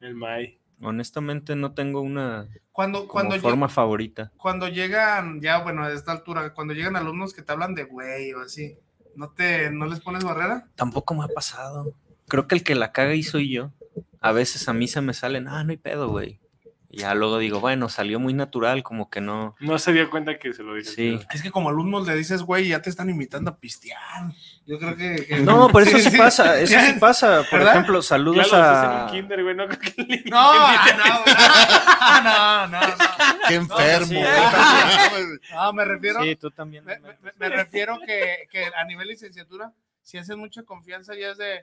El 0.00 0.14
May. 0.14 0.58
Honestamente 0.82 1.56
no 1.56 1.72
tengo 1.72 2.00
una 2.00 2.48
Cuando, 2.72 3.06
forma 3.40 3.68
favorita. 3.68 4.32
cuando 4.36 4.68
llegan, 4.68 5.40
ya 5.40 5.62
bueno, 5.62 5.84
a 5.84 5.92
esta 5.92 6.12
altura, 6.12 6.52
cuando 6.54 6.74
llegan 6.74 6.96
alumnos 6.96 7.32
que 7.32 7.42
te 7.42 7.52
hablan 7.52 7.74
de 7.74 7.84
güey 7.84 8.32
o 8.34 8.40
así, 8.40 8.76
¿no, 9.14 9.30
te, 9.30 9.70
¿no 9.70 9.86
les 9.86 10.00
pones 10.00 10.24
barrera? 10.24 10.68
Tampoco 10.74 11.14
me 11.14 11.24
ha 11.24 11.28
pasado. 11.28 11.94
Creo 12.28 12.46
que 12.48 12.54
el 12.56 12.62
que 12.64 12.74
la 12.74 12.92
caga 12.92 13.14
y 13.14 13.22
soy 13.22 13.50
yo. 13.50 13.72
A 14.20 14.32
veces 14.32 14.68
a 14.68 14.72
mí 14.72 14.88
se 14.88 15.00
me 15.00 15.14
salen, 15.14 15.48
ah, 15.48 15.62
no 15.64 15.70
hay 15.70 15.76
pedo, 15.76 16.08
güey. 16.08 16.40
Y 16.90 16.98
ya 16.98 17.14
luego 17.14 17.38
digo, 17.38 17.60
bueno, 17.60 17.88
salió 17.88 18.18
muy 18.18 18.34
natural, 18.34 18.82
como 18.82 19.10
que 19.10 19.20
no. 19.20 19.54
No 19.60 19.78
se 19.78 19.92
dio 19.92 20.10
cuenta 20.10 20.38
que 20.38 20.52
se 20.52 20.62
lo 20.62 20.74
dije. 20.74 20.90
Sí. 20.90 21.20
Es 21.32 21.42
que 21.42 21.50
como 21.50 21.68
alumnos 21.68 22.06
le 22.06 22.16
dices, 22.16 22.42
güey, 22.42 22.68
ya 22.68 22.82
te 22.82 22.90
están 22.90 23.10
invitando 23.10 23.50
a 23.50 23.58
pistear. 23.58 24.32
Yo 24.66 24.78
creo 24.80 24.96
que... 24.96 25.24
que- 25.26 25.38
No, 25.40 25.68
por 25.68 25.82
eso 25.82 25.96
sí, 26.10 26.16
pasa, 26.18 26.58
eso 26.60 26.78
sí 26.80 26.92
pasa. 26.98 27.42
Por 27.48 27.60
¿Verdad? 27.60 27.74
ejemplo, 27.74 28.02
saludos 28.02 28.52
a. 28.52 29.04
un 29.06 29.12
kinder, 29.12 29.42
güey, 29.44 29.54
no 29.54 29.66
No, 29.66 29.72
no, 30.26 31.24
no, 32.24 32.66
no, 32.66 32.80
no, 32.80 32.94
Qué 33.48 33.54
enfermo. 33.54 34.20
no, 35.52 35.72
me 35.72 35.84
refiero, 35.84 36.22
Sí, 36.22 36.36
tú 36.36 36.50
también. 36.50 36.84
me, 36.84 36.98
me- 36.98 37.16
me 37.36 37.48
refiero 37.48 37.98
que, 38.04 38.48
que 38.50 38.66
a 38.76 38.84
nivel 38.84 39.08
licenciatura, 39.08 39.72
si 40.02 40.18
haces 40.18 40.36
mucha 40.36 40.62
confianza, 40.62 41.14
ya 41.14 41.30
es 41.30 41.38
de, 41.38 41.54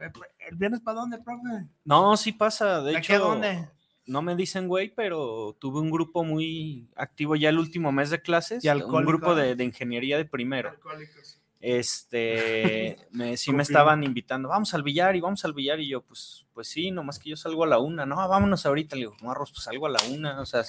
eh, 0.00 0.10
¿el 0.50 0.56
viernes 0.56 0.80
para 0.80 0.98
dónde, 1.00 1.18
profe? 1.18 1.66
No, 1.84 2.16
sí 2.16 2.32
pasa. 2.32 2.80
De 2.82 2.92
¿De 2.92 2.98
hecho, 2.98 3.12
qué 3.12 3.18
dónde? 3.18 3.68
no 4.06 4.22
me 4.22 4.34
dicen 4.34 4.68
güey, 4.68 4.88
pero 4.94 5.54
tuve 5.60 5.80
un 5.80 5.90
grupo 5.90 6.24
muy 6.24 6.88
activo 6.96 7.36
ya 7.36 7.50
el 7.50 7.58
último 7.58 7.92
mes 7.92 8.10
de 8.10 8.20
clases. 8.20 8.64
Y 8.64 8.68
un 8.68 9.04
grupo 9.04 9.32
¿eh? 9.38 9.42
de, 9.42 9.54
de 9.54 9.64
ingeniería 9.64 10.16
de 10.16 10.24
primero. 10.24 10.70
Alcohólicos. 10.70 11.37
Este, 11.60 12.96
me, 13.10 13.36
sí 13.36 13.52
me 13.52 13.62
estaban 13.62 14.04
invitando, 14.04 14.48
vamos 14.48 14.74
al 14.74 14.82
billar 14.82 15.16
y 15.16 15.20
vamos 15.20 15.44
al 15.44 15.52
billar 15.52 15.80
y 15.80 15.88
yo, 15.88 16.02
pues, 16.02 16.46
pues 16.52 16.68
sí, 16.68 16.90
nomás 16.90 17.18
que 17.18 17.30
yo 17.30 17.36
salgo 17.36 17.64
a 17.64 17.68
la 17.68 17.78
una, 17.78 18.06
no, 18.06 18.16
vámonos 18.16 18.66
ahorita, 18.66 18.96
le 18.96 19.00
digo, 19.00 19.16
morros, 19.20 19.50
pues 19.50 19.64
salgo 19.64 19.86
a 19.86 19.90
la 19.90 20.00
una, 20.10 20.40
o 20.40 20.46
sea, 20.46 20.62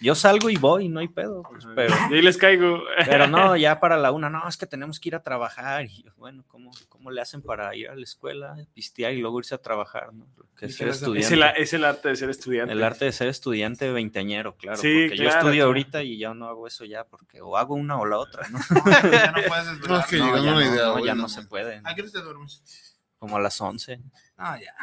yo 0.00 0.14
salgo 0.14 0.48
y 0.50 0.56
voy, 0.56 0.88
no 0.88 1.00
hay 1.00 1.08
pedo, 1.08 1.42
pues, 1.42 1.66
pero, 1.74 1.94
Y 2.10 2.14
ahí 2.14 2.22
les 2.22 2.36
caigo. 2.38 2.82
pero 3.06 3.26
no, 3.26 3.56
ya 3.56 3.78
para 3.80 3.96
la 3.98 4.10
una, 4.12 4.30
no, 4.30 4.48
es 4.48 4.56
que 4.56 4.66
tenemos 4.66 4.98
que 4.98 5.10
ir 5.10 5.14
a 5.14 5.22
trabajar 5.22 5.84
y 5.84 6.02
yo, 6.04 6.10
bueno, 6.16 6.42
¿cómo, 6.48 6.70
cómo 6.88 7.10
le 7.10 7.20
hacen 7.20 7.42
para 7.42 7.74
ir 7.76 7.88
a 7.88 7.94
la 7.94 8.02
escuela, 8.02 8.56
pistear 8.72 9.12
y 9.12 9.20
luego 9.20 9.38
irse 9.38 9.54
a 9.54 9.58
trabajar, 9.58 10.12
¿no? 10.14 10.26
Que 10.56 10.66
¿Y 10.66 10.68
es 10.70 10.76
ser 10.76 10.88
estudiante. 10.88 11.34
el, 11.34 11.42
es 11.56 11.72
el 11.72 11.84
arte 11.84 12.08
de 12.08 12.16
ser 12.16 12.30
estudiante. 12.30 12.72
El 12.72 12.82
arte 12.82 13.04
de 13.04 13.12
ser 13.12 13.28
estudiante 13.28 13.90
veinteañero, 13.92 14.56
claro. 14.56 14.78
Sí, 14.78 15.04
porque 15.08 15.16
yo 15.18 15.24
claro, 15.24 15.38
estudio 15.38 15.54
claro. 15.54 15.66
ahorita 15.66 16.02
y 16.02 16.18
ya 16.18 16.34
no 16.34 16.48
hago 16.48 16.66
eso 16.66 16.84
ya, 16.84 17.04
porque 17.04 17.40
o 17.42 17.56
hago 17.56 17.74
una 17.74 17.98
o 17.98 18.06
la 18.06 18.18
otra, 18.18 18.48
¿no? 18.48 18.58
ya 19.12 19.32
no 19.32 19.42
puedes 19.48 19.64
No, 19.66 19.72
desvelar. 19.72 20.00
es 20.00 20.06
que 20.06 20.16
No, 20.18 20.24
llegando 20.26 20.44
ya 20.44 20.50
a 20.50 20.54
una 20.54 20.64
no, 20.66 20.72
idea, 20.74 20.84
no, 20.86 20.92
güey, 20.92 21.04
ya 21.04 21.14
no 21.14 21.22
no 21.22 21.28
se 21.28 21.42
puede. 21.42 21.80
¿A 21.84 21.94
qué 21.94 22.02
hora 22.02 22.10
te 22.10 22.20
duermes? 22.22 22.96
Como 23.18 23.36
a 23.36 23.40
las 23.40 23.60
11. 23.60 24.00
Ah, 24.38 24.58
ya. 24.58 24.74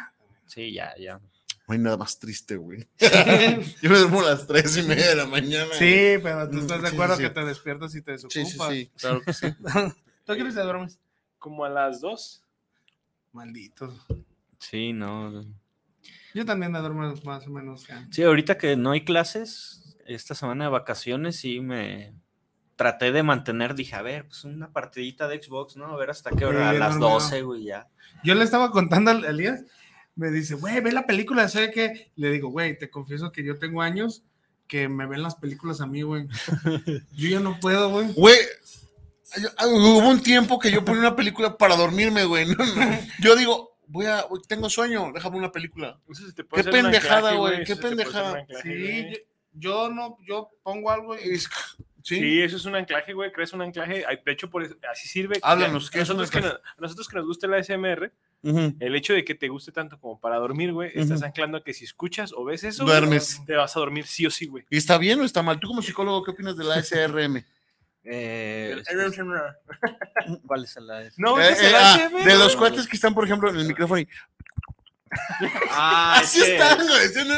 Sí, 0.46 0.72
ya, 0.72 0.94
ya. 0.96 1.20
No 1.68 1.74
hay 1.74 1.80
nada 1.80 1.98
más 1.98 2.18
triste, 2.18 2.56
güey. 2.56 2.88
Yo 3.82 3.90
me 3.90 3.98
duermo 3.98 4.20
a 4.20 4.30
las 4.30 4.46
tres 4.46 4.74
y 4.78 4.82
media 4.84 5.10
de 5.10 5.16
la 5.16 5.26
mañana. 5.26 5.68
Sí, 5.74 6.14
pero 6.22 6.48
tú 6.48 6.60
estás 6.60 6.80
de 6.80 6.88
acuerdo 6.88 7.16
sí. 7.16 7.22
que 7.22 7.30
te 7.30 7.44
despiertas 7.44 7.94
y 7.94 8.00
te 8.00 8.12
desocupas. 8.12 8.42
sí, 8.42 8.58
sí, 8.58 8.58
sí, 8.70 8.90
claro 8.98 9.20
que 9.20 9.32
sí. 9.34 9.46
¿Tú 10.24 10.32
a 10.32 10.36
qué 10.36 10.42
hora 10.42 10.54
te 10.54 10.62
duermes? 10.62 10.98
Como 11.38 11.66
a 11.66 11.68
las 11.68 12.00
dos. 12.00 12.42
Maldito. 13.32 13.94
Sí, 14.58 14.94
no. 14.94 15.44
Yo 16.32 16.46
también 16.46 16.72
me 16.72 16.78
duermo 16.78 17.14
más 17.24 17.46
o 17.46 17.50
menos. 17.50 17.86
Sí, 18.10 18.22
ahorita 18.22 18.56
que 18.56 18.76
no 18.76 18.92
hay 18.92 19.04
clases, 19.04 19.98
esta 20.06 20.34
semana 20.34 20.64
de 20.64 20.70
vacaciones, 20.70 21.36
sí 21.36 21.60
me 21.60 22.14
traté 22.76 23.12
de 23.12 23.22
mantener, 23.22 23.74
dije, 23.74 23.94
a 23.94 24.02
ver, 24.02 24.26
pues 24.26 24.44
una 24.44 24.72
partidita 24.72 25.28
de 25.28 25.42
Xbox, 25.42 25.76
¿no? 25.76 25.86
A 25.86 25.96
ver 25.96 26.10
hasta 26.10 26.30
qué 26.30 26.46
hora, 26.46 26.70
a 26.70 26.72
las 26.72 26.92
dormido. 26.92 27.10
12, 27.20 27.42
güey, 27.42 27.64
ya. 27.64 27.88
Yo 28.24 28.34
le 28.34 28.44
estaba 28.44 28.70
contando 28.70 29.10
al 29.10 29.18
al 29.18 29.34
Elías, 29.34 29.64
me 30.18 30.30
dice, 30.30 30.54
güey, 30.54 30.80
ve 30.80 30.92
la 30.92 31.06
película, 31.06 31.48
¿sabe 31.48 31.70
qué? 31.70 32.10
Le 32.16 32.30
digo, 32.30 32.48
güey, 32.50 32.76
te 32.78 32.90
confieso 32.90 33.30
que 33.32 33.44
yo 33.44 33.58
tengo 33.58 33.80
años 33.82 34.24
que 34.66 34.88
me 34.88 35.06
ven 35.06 35.22
las 35.22 35.36
películas 35.36 35.80
a 35.80 35.86
mí, 35.86 36.02
güey. 36.02 36.26
Yo 37.12 37.28
ya 37.30 37.40
no 37.40 37.58
puedo, 37.60 37.88
güey. 37.90 38.12
Güey, 38.12 38.36
hubo 39.66 40.08
un 40.08 40.22
tiempo 40.22 40.58
que 40.58 40.70
yo 40.70 40.84
ponía 40.84 41.00
una 41.00 41.16
película 41.16 41.56
para 41.56 41.76
dormirme, 41.76 42.24
güey. 42.24 42.46
No, 42.46 42.54
no. 42.66 42.98
Yo 43.20 43.36
digo, 43.36 43.78
voy 43.86 44.06
a, 44.06 44.24
tengo 44.46 44.68
sueño, 44.68 45.10
déjame 45.14 45.38
una 45.38 45.52
película. 45.52 45.98
Eso 46.10 46.26
se 46.26 46.32
te 46.32 46.44
puede 46.44 46.64
Qué 46.64 46.70
pendejada, 46.70 47.34
güey, 47.34 47.64
qué 47.64 47.76
pendejada. 47.76 48.38
anclaje, 48.40 48.62
Sí, 48.62 48.68
güey. 48.68 49.12
yo, 49.12 49.18
yo 49.54 49.90
no, 49.90 50.18
yo 50.26 50.50
pongo 50.62 50.90
algo 50.90 51.14
y 51.16 51.20
Es- 51.34 51.48
¿Sí? 52.04 52.16
Sí, 52.20 52.42
eso 52.42 52.56
es 52.56 52.64
un 52.64 52.74
anclaje, 52.74 53.12
güey. 53.12 53.30
Crees 53.32 53.52
un 53.52 53.60
anclaje. 53.60 54.04
De 54.24 54.32
hecho, 54.32 54.48
por 54.48 54.62
eso- 54.62 54.76
así 54.90 55.08
sirve. 55.08 55.38
Háblanos, 55.42 55.88
A 55.88 55.90
¿qué 55.90 56.00
es 56.00 56.08
nosotros, 56.08 56.30
que, 56.30 56.38
anclaje? 56.38 56.56
no- 56.64 56.70
a 56.78 56.80
nosotros 56.80 57.08
que 57.08 57.16
nos 57.16 57.26
gusta 57.26 57.46
la 57.48 57.58
SMR, 57.62 58.12
El 58.42 58.94
hecho 58.94 59.12
de 59.14 59.24
que 59.24 59.34
te 59.34 59.48
guste 59.48 59.72
tanto 59.72 59.98
como 59.98 60.20
para 60.20 60.36
dormir, 60.36 60.72
güey, 60.72 60.90
estás 60.94 61.22
anclando 61.22 61.58
a 61.58 61.64
que 61.64 61.74
si 61.74 61.84
escuchas 61.84 62.32
o 62.32 62.44
ves 62.44 62.62
eso, 62.64 62.84
Duermes. 62.84 63.40
te 63.46 63.54
vas 63.56 63.76
a 63.76 63.80
dormir 63.80 64.06
sí 64.06 64.26
o 64.26 64.30
sí, 64.30 64.46
güey. 64.46 64.64
¿Y 64.70 64.76
está 64.76 64.96
bien 64.96 65.20
o 65.20 65.24
está 65.24 65.42
mal? 65.42 65.58
Tú 65.58 65.68
como 65.68 65.82
psicólogo, 65.82 66.22
¿qué 66.24 66.30
opinas 66.30 66.56
de 66.56 66.64
la 66.64 66.80
SRM? 66.82 67.44
Eh, 68.04 68.76
¿Cuál 70.46 70.64
es 70.64 70.76
la? 70.76 71.10
No, 71.16 71.38
Eh, 71.40 71.48
eh, 71.48 71.52
es 71.52 71.60
el 71.62 71.74
ah, 71.74 72.10
de 72.24 72.36
los 72.38 72.56
cuates 72.56 72.86
que 72.86 72.96
están, 72.96 73.12
por 73.12 73.24
ejemplo, 73.24 73.50
en 73.50 73.56
el 73.56 73.66
micrófono 73.66 74.00
y... 74.00 74.08
Ah, 75.70 76.18
Así 76.22 76.40
es 76.40 76.48
están, 76.48 76.78
güey. 76.86 77.04
es 77.06 77.12
que 77.12 77.20
a, 77.20 77.24
mí 77.24 77.30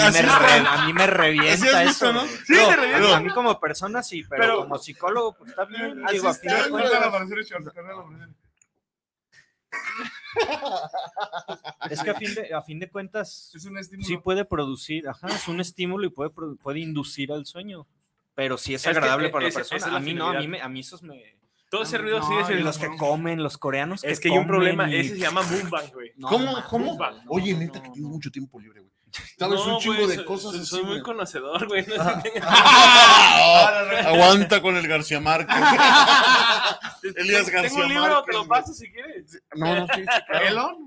así 0.00 0.22
me 0.22 0.22
re- 0.22 0.66
a 0.68 0.86
mí 0.86 0.92
me 0.92 1.06
revienta 1.06 1.82
visto, 1.84 2.10
eso. 2.10 2.12
¿no? 2.12 2.26
Sí, 2.26 2.52
No, 2.54 2.68
te 2.68 2.76
revienta. 2.76 3.00
no. 3.08 3.14
A 3.14 3.20
mí 3.20 3.30
como 3.30 3.58
persona 3.58 4.02
sí, 4.02 4.22
pero, 4.28 4.42
Pero- 4.42 4.56
como 4.58 4.78
psicólogo, 4.78 5.34
pues 5.36 5.50
está 5.50 5.64
bien. 5.64 6.04
Así 6.04 6.14
digo, 6.16 6.28
a 6.28 6.34
fin 6.34 6.50
de 6.50 6.56
está, 6.56 6.68
güey. 6.68 6.70
cuentas- 6.70 6.90
Cuéntalo 6.90 7.12
para 7.12 7.24
hacer 7.24 7.38
el 7.38 7.44
short, 7.44 7.64
cuéntalo 7.72 8.04
para 8.04 8.16
hacer- 8.16 8.34
es 11.90 12.02
que 12.02 12.10
a 12.10 12.14
fin 12.14 12.34
de, 12.34 12.54
a 12.54 12.62
fin 12.62 12.78
de 12.78 12.88
cuentas 12.90 13.50
Es 13.54 13.64
un 13.64 13.78
estímulo. 13.78 14.06
sí 14.06 14.16
puede 14.16 14.44
producir, 14.44 15.08
ajá, 15.08 15.28
es 15.28 15.48
un 15.48 15.60
estímulo 15.60 16.06
y 16.06 16.10
puede, 16.10 16.30
puede 16.30 16.80
inducir 16.80 17.32
al 17.32 17.46
sueño. 17.46 17.86
Pero 18.34 18.58
sí 18.58 18.74
es 18.74 18.80
Es 18.84 18.90
que, 18.92 18.98
agradable 18.98 19.28
para 19.30 19.46
la 19.46 19.52
persona. 19.54 19.76
es 19.78 19.86
la 19.86 19.96
a 19.96 20.00
mí 20.00 20.12
no, 20.14 20.28
a 20.28 20.34
mí, 20.40 20.48
me, 20.48 20.60
a 20.60 20.68
mí 20.68 20.80
esos 20.80 21.02
me... 21.02 21.36
Todo 21.70 21.82
ese 21.82 21.98
ruido 21.98 22.18
No, 22.20 22.26
sí 22.28 22.34
es 22.40 22.48
el. 22.50 22.62
los 22.64 22.78
que 22.78 22.88
comen, 22.96 23.42
los 23.42 23.58
coreanos 23.58 24.04
Es 24.04 24.18
que 24.20 24.28
que 24.28 24.34
hay 24.34 24.38
un 24.40 24.46
problema. 24.46 24.88
y- 24.90 24.96
Ese 24.96 25.08
se 25.14 25.18
llama 25.20 25.42
Moonbang, 25.42 25.90
güey. 25.92 26.12
No, 26.16 26.28
¿Cómo? 26.28 26.54
¿Cómo? 26.68 26.98
Oye, 27.28 27.52
no, 27.52 27.58
neta, 27.60 27.80
que 27.82 27.88
no, 27.88 27.94
tienes 27.94 28.08
no. 28.10 28.14
mucho 28.14 28.30
tiempo 28.30 28.60
libre, 28.60 28.80
güey. 28.80 28.92
Sabes 29.38 29.60
un 29.60 29.68
No, 29.72 29.78
chingo 29.78 30.06
de 30.06 30.16
soy- 30.16 30.24
cosas 30.24 30.50
soy, 30.52 30.60
así, 30.60 30.68
soy 30.70 30.84
muy 30.84 31.02
conocedor, 31.02 31.66
güey. 31.68 31.86
No 31.86 32.22
qué- 32.22 32.32
Ah, 32.42 33.84
Aguanta 34.06 34.60
con 34.62 34.76
el 34.76 34.86
García 34.88 35.20
Márquez. 35.20 35.54
Elías 37.16 37.46
Tengo 37.46 37.62
García 37.62 37.82
un 37.82 37.88
libro, 37.88 38.04
te 38.04 38.10
Márquez, 38.14 38.34
lo 38.34 38.48
paso 38.48 38.74
si 38.74 38.90
quieres. 38.90 39.42
No, 39.54 39.74
no, 39.74 39.86
sí, 39.94 40.04
claro. 40.26 40.78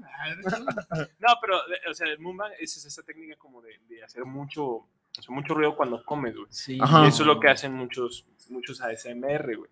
No, 1.19 1.27
pero, 1.41 1.57
o 1.89 1.93
sea, 1.93 2.07
el 2.07 2.19
Moonbang 2.19 2.51
es 2.59 2.75
esa 2.85 3.03
técnica 3.03 3.35
como 3.37 3.61
de, 3.61 3.79
de 3.87 4.03
hacer 4.03 4.25
mucho, 4.25 4.63
o 4.65 4.87
sea, 5.11 5.33
mucho 5.33 5.53
ruido 5.53 5.75
cuando 5.75 6.03
comes, 6.03 6.35
güey. 6.35 6.47
Sí, 6.49 6.77
Ajá. 6.81 7.05
Y 7.05 7.09
eso 7.09 7.23
es 7.23 7.27
lo 7.27 7.39
que 7.39 7.49
hacen 7.49 7.73
muchos, 7.73 8.25
muchos 8.49 8.81
ASMR, 8.81 9.55
güey. 9.57 9.69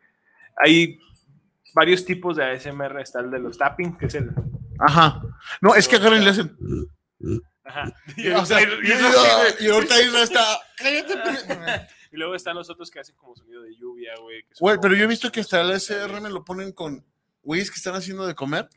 Hay 0.57 0.99
varios 1.73 2.05
tipos 2.05 2.37
de 2.37 2.45
ASMR. 2.45 2.99
Está 3.01 3.19
el 3.19 3.31
de 3.31 3.39
los 3.39 3.57
tapping, 3.57 3.97
que 3.97 4.05
es 4.05 4.15
el. 4.15 4.31
Ajá. 4.79 5.21
No, 5.61 5.75
es 5.75 5.87
que 5.87 5.95
agarran 5.97 6.21
y 6.21 6.25
le 6.25 6.31
hacen. 6.31 6.55
Ajá. 7.65 7.91
O 8.41 8.45
sea, 8.45 8.61
y, 8.61 8.65
y, 8.87 8.91
eso 8.91 9.11
sí, 9.11 9.29
güey. 9.37 9.53
y 9.59 9.69
ahorita 9.69 10.01
Isra 10.01 10.21
está. 10.23 10.59
Cállate, 10.77 11.17
pe-". 11.17 11.87
Y 12.11 12.17
luego 12.17 12.35
están 12.35 12.55
los 12.55 12.69
otros 12.69 12.89
que 12.91 12.99
hacen 12.99 13.15
como 13.15 13.35
sonido 13.35 13.61
de 13.63 13.75
lluvia, 13.75 14.13
güey. 14.21 14.45
Güey, 14.59 14.77
pero 14.81 14.95
yo 14.95 15.03
he 15.03 15.07
visto 15.07 15.31
que 15.31 15.41
hasta 15.41 15.61
el 15.61 15.79
SRM 15.79 16.27
lo 16.29 16.45
ponen 16.45 16.71
con 16.71 17.05
güeyes 17.43 17.69
que 17.71 17.77
están 17.77 17.95
haciendo 17.95 18.25
de 18.25 18.35
comer 18.35 18.69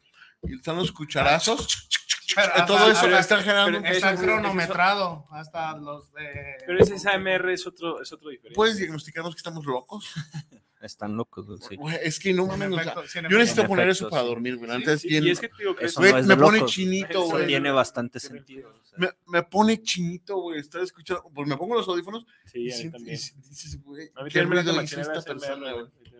y 0.42 0.57
están 0.57 0.77
los 0.77 0.90
cucharazos. 0.92 1.88
Pero 2.35 2.53
y 2.59 2.66
todo 2.66 2.77
hasta- 2.79 3.07
eso 3.09 3.18
está 3.18 3.38
generando. 3.38 3.81
pero 3.81 3.94
Está 3.94 4.12
Eso- 4.12 4.22
cronometrado 4.22 5.24
hasta 5.31 5.77
los 5.77 6.12
de. 6.12 6.57
Pero 6.66 6.79
ese 6.83 6.94
ASMR 6.94 7.51
es 7.53 7.66
otro, 7.66 8.03
es 8.03 8.12
otro 8.12 8.31
diferente. 8.31 8.55
¿Puedes 8.55 8.77
diagnosticarnos 8.77 9.35
que 9.35 9.38
estamos 9.38 9.64
locos? 9.66 10.05
Están 10.80 11.16
locos, 11.16 11.46
güey, 11.46 11.58
sí. 11.68 11.76
Güey, 11.76 11.96
es 12.02 12.18
que 12.20 12.32
no 12.32 12.46
mames. 12.46 12.68
o 12.70 12.74
sea, 12.74 12.82
efecto, 12.82 13.02
sí, 13.08 13.18
en 13.18 13.28
yo 13.28 13.38
necesito 13.38 13.66
poner 13.66 13.88
efecto, 13.88 14.06
eso 14.06 14.10
para 14.10 14.22
dormir, 14.22 14.56
güey. 14.56 14.70
Sí, 14.70 14.76
Antes 14.76 15.00
sí, 15.00 15.08
bien. 15.08 15.24
y 15.26 15.30
es 15.30 15.40
que 15.40 15.48
te 15.48 15.54
digo 15.58 15.74
que 15.74 15.86
Eso 15.86 16.00
Güey, 16.00 16.12
no 16.12 16.18
es 16.18 16.26
me 16.26 16.36
de 16.36 16.40
pone 16.42 16.58
locos. 16.58 16.72
chinito, 16.72 17.22
güey. 17.22 17.46
tiene 17.48 17.70
bastante 17.72 18.20
sentido. 18.20 18.70
o 18.70 18.84
sea. 18.84 18.98
Me, 18.98 19.08
me 19.26 19.42
pone 19.42 19.82
chinito, 19.82 20.36
güey. 20.40 20.60
Estar 20.60 20.80
escuchando. 20.82 21.24
Pues 21.34 21.48
me 21.48 21.56
pongo 21.56 21.74
los 21.74 21.88
audífonos 21.88 22.26
Sí, 22.46 22.60
y, 22.60 22.70
a 22.70 22.76
mí 22.76 22.80
sientes- 22.80 22.92
también. 22.92 23.16
y 23.44 23.48
dices, 23.48 23.82
güey, 23.82 24.10
qué 24.30 24.46
me 24.46 24.82
hizo 24.84 25.00
esta 25.00 25.22
persona. 25.22 25.72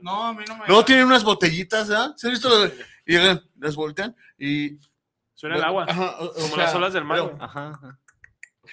No, 0.03 0.27
a 0.29 0.35
mí 0.35 0.45
no 0.49 0.57
me. 0.59 0.67
Luego 0.67 0.85
tienen 0.85 1.07
unas 1.07 1.23
botellitas, 1.25 1.91
¿ah? 1.91 2.15
¿Se 2.17 2.27
han 2.27 2.33
visto? 2.33 2.49
Y 3.07 3.13
llegan, 3.13 3.43
las 3.59 3.77
voltean 3.77 4.15
y. 4.39 4.79
Suena 5.35 5.55
el 5.57 5.63
agua. 5.63 5.87
Ajá, 5.89 6.17
como 6.35 6.57
las 6.57 6.75
olas 6.75 6.93
del 6.93 7.05
mar, 7.05 7.37
ajá. 7.39 7.99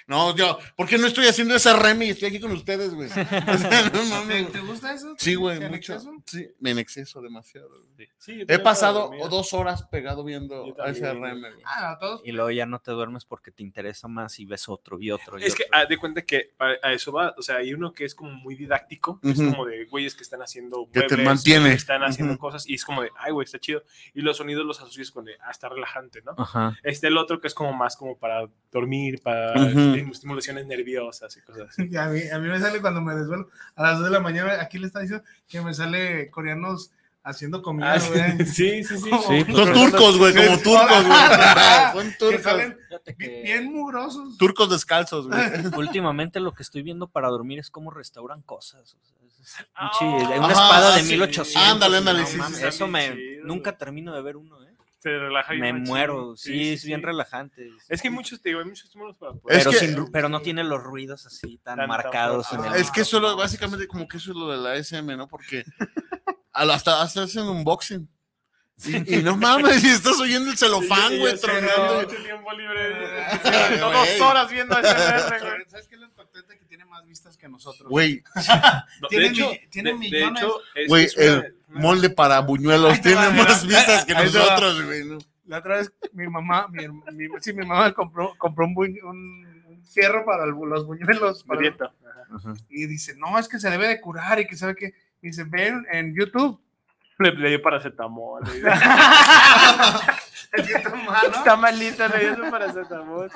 No, 0.06 0.34
yo, 0.36 0.58
¿por 0.76 0.86
qué 0.88 0.98
no 0.98 1.06
estoy 1.06 1.26
haciendo 1.26 1.54
esa 1.54 1.76
remi 1.76 2.06
y 2.06 2.10
estoy 2.10 2.28
aquí 2.28 2.40
con 2.40 2.52
ustedes, 2.52 2.94
güey? 2.94 3.08
O 3.10 3.58
sea, 3.58 3.82
no 3.82 3.90
¿Te, 3.90 4.04
mames. 4.08 4.52
te 4.52 4.60
gusta 4.60 4.92
eso? 4.94 5.14
Sí, 5.18 5.34
güey, 5.34 5.56
¿En 5.62 5.70
mucho. 5.70 5.94
exceso? 5.94 6.12
Sí, 6.26 6.48
en 6.64 6.78
exceso, 6.78 7.20
demasiado. 7.22 7.68
güey. 7.68 8.08
Sí, 8.18 8.44
He 8.48 8.58
pasado 8.58 9.10
dos 9.30 9.52
horas 9.54 9.82
pegado 9.84 10.24
viendo 10.24 10.56
a 10.82 10.90
güey. 10.92 11.40
güey. 11.40 11.52
Ah, 11.64 11.92
no, 11.92 11.98
todos. 11.98 12.22
Y 12.24 12.32
luego 12.32 12.50
ya 12.50 12.66
no 12.66 12.80
te 12.80 12.90
duermes 12.92 13.24
porque 13.24 13.50
te 13.50 13.62
interesa 13.62 14.08
más 14.08 14.38
y 14.38 14.44
ves 14.44 14.68
otro 14.68 14.98
y 15.00 15.10
otro. 15.10 15.38
y 15.38 15.44
Es 15.44 15.54
que 15.54 15.64
de 15.88 15.96
cuenta 15.96 16.22
que 16.22 16.52
a, 16.58 16.74
a 16.88 16.92
eso 16.92 17.12
va, 17.12 17.34
o 17.38 17.42
sea, 17.42 17.56
hay 17.56 17.72
uno 17.72 17.92
que 17.92 18.04
es 18.04 18.14
como 18.14 18.32
muy 18.32 18.54
didáctico, 18.56 19.20
es 19.22 19.36
como 19.36 19.64
de 19.66 19.84
güeyes 19.86 20.14
que 20.14 20.22
están 20.22 20.42
haciendo 20.42 20.88
Que 20.92 21.02
te 21.02 21.16
mantiene. 21.16 21.70
que 21.70 21.76
están 21.76 22.02
haciendo 22.02 22.36
cosas 22.38 22.68
y 22.68 22.74
es 22.74 22.84
como 22.84 23.02
de, 23.02 23.10
ay, 23.18 23.32
güey, 23.32 23.44
está 23.44 23.58
chido. 23.58 23.82
Y 24.14 24.22
los 24.22 24.36
sonidos 24.36 24.66
los 24.66 24.80
asocias 24.80 25.10
con 25.10 25.24
de, 25.24 25.36
ah, 25.40 25.50
está 25.50 25.68
relajante, 25.68 26.22
¿no? 26.22 26.34
Ajá. 26.36 26.76
Este 26.82 27.06
el 27.06 27.16
otro 27.18 27.40
que 27.40 27.46
es 27.48 27.54
como 27.54 27.72
más 27.72 27.96
como 27.96 28.18
para 28.18 28.48
dormir, 28.72 29.20
para 29.22 29.54
Ujú. 30.02 30.12
estimulaciones 30.12 30.66
nerviosas 30.66 31.36
y 31.36 31.40
cosas 31.42 31.68
así. 31.70 31.88
Y 31.90 31.96
a, 31.96 32.06
mí, 32.06 32.20
a 32.32 32.38
mí 32.38 32.48
me 32.48 32.60
sale 32.60 32.80
cuando 32.80 33.00
me 33.00 33.14
desvelo 33.14 33.48
a 33.74 33.82
las 33.82 33.94
2 33.98 34.04
de 34.04 34.10
la 34.12 34.20
mañana. 34.20 34.60
Aquí 34.60 34.78
le 34.78 34.86
está 34.86 35.00
diciendo 35.00 35.24
que 35.48 35.60
me 35.60 35.72
sale 35.74 36.30
coreanos 36.30 36.90
haciendo 37.22 37.60
comida, 37.60 37.94
Ah, 37.94 37.98
güey. 38.08 38.46
sí, 38.46 38.84
sí, 38.84 38.98
sí. 38.98 39.10
Sí, 39.10 39.44
pues, 39.44 39.56
Son 39.56 39.72
turcos, 39.72 40.16
güey, 40.18 40.32
como 40.34 40.58
turcos, 40.58 41.04
güey. 41.06 41.18
Son 41.92 42.10
que 42.10 42.16
turcos. 42.18 42.42
salen 42.42 42.78
que 43.18 43.42
bien 43.42 43.72
mugrosos. 43.72 44.36
Turcos 44.38 44.70
descalzos, 44.70 45.26
güey. 45.28 45.40
últimamente 45.76 46.38
lo 46.40 46.52
que 46.54 46.62
estoy 46.62 46.82
viendo 46.82 47.08
para 47.08 47.28
dormir 47.28 47.58
es 47.58 47.70
cómo 47.70 47.90
restauran 47.90 48.42
cosas. 48.42 48.94
o 48.94 49.04
sea, 49.04 49.26
es- 49.26 49.40
es 49.40 49.66
Ah, 49.74 49.90
pinche- 49.98 50.38
una 50.38 50.46
Ajá, 50.46 50.52
espada 50.52 50.96
de 50.96 51.02
sí. 51.02 51.10
1800. 51.12 51.70
Ándale, 51.72 51.96
ándale, 51.98 52.20
no 52.20 52.26
sí, 52.26 52.38
sí, 52.54 52.64
Eso 52.64 52.86
me 52.88 53.12
chido, 53.14 53.44
nunca 53.46 53.76
termino 53.76 54.14
de 54.14 54.22
ver 54.22 54.36
uno, 54.36 54.62
¿eh? 54.64 54.65
Se 55.06 55.18
relaja 55.18 55.52
bien 55.52 55.62
Me 55.62 55.72
machín. 55.74 55.86
muero. 55.88 56.36
Sí, 56.36 56.72
es 56.72 56.80
sí. 56.80 56.88
bien 56.88 57.00
relajante. 57.02 57.70
Es 57.88 58.02
que 58.02 58.08
hay 58.08 58.14
muchos, 58.14 58.40
te 58.40 58.48
digo, 58.48 58.58
hay 58.60 58.66
muchos 58.66 58.86
estímulos 58.86 59.16
para 59.16 59.34
poder. 59.34 59.56
Es 59.58 59.64
pero, 59.64 59.70
que- 59.78 59.86
sin 59.86 60.10
pero 60.10 60.28
no 60.28 60.40
tiene 60.40 60.64
los 60.64 60.82
ruidos 60.82 61.24
así 61.26 61.58
tan, 61.58 61.76
Tan- 61.76 61.78
tan 61.78 61.88
marcados 61.88 62.52
en 62.52 62.64
el. 62.64 62.74
Es 62.74 62.90
que 62.90 63.02
eso 63.02 63.20
lo- 63.20 63.36
básicamente 63.36 63.86
como 63.86 64.08
que 64.08 64.16
eso 64.16 64.32
es 64.32 64.36
lo 64.36 64.48
de 64.50 64.56
la 64.56 64.74
SM, 64.74 65.16
¿no? 65.16 65.28
Porque 65.28 65.62
hasta, 66.52 67.02
hasta 67.02 67.22
hacen 67.22 67.44
unboxing. 67.44 68.08
Y, 68.84 69.16
y 69.16 69.22
no 69.22 69.36
mames, 69.38 69.82
y 69.84 69.88
estás 69.88 70.20
oyendo 70.20 70.50
el 70.50 70.58
celofán, 70.58 71.08
Sí, 71.10 71.18
güey, 71.18 71.40
tronando. 71.40 71.94
mucho 72.02 72.22
tiempo 72.22 72.52
libre. 72.52 73.24
Ay, 73.44 73.78
Dos 73.78 74.20
horas 74.20 74.50
viendo 74.50 74.78
ese 74.78 74.92
güey. 75.40 75.64
¿Sabes 75.66 75.88
qué 75.88 75.94
es 75.94 76.00
lo 76.00 76.06
impactante? 76.06 76.58
Que 76.58 76.64
tiene 76.66 76.84
más 76.84 77.04
vistas 77.06 77.36
que 77.38 77.48
nosotros. 77.48 77.88
Güey, 77.88 78.22
No, 79.00 79.08
Tiene 79.08 79.24
de 79.24 79.30
hecho, 79.30 79.50
mi- 79.50 79.68
tiene 79.70 79.90
de- 79.92 79.96
de 79.96 79.98
millones. 79.98 80.44
güey, 80.88 81.08
el 81.16 81.54
una- 81.68 81.80
molde 81.80 82.10
para 82.10 82.40
buñuelos 82.40 83.00
tiene 83.00 83.16
va, 83.16 83.30
más 83.30 83.66
vistas 83.66 84.04
que 84.04 84.12
nosotros, 84.12 84.84
güey. 84.84 85.04
¿no? 85.04 85.18
La 85.46 85.58
otra 85.58 85.76
vez 85.76 85.90
mi 86.12 86.28
mamá, 86.28 86.68
mi, 86.68 86.86
mi- 86.88 87.28
sí, 87.40 87.52
mi 87.54 87.64
mamá 87.64 87.92
compró, 87.94 88.34
compró 88.36 88.66
un, 88.66 88.74
buñ- 88.74 89.02
un, 89.04 89.64
un 89.68 89.86
fierro 89.86 90.24
para 90.26 90.44
el- 90.44 90.50
los 90.50 90.84
buñuelos. 90.86 91.44
para-. 91.44 91.70
Ajá. 92.34 92.54
y 92.68 92.86
dice, 92.86 93.14
no, 93.16 93.38
es 93.38 93.48
que 93.48 93.58
se 93.58 93.70
debe 93.70 93.88
de 93.88 94.00
curar 94.02 94.38
y 94.40 94.46
que 94.46 94.56
sabe 94.56 94.74
que. 94.76 94.92
Dice, 95.22 95.44
ven 95.44 95.86
en 95.90 96.14
YouTube. 96.14 96.60
Le, 97.18 97.32
le 97.32 97.48
dio 97.50 97.62
paracetamol. 97.62 98.42
le 98.44 98.52
dio-. 100.62 100.76
Está 101.34 101.56
malito, 101.56 102.06
le 102.08 102.18
dio 102.20 102.34
su 102.36 102.50
paracetamol. 102.50 103.30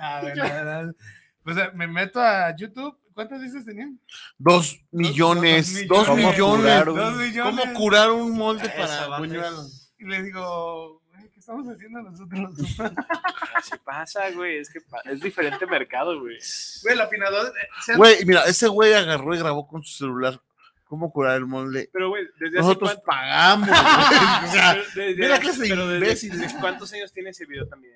A 0.00 0.20
ver, 0.22 0.36
la 0.36 0.44
verdad. 0.44 0.94
Pues 1.42 1.56
eh, 1.56 1.70
me 1.74 1.86
meto 1.86 2.20
a 2.20 2.54
YouTube. 2.56 2.96
¿Cuántos 3.14 3.42
dices 3.42 3.64
tenían? 3.66 4.00
Dos 4.38 4.80
millones, 4.90 5.86
dos 5.86 6.08
¿Cómo 6.08 6.28
millones. 6.30 6.84
Dos. 6.86 7.14
¿Cómo 7.42 7.72
curar 7.74 8.10
un 8.10 8.32
molde 8.38 8.68
para 8.70 9.18
buñuelos? 9.18 9.92
Y 9.98 10.06
le 10.06 10.22
digo, 10.22 11.02
¿qué 11.32 11.38
estamos 11.38 11.68
haciendo 11.68 12.00
nosotros? 12.00 12.54
Así 13.54 13.72
pasa, 13.84 14.30
güey. 14.30 14.56
Es 14.58 14.70
que 14.70 14.80
pa- 14.80 15.02
es 15.04 15.20
diferente 15.20 15.66
mercado, 15.66 16.18
güey. 16.20 16.38
Güey, 16.82 16.94
el 16.94 17.00
afinador. 17.02 17.52
eh, 17.88 17.96
Güey, 17.96 18.24
mira, 18.24 18.44
ese 18.44 18.66
güey 18.68 18.94
agarró 18.94 19.34
y 19.34 19.38
grabó 19.38 19.66
con 19.68 19.82
su 19.82 19.92
celular 19.98 20.40
cómo 20.92 21.10
curar 21.10 21.38
el 21.38 21.46
molde. 21.46 21.88
Pero, 21.90 22.10
güey, 22.10 22.26
desde 22.38 22.58
Nosotros 22.58 22.90
hace 22.90 23.00
cuánto. 23.02 23.22
pagamos. 23.22 23.66
güey. 24.42 24.50
O 24.50 24.52
sea, 24.52 24.76
Pero 24.94 25.06
desde- 25.06 25.22
mira 25.22 25.38
clase 25.38 25.62
de 25.62 25.68
pero 25.70 25.88
desde- 25.88 26.60
¿Cuántos 26.60 26.92
años 26.92 27.10
tiene 27.14 27.30
ese 27.30 27.46
video 27.46 27.66
también? 27.66 27.94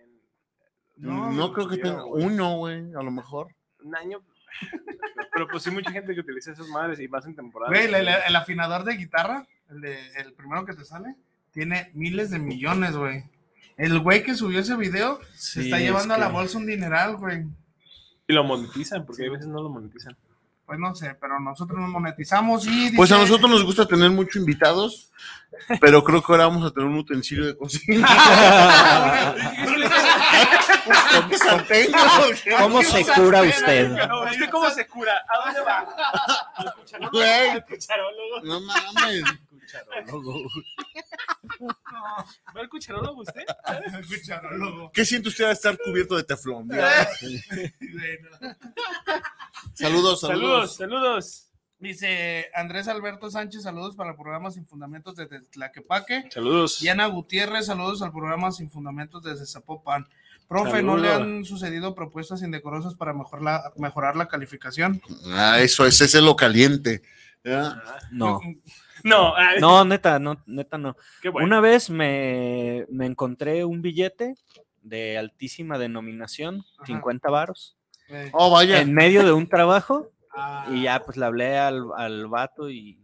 no, 0.96 1.30
No, 1.30 1.52
creo 1.52 1.68
que 1.68 1.76
tenga 1.76 2.06
uno, 2.06 2.56
güey, 2.56 2.94
a 2.94 3.02
lo 3.02 3.10
mejor. 3.10 3.48
Un 3.84 3.94
año. 3.96 4.22
Pero 5.34 5.46
pues 5.48 5.62
sí, 5.62 5.70
mucha 5.70 5.90
gente 5.92 6.14
que 6.14 6.20
utiliza 6.20 6.52
esas 6.52 6.68
madres 6.68 6.98
y 6.98 7.06
más 7.08 7.26
en 7.26 7.36
temporada. 7.36 7.70
Güey, 7.70 7.84
el, 7.84 7.94
el- 7.96 8.08
el 8.28 8.36
afinador 8.36 8.84
de 8.84 8.94
guitarra, 8.96 9.46
el, 9.68 9.82
de- 9.82 10.08
el 10.16 10.32
primero 10.32 10.64
que 10.64 10.72
te 10.72 10.86
sale, 10.86 11.14
tiene 11.52 11.90
miles 11.92 12.30
de 12.30 12.38
millones, 12.38 12.96
güey. 12.96 13.24
El 13.76 13.98
güey 14.00 14.22
que 14.22 14.34
subió 14.34 14.60
ese 14.60 14.74
video 14.74 15.20
se 15.34 15.64
está 15.64 15.78
llevando 15.78 16.14
es 16.14 16.18
a 16.18 16.22
la 16.22 16.28
que- 16.28 16.32
bolsa 16.32 16.56
un 16.56 16.64
dineral, 16.64 17.16
güey. 17.18 17.44
Y 18.26 18.32
lo 18.32 18.42
monetizan, 18.44 19.04
porque 19.04 19.26
a 19.26 19.30
veces 19.30 19.46
no 19.48 19.62
lo 19.62 19.68
monetizan. 19.68 20.16
Pues 20.66 20.78
no 20.80 20.94
sé, 20.96 21.14
pero 21.20 21.38
nosotros 21.38 21.78
nos 21.78 21.88
monetizamos 21.88 22.66
y. 22.66 22.90
Pues 22.96 23.12
a 23.12 23.18
nosotros 23.18 23.48
nos 23.48 23.62
gusta 23.64 23.86
tener 23.86 24.10
muchos 24.10 24.36
invitados, 24.36 25.12
pero 25.80 26.02
creo 26.02 26.20
que 26.20 26.32
ahora 26.32 26.48
vamos 26.48 26.66
a 26.66 26.72
tener 26.72 26.88
un 26.88 26.98
utensilio 26.98 27.46
de 27.46 27.56
cocina. 27.56 28.06
¿Cómo 32.58 32.82
se 32.82 33.04
cura 33.04 33.42
usted? 33.42 33.92
¿Usted 33.92 34.50
cómo 34.50 34.70
se 34.70 34.86
cura? 34.88 35.22
¿A 35.28 35.44
dónde 35.44 35.60
va? 35.60 35.86
Al 36.56 36.74
cucharólogo. 36.74 37.66
Cucharólogo. 37.68 38.40
No 38.42 38.60
mames. 38.60 39.22
¿Va 42.56 42.60
al 42.60 42.68
cucharólogo 42.68 43.22
usted? 43.22 43.44
Cucharólogo. 44.08 44.90
¿Qué 44.92 45.04
siente 45.04 45.28
usted 45.28 45.44
al 45.44 45.52
estar 45.52 45.78
cubierto 45.78 46.16
de 46.16 46.24
teflón? 46.24 46.68
Saludos, 49.74 50.20
Saludos, 50.20 50.20
saludos. 50.20 50.76
saludos. 50.76 51.42
Dice 51.78 52.46
Andrés 52.54 52.88
Alberto 52.88 53.30
Sánchez, 53.30 53.62
saludos 53.62 53.96
para 53.96 54.10
el 54.10 54.16
programa 54.16 54.50
Sin 54.50 54.66
Fundamentos 54.66 55.14
desde 55.14 55.40
Tlaquepaque. 55.42 56.24
Saludos. 56.30 56.80
Diana 56.80 57.06
Gutiérrez, 57.06 57.66
saludos 57.66 58.00
al 58.00 58.12
programa 58.12 58.50
Sin 58.50 58.70
Fundamentos 58.70 59.22
desde 59.22 59.44
Zapopan. 59.46 60.06
Profe, 60.48 60.82
¿no 60.82 60.96
le 60.96 61.12
han 61.12 61.44
sucedido 61.44 61.94
propuestas 61.94 62.40
indecorosas 62.42 62.94
para 62.94 63.12
mejor 63.12 63.42
la- 63.42 63.72
mejorar 63.76 64.16
la 64.16 64.26
calificación? 64.28 65.02
Ah, 65.32 65.58
eso 65.60 65.84
es, 65.84 66.00
ese 66.00 66.18
es 66.18 66.24
lo 66.24 66.34
caliente. 66.36 67.02
¿ya? 67.44 67.82
No, 68.10 68.40
No, 69.04 69.34
no, 69.60 69.84
neta, 69.84 70.18
no, 70.18 70.42
neta 70.46 70.78
no. 70.78 70.96
qué 71.20 71.28
bueno. 71.28 71.46
Una 71.46 71.60
vez 71.60 71.90
me, 71.90 72.86
me 72.90 73.06
encontré 73.06 73.64
un 73.64 73.82
billete 73.82 74.34
de 74.82 75.18
altísima 75.18 75.78
denominación, 75.78 76.64
Ajá. 76.78 76.86
50 76.86 77.28
varos, 77.30 77.75
Oh, 78.32 78.50
vaya. 78.50 78.80
en 78.80 78.92
medio 78.94 79.24
de 79.24 79.32
un 79.32 79.48
trabajo 79.48 80.10
ah, 80.34 80.66
y 80.70 80.82
ya 80.84 81.02
pues 81.04 81.16
le 81.16 81.24
hablé 81.26 81.58
al, 81.58 81.86
al 81.96 82.26
vato 82.28 82.70
y, 82.70 82.98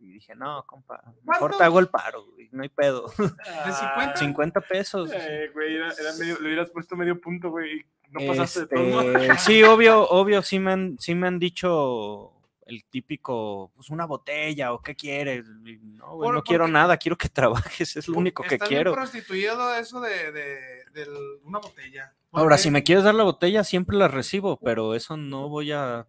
y 0.00 0.08
dije, 0.12 0.34
no, 0.34 0.64
compa, 0.66 1.02
mejor 1.24 1.38
¿Cuánto? 1.38 1.58
te 1.58 1.64
hago 1.64 1.78
el 1.78 1.88
paro, 1.88 2.24
güey, 2.32 2.48
no 2.52 2.62
hay 2.62 2.68
pedo. 2.68 3.08
¿De 3.18 3.72
50? 3.72 4.16
50 4.16 4.60
pesos. 4.68 5.10
Eh, 5.12 5.50
güey, 5.54 5.76
era, 5.76 5.92
era 5.92 6.12
medio, 6.18 6.38
le 6.40 6.46
hubieras 6.48 6.70
puesto 6.70 6.96
medio 6.96 7.20
punto, 7.20 7.50
güey. 7.50 7.78
y 7.80 7.84
No 8.10 8.20
pasaste 8.26 8.60
de 8.60 8.66
todo. 8.66 9.16
Este, 9.16 9.38
sí, 9.38 9.62
obvio, 9.62 10.08
obvio, 10.08 10.42
sí 10.42 10.58
me 10.58 10.72
han, 10.72 10.98
sí 10.98 11.14
me 11.14 11.26
han 11.28 11.38
dicho 11.38 12.32
el 12.66 12.84
típico, 12.84 13.70
pues 13.76 13.88
una 13.90 14.04
botella 14.04 14.72
o 14.74 14.82
qué 14.82 14.94
quieres. 14.94 15.46
No, 15.46 16.16
güey, 16.16 16.30
no 16.32 16.42
quiero 16.42 16.68
nada, 16.68 16.96
quiero 16.98 17.16
que 17.16 17.28
trabajes, 17.30 17.96
es 17.96 18.08
lo 18.08 18.18
único 18.18 18.42
que 18.42 18.56
Está 18.56 18.66
quiero. 18.66 18.92
prostituido 18.92 19.74
eso 19.74 20.00
de, 20.00 20.32
de, 20.32 20.58
de 20.92 21.06
una 21.44 21.60
botella. 21.60 22.12
Ahora, 22.32 22.58
si 22.58 22.70
me 22.70 22.82
quieres 22.82 23.04
dar 23.04 23.14
la 23.14 23.24
botella, 23.24 23.64
siempre 23.64 23.96
la 23.96 24.08
recibo, 24.08 24.58
pero 24.60 24.94
eso 24.94 25.16
no 25.16 25.48
voy 25.48 25.72
a, 25.72 26.06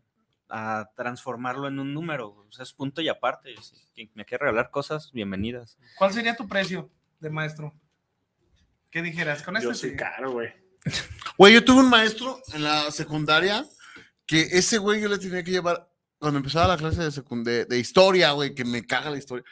a 0.50 0.90
transformarlo 0.96 1.68
en 1.68 1.80
un 1.80 1.94
número. 1.94 2.30
o 2.30 2.52
sea, 2.52 2.64
es 2.64 2.74
punto 2.74 3.02
y 3.02 3.08
aparte. 3.08 3.56
Si 3.62 3.76
quien 3.94 4.12
me 4.16 4.26
quiere 4.26 4.46
regalar 4.46 4.72
cosas, 4.72 5.12
bienvenidas. 5.14 5.78
¿Cuál 5.98 6.12
sería 6.12 6.36
tu 6.36 6.48
precio 6.48 6.90
de 7.20 7.30
maestro? 7.30 7.74
¿Qué 8.92 9.02
dijeras? 9.02 9.44
Con 9.44 9.56
Yo 9.56 9.72
este 9.72 9.74
soy 9.76 9.90
sí. 9.92 9.96
caro, 9.96 10.32
güey. 10.32 10.50
Güey, 11.38 11.54
yo 11.54 11.64
tuve 11.64 11.80
un 11.80 11.90
maestro 11.90 12.38
en 12.54 12.64
la 12.64 12.92
secundaria 12.92 13.66
que 14.26 14.42
ese 14.42 14.78
güey 14.78 15.00
yo 15.00 15.08
le 15.08 15.18
tenía 15.18 15.42
que 15.42 15.52
llevar 15.52 15.90
cuando 16.18 16.38
empezaba 16.40 16.68
la 16.68 16.78
clase 16.78 17.02
de, 17.02 17.66
de 17.66 17.80
historia, 17.80 18.32
güey, 18.32 18.54
que 18.54 18.66
me 18.66 18.86
caga 18.86 19.10
la 19.10 19.18
historia. 19.18 19.46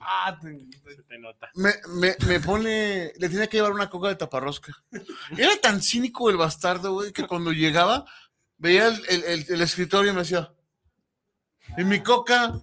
Ah, 0.00 0.38
te- 0.40 0.66
Se 0.94 1.02
te 1.02 1.18
nota. 1.18 1.50
Me, 1.54 1.70
me, 2.00 2.16
me 2.26 2.40
pone, 2.40 3.12
le 3.16 3.28
tenía 3.28 3.46
que 3.46 3.56
llevar 3.58 3.72
una 3.72 3.88
coca 3.90 4.08
de 4.08 4.16
taparrosca. 4.16 4.72
Era 5.36 5.56
tan 5.60 5.80
cínico 5.82 6.30
el 6.30 6.36
bastardo, 6.36 6.92
güey, 6.94 7.12
que 7.12 7.26
cuando 7.26 7.52
llegaba, 7.52 8.04
veía 8.58 8.88
el, 8.88 9.02
el- 9.08 9.24
el- 9.24 9.46
el 9.48 9.60
escritorio 9.62 10.10
y 10.12 10.14
me 10.14 10.20
decía, 10.22 10.52
y 11.76 11.84
mi 11.84 12.00
coca 12.02 12.60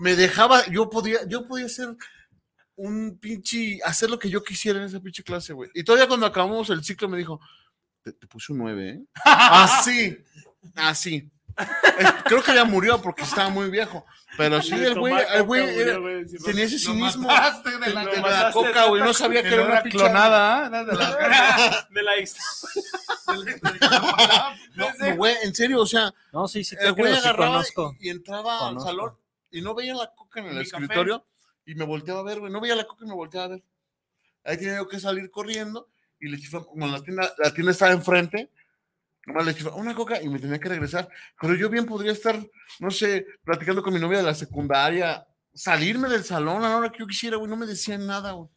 me 0.00 0.14
dejaba, 0.16 0.66
yo 0.66 0.90
podía, 0.90 1.26
yo 1.26 1.46
podía 1.46 1.66
hacer 1.66 1.96
un 2.76 3.18
pinche, 3.18 3.80
hacer 3.84 4.10
lo 4.10 4.18
que 4.18 4.28
yo 4.28 4.42
quisiera 4.42 4.78
en 4.78 4.84
esa 4.84 5.00
pinche 5.00 5.22
clase, 5.22 5.52
güey. 5.54 5.70
Y 5.74 5.82
todavía 5.82 6.06
cuando 6.08 6.26
acabamos 6.26 6.68
el 6.70 6.84
ciclo 6.84 7.08
me 7.08 7.16
dijo, 7.18 7.40
te, 8.02 8.12
te 8.12 8.26
puse 8.26 8.52
un 8.52 8.58
9, 8.58 8.88
¿eh? 8.90 9.04
Así, 9.24 10.18
así. 10.74 11.30
Eh, 11.58 12.04
Creo 12.24 12.42
que 12.42 12.54
ya 12.54 12.64
murió 12.64 13.00
porque 13.00 13.22
estaba 13.22 13.48
muy 13.48 13.70
viejo. 13.70 14.04
Pero 14.36 14.60
sí, 14.60 14.74
el 14.74 14.98
güey, 14.98 15.14
el 15.34 15.42
güey 15.44 15.78
era- 15.80 15.98
tenía 16.44 16.64
ese 16.64 16.78
cinismo. 16.78 17.28
de 17.28 17.94
la, 17.94 18.04
De 18.04 18.20
la 18.20 18.50
coca, 18.52 18.84
güey. 18.86 19.02
No 19.02 19.14
sabía 19.14 19.42
que 19.42 19.54
era 19.54 19.64
una 19.64 19.82
clonada, 19.82 20.64
¿ah? 20.64 20.66
Era 20.66 20.84
de 20.84 20.92
la- 20.94 21.86
De 21.90 22.02
la 22.02 22.16
ex. 22.18 22.36
No, 24.74 24.86
güey, 25.16 25.34
en 25.42 25.54
serio, 25.54 25.80
o 25.80 25.86
sea, 25.86 26.12
No, 26.32 26.46
sí, 26.48 26.64
sí, 26.64 26.76
el 26.78 26.94
te 26.94 27.00
güey 27.00 27.12
sí 27.14 27.18
agarraba 27.20 27.52
conozco. 27.54 27.96
y 28.00 28.10
entraba 28.10 28.58
Conozco. 28.58 28.88
al 28.88 28.94
salón 28.96 29.16
y 29.50 29.60
no 29.62 29.74
veía 29.74 29.94
la 29.94 30.12
coca 30.14 30.40
en 30.40 30.46
el 30.48 30.58
Mi 30.58 30.64
café. 30.68 30.84
escritorio 30.84 31.26
y 31.64 31.74
me 31.74 31.84
volteaba 31.84 32.20
a 32.20 32.24
ver, 32.24 32.40
güey. 32.40 32.52
No 32.52 32.60
veía 32.60 32.76
la 32.76 32.84
coca 32.84 33.04
y 33.04 33.08
me 33.08 33.14
volteaba 33.14 33.46
a 33.46 33.48
ver. 33.48 33.62
Ahí 34.44 34.56
tenía 34.58 34.76
yo 34.76 34.88
que 34.88 35.00
salir 35.00 35.30
corriendo 35.30 35.88
y 36.20 36.28
le 36.28 36.38
chiflaba, 36.38 36.66
como 36.66 36.86
la 36.86 37.00
tienda, 37.02 37.32
la 37.38 37.52
tienda 37.52 37.72
estaba 37.72 37.92
enfrente, 37.92 38.50
nomás 39.26 39.44
le 39.44 39.54
chiflaba 39.54 39.76
una 39.76 39.94
coca 39.94 40.22
y 40.22 40.28
me 40.28 40.38
tenía 40.38 40.58
que 40.58 40.68
regresar. 40.68 41.08
Pero 41.40 41.54
yo 41.54 41.68
bien 41.68 41.84
podría 41.84 42.12
estar, 42.12 42.38
no 42.78 42.90
sé, 42.90 43.26
platicando 43.44 43.82
con 43.82 43.92
mi 43.92 44.00
novia 44.00 44.18
de 44.18 44.24
la 44.24 44.34
secundaria, 44.34 45.26
salirme 45.52 46.08
del 46.08 46.24
salón 46.24 46.64
a 46.64 46.68
la 46.68 46.76
hora 46.78 46.90
que 46.90 47.00
yo 47.00 47.06
quisiera, 47.06 47.36
güey. 47.36 47.50
No 47.50 47.56
me 47.56 47.66
decían 47.66 48.06
nada, 48.06 48.32
güey. 48.32 48.48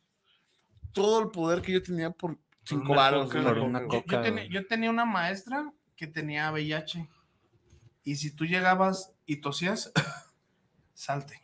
Todo 0.93 1.21
el 1.21 1.29
poder 1.29 1.61
que 1.61 1.71
yo 1.71 1.83
tenía 1.83 2.11
por 2.11 2.37
cinco 2.63 2.93
varos. 2.93 3.31
Yo, 3.33 4.03
yo 4.05 4.21
tenía, 4.21 4.45
yo 4.45 4.65
tenía 4.67 4.89
una 4.89 5.05
maestra 5.05 5.71
que 5.95 6.07
tenía 6.07 6.51
VIH. 6.51 7.09
Y 8.03 8.15
si 8.15 8.31
tú 8.31 8.45
llegabas 8.45 9.11
y 9.25 9.37
tosías, 9.37 9.91
salte. 10.93 11.41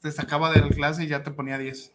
Te 0.00 0.12
sacaba 0.12 0.52
de 0.52 0.60
la 0.60 0.68
clase 0.68 1.04
y 1.04 1.06
ya 1.06 1.22
te 1.22 1.30
ponía 1.30 1.56
10. 1.56 1.92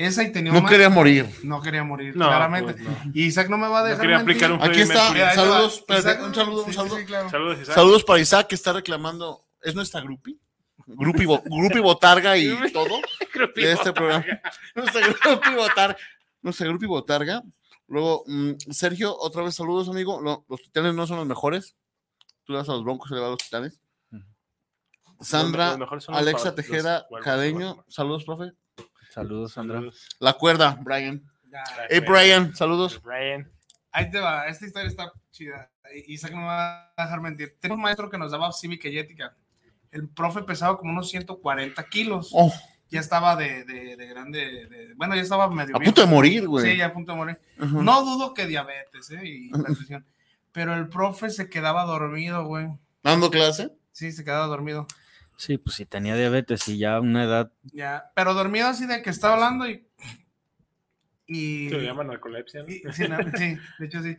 Esa 0.00 0.22
y 0.22 0.32
tenía 0.32 0.50
No 0.52 0.64
quería 0.64 0.88
morir. 0.88 1.28
no 1.42 1.60
quería 1.60 1.84
morir, 1.84 2.16
No, 2.16 2.26
claramente. 2.28 2.72
pues, 2.72 2.84
no. 2.84 3.10
Y 3.12 3.24
Isaac 3.24 3.50
no 3.50 3.58
me 3.58 3.68
va 3.68 3.80
a 3.80 3.82
No 3.82 3.88
dejar 3.88 4.00
quería 4.00 4.16
mentir. 4.18 4.36
aplicar 4.44 4.52
un 4.52 4.62
Aquí 4.62 4.80
está. 4.80 5.12
Mira, 5.12 5.26
va. 5.26 5.34
Saludos, 5.34 5.84
Isaac- 5.88 6.22
un 6.22 6.34
saludo, 6.34 6.60
un 6.64 6.66
sí, 6.70 6.72
saludo. 6.72 6.96
sí, 6.96 7.04
claro. 7.04 7.28
Saludos, 7.30 7.58
Isaac. 7.60 7.74
Saludos 7.74 8.04
para 8.04 8.20
Isaac 8.20 8.46
que 8.46 8.54
está 8.54 8.72
reclamando. 8.72 9.44
¿Es 9.60 9.74
nuestra 9.74 10.00
grupi? 10.00 10.40
Grupi, 10.86 11.26
Bo- 11.26 11.42
grupi 11.44 11.80
Botarga 11.80 12.36
y 12.38 12.48
todo 12.72 12.98
de 13.56 13.72
este 13.72 13.92
programa. 13.92 14.24
Nuestra 14.74 15.00
grupi 15.06 15.54
Botarga. 15.54 15.96
Nuestra 16.40 16.66
grupi 16.66 16.86
Botarga. 16.86 17.42
Luego, 17.86 18.24
mm, 18.26 18.52
Sergio, 18.70 19.14
otra 19.18 19.42
vez 19.42 19.54
saludos, 19.54 19.88
amigo. 19.90 20.22
No, 20.22 20.46
los 20.48 20.62
titanes 20.62 20.94
no 20.94 21.06
son 21.06 21.18
los 21.18 21.26
mejores. 21.26 21.76
Tú 22.44 22.52
le 22.54 22.58
vas 22.60 22.68
a 22.70 22.72
los 22.72 22.84
broncos 22.84 23.10
y 23.10 23.14
le 23.14 23.20
vas 23.20 23.26
a 23.28 23.30
los 23.32 23.38
titanes. 23.38 23.80
Sandra, 25.20 25.76
Los 25.76 26.08
Alexa 26.08 26.54
cuervos, 26.54 27.22
Cadeño. 27.22 27.84
Saludos, 27.88 28.24
profe. 28.24 28.52
Saludos, 29.10 29.52
Sandra. 29.52 29.76
Saludos. 29.78 30.06
La 30.18 30.32
cuerda, 30.34 30.78
Brian. 30.80 31.22
Hey, 31.88 32.00
Brian, 32.00 32.54
saludos. 32.54 33.00
Brian. 33.02 33.50
Ahí 33.92 34.08
te 34.10 34.20
va, 34.20 34.46
esta 34.46 34.66
historia 34.66 34.88
está 34.88 35.12
chida. 35.32 35.70
Isaac 36.06 36.30
no 36.32 36.38
me 36.38 36.44
va 36.46 36.92
a 36.96 37.02
dejar 37.04 37.20
mentir. 37.20 37.56
Tengo 37.60 37.74
un 37.74 37.80
maestro 37.82 38.08
que 38.08 38.16
nos 38.18 38.30
daba 38.30 38.52
cívica 38.52 38.88
y 38.88 38.98
ética. 38.98 39.34
El 39.90 40.08
profe 40.08 40.42
pesaba 40.42 40.78
como 40.78 40.92
unos 40.92 41.08
140 41.10 41.82
kilos. 41.88 42.30
Oh, 42.32 42.52
Ya 42.88 43.00
estaba 43.00 43.34
de, 43.34 43.64
de, 43.64 43.96
de 43.96 44.06
grande, 44.06 44.38
de- 44.68 44.94
bueno, 44.94 45.16
ya 45.16 45.22
estaba 45.22 45.48
medio 45.50 45.74
a 45.74 45.78
viejo. 45.80 45.92
punto 45.92 46.00
de 46.02 46.06
morir, 46.06 46.46
güey. 46.46 46.64
Sí, 46.70 46.76
ya 46.78 46.86
a 46.86 46.92
punto 46.92 47.12
de 47.12 47.18
morir. 47.18 47.38
No 47.58 48.04
dudo 48.04 48.32
que 48.32 48.46
diabetes, 48.46 49.10
¿eh? 49.10 49.20
Y 49.24 49.48
hipertensión. 49.48 50.06
Pero 50.52 50.74
el 50.74 50.88
profe 50.88 51.30
se 51.30 51.48
quedaba 51.50 51.84
dormido, 51.84 52.44
güey. 52.44 52.68
Dando 53.02 53.30
clase. 53.30 53.72
Sí, 53.90 54.12
se 54.12 54.22
quedaba 54.24 54.46
dormido. 54.46 54.86
Sí, 55.40 55.56
pues 55.56 55.76
si 55.76 55.86
tenía 55.86 56.14
diabetes 56.16 56.68
y 56.68 56.76
ya 56.76 57.00
una 57.00 57.24
edad. 57.24 57.50
Ya, 57.72 58.12
pero 58.14 58.34
dormido 58.34 58.68
así 58.68 58.86
de 58.86 59.00
que 59.00 59.08
estaba 59.08 59.34
hablando 59.34 59.66
y. 59.66 59.86
Y. 61.26 61.68
Se 61.70 61.76
lo 61.76 61.82
llaman 61.82 62.08
narcolepsia, 62.08 62.62
¿no? 62.62 62.68
y- 62.68 62.82
sí, 62.92 63.08
no, 63.08 63.16
sí, 63.38 63.56
de 63.78 63.86
hecho 63.86 64.02
sí. 64.02 64.16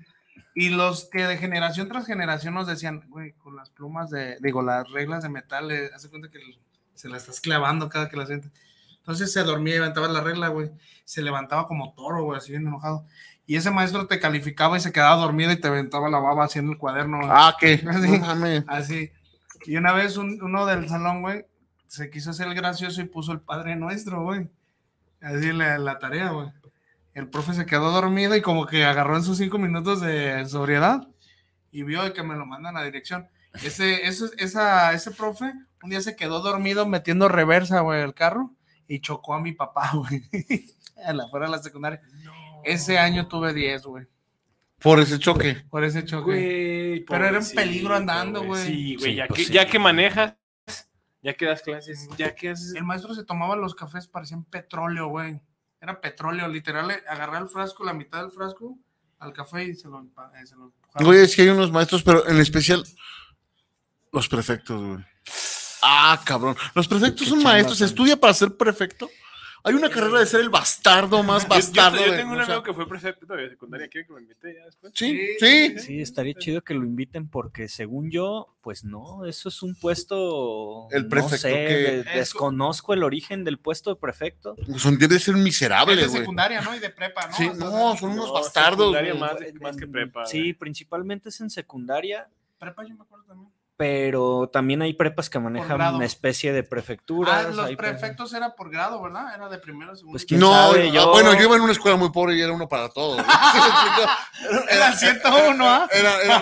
Y 0.56 0.70
los 0.70 1.10
que 1.12 1.28
de 1.28 1.38
generación 1.38 1.88
tras 1.90 2.08
generación 2.08 2.56
nos 2.56 2.66
decían, 2.66 3.04
güey, 3.10 3.34
con 3.34 3.56
las 3.56 3.70
plumas 3.70 4.10
de, 4.10 4.38
digo, 4.42 4.64
las 4.64 4.90
reglas 4.90 5.22
de 5.22 5.30
metal, 5.30 5.70
eh, 5.72 5.92
hace 5.94 6.10
cuenta 6.10 6.30
que 6.32 6.40
se 6.96 7.08
la 7.08 7.18
estás 7.18 7.40
clavando 7.40 7.88
cada 7.88 8.10
que 8.10 8.18
la 8.18 8.26
sientes. 8.26 8.52
Entonces 8.98 9.32
se 9.32 9.44
dormía 9.44 9.76
y 9.76 9.78
levantaba 9.78 10.08
la 10.08 10.22
regla, 10.22 10.48
güey. 10.48 10.72
Se 11.06 11.22
levantaba 11.22 11.68
como 11.68 11.94
toro, 11.94 12.24
güey, 12.24 12.38
así 12.40 12.52
bien 12.52 12.66
enojado. 12.66 13.06
Y 13.46 13.58
ese 13.58 13.70
maestro 13.70 14.08
te 14.08 14.20
calificaba 14.20 14.76
y 14.78 14.80
se 14.82 14.92
quedaba 14.92 15.18
dormido 15.22 15.52
y 15.52 15.60
te 15.60 15.68
aventaba 15.68 16.10
la 16.10 16.18
baba 16.20 16.46
así 16.46 16.58
en 16.60 16.70
el 16.70 16.78
cuaderno. 16.78 17.18
güey. 17.18 17.30
Ah, 17.32 17.56
¿qué? 17.60 17.80
Mames. 18.22 18.64
Así. 18.68 19.12
Y 19.66 19.78
una 19.78 19.94
vez 19.94 20.18
un- 20.18 20.42
uno 20.42 20.66
del 20.66 20.88
salón, 20.90 21.22
güey, 21.22 21.46
se 21.88 22.10
quiso 22.10 22.32
hacer 22.32 22.48
el 22.48 22.56
gracioso 22.56 23.02
y 23.02 23.06
puso 23.06 23.32
el 23.32 23.42
Padre 23.42 23.76
Nuestro, 23.76 24.24
güey. 24.24 24.50
Así 25.22 25.52
la, 25.52 25.78
la 25.78 26.00
tarea, 26.00 26.30
güey. 26.32 26.48
El 27.14 27.28
profe 27.30 27.54
se 27.54 27.66
quedó 27.66 27.92
dormido 27.92 28.36
y 28.36 28.42
como 28.42 28.66
que 28.66 28.86
agarró 28.86 29.18
en 29.18 29.24
sus 29.24 29.38
cinco 29.38 29.58
minutos 29.58 30.00
de 30.02 30.46
sobriedad 30.48 31.08
y 31.72 31.84
vio 31.84 32.12
que 32.14 32.24
me 32.24 32.36
lo 32.36 32.46
mandan 32.46 32.78
a 32.78 32.84
dirección. 32.84 33.28
Ese, 33.64 34.08
ese, 34.08 34.26
esa, 34.38 34.94
ese 34.94 35.12
profe 35.12 35.52
un 35.84 35.90
día 35.90 36.00
se 36.02 36.16
quedó 36.16 36.40
dormido 36.40 36.86
metiendo 36.88 37.28
reversa, 37.28 37.82
güey, 37.82 38.02
el 38.02 38.14
carro 38.14 38.52
y 38.88 39.02
chocó 39.02 39.34
a 39.34 39.42
mi 39.42 39.52
papá, 39.52 39.92
güey. 39.94 40.24
a 41.06 41.12
la 41.14 41.28
fuera 41.28 41.48
de 41.48 41.52
la 41.52 41.60
secundaria. 41.62 42.02
Ese 42.64 42.98
año 42.98 43.28
tuve 43.28 43.54
10, 43.54 43.84
güey, 43.84 44.08
Por 44.82 45.00
ese 45.00 45.20
choque. 45.20 45.64
por 45.70 45.84
ese 45.84 46.04
choque. 46.06 46.24
Güey, 46.24 47.00
Pero 47.06 47.26
era 47.26 47.40
un 47.40 47.50
peligro 47.50 47.96
andando, 47.96 48.44
güey. 48.44 48.66
Sí, 48.66 48.96
güey, 48.96 49.12
Sí, 49.12 49.16
ya, 49.16 49.28
pues 49.28 49.40
que, 49.40 49.46
sí. 49.46 49.54
ya 49.54 49.66
que 49.68 49.80
manejas, 49.80 50.36
ya 51.22 51.34
que 51.36 51.46
das 51.46 51.62
clases, 51.62 52.08
ya 52.18 52.34
que 52.34 52.50
haces... 52.50 52.74
El 52.76 52.84
maestro 52.84 53.14
se 53.14 53.24
tomaba 53.24 53.56
los 53.56 53.76
cafés, 53.76 54.08
parecían 54.08 54.44
petróleo, 54.46 55.08
güey. 55.08 55.40
Era 55.80 56.00
petróleo, 56.02 56.48
literal. 56.48 56.92
Agarraba 57.08 57.40
el 57.40 57.50
frasco, 57.50 57.84
la 57.84 57.94
mitad 57.94 58.22
del 58.22 58.32
frasco, 58.32 58.78
al 59.20 59.34
café 59.34 59.66
y 59.66 59.76
se 59.76 59.88
lo, 59.88 60.00
empa- 60.02 60.32
eh, 60.42 60.46
se 60.46 60.56
lo. 60.56 60.74
Güey, 60.96 61.22
es 61.22 61.36
que 61.36 61.44
hay 61.44 61.50
unos 61.50 61.72
maestros, 61.72 62.04
pero 62.04 62.28
en 62.28 62.40
especial 62.40 62.84
los 64.12 64.28
prefectos, 64.28 64.82
güey. 64.82 65.06
Ah, 65.84 66.20
cabrón. 66.26 66.56
Los 66.76 66.88
prefectos 66.88 67.24
Qué 67.24 67.30
son 67.30 67.42
maestros. 67.44 67.78
¿Se 67.80 67.86
estudia 67.86 68.16
para 68.18 68.34
ser 68.34 68.56
prefecto? 68.56 69.10
Hay 69.64 69.74
una 69.76 69.90
carrera 69.90 70.20
de 70.20 70.26
ser 70.26 70.40
el 70.42 70.50
bastardo 70.50 71.22
más 71.24 71.44
Yo- 71.44 71.50
yo, 71.50 71.56
bastardo. 71.56 72.06
yo 72.06 72.12
de- 72.12 72.18
tengo 72.18 72.34
un 72.34 72.40
o 72.42 72.46
sea, 72.46 72.56
amigo 72.56 72.64
que 72.64 72.74
fue 72.74 72.88
prefecto 72.88 73.26
de 73.36 73.50
secundaria, 73.50 73.88
¿quiere 73.88 74.08
que 74.08 74.14
me 74.14 74.22
invite 74.22 74.56
ya 74.56 74.66
después? 74.66 74.94
Sí, 74.96 75.20
sí. 75.40 75.80
Sí, 75.80 76.02
estaría 76.02 76.34
chido 76.34 76.62
que 76.62 76.74
lo 76.74 76.84
inviten 76.84 77.28
porque 77.30 77.68
según 77.68 78.10
yo, 78.10 78.56
pues 78.62 78.84
no, 78.84 79.26
eso 79.26 79.50
es 79.50 79.62
un 79.62 79.76
puesto. 79.76 80.88
El 80.92 81.04
no 81.04 81.10
prefecto 81.10 81.38
sé, 81.38 81.50
que- 81.52 81.74
de- 81.74 82.00
Es 82.00 82.06
co- 82.06 82.12
desconozco 82.18 82.94
el 82.94 83.04
origen 83.04 83.44
del 83.44 83.60
puesto 83.60 83.92
de 83.92 83.96
prefecto. 84.00 84.56
Son 84.78 84.98
debe 84.98 85.20
ser 85.20 85.36
un 85.36 85.44
miserable, 85.44 85.96
de 85.96 86.08
güey. 86.08 86.20
secundaria, 86.20 86.62
¿no? 86.62 86.76
Y 86.76 86.80
de 86.80 86.90
prepa, 86.90 87.28
¿no? 87.28 87.34
Sí, 87.34 87.50
no, 87.58 87.96
son 87.98 88.12
unos 88.12 88.28
No, 88.28 88.34
bastardos. 88.34 88.80
secundaria 88.94 89.14
más, 89.16 89.40
de- 89.40 89.54
más 89.54 89.78
que 89.78 89.88
prepa. 89.88 90.26
Sí, 90.26 90.54
principalmente 90.54 91.30
es 91.30 91.40
en 91.42 91.50
secundaria, 91.50 92.28
Prepa 92.60 92.84
yo 92.88 92.96
me 92.96 93.02
acuerdo 93.02 93.26
también. 93.26 93.52
Pero 93.82 94.48
también 94.54 94.84
hay 94.84 94.94
prepas 94.94 95.28
que 95.28 95.40
manejan 95.40 95.96
una 95.96 96.06
especie 96.06 96.54
de 96.54 96.62
prefecturas. 96.62 97.48
Ah, 97.48 97.50
los 97.50 97.72
prefectos 97.76 98.32
era 98.32 98.54
por 98.56 98.70
grado, 98.70 99.02
¿verdad? 99.02 99.34
Era 99.34 99.50
de 99.50 99.58
primero, 99.58 99.96
segundo. 99.96 100.20
Pues 100.24 100.40
No, 100.40 100.54
sabe, 100.54 100.90
ah, 100.90 100.94
yo- 100.94 101.10
bueno, 101.10 101.34
yo 101.34 101.46
iba 101.46 101.56
en 101.56 101.64
una 101.64 101.72
escuela 101.72 101.98
muy 101.98 102.12
pobre 102.12 102.36
y 102.36 102.42
era 102.42 102.52
uno 102.54 102.70
para 102.70 102.90
todos. 102.90 103.18
Era 104.70 104.94
101, 104.94 105.66
¿ah? 105.68 105.88
Era, 105.92 106.22
era, 106.22 106.40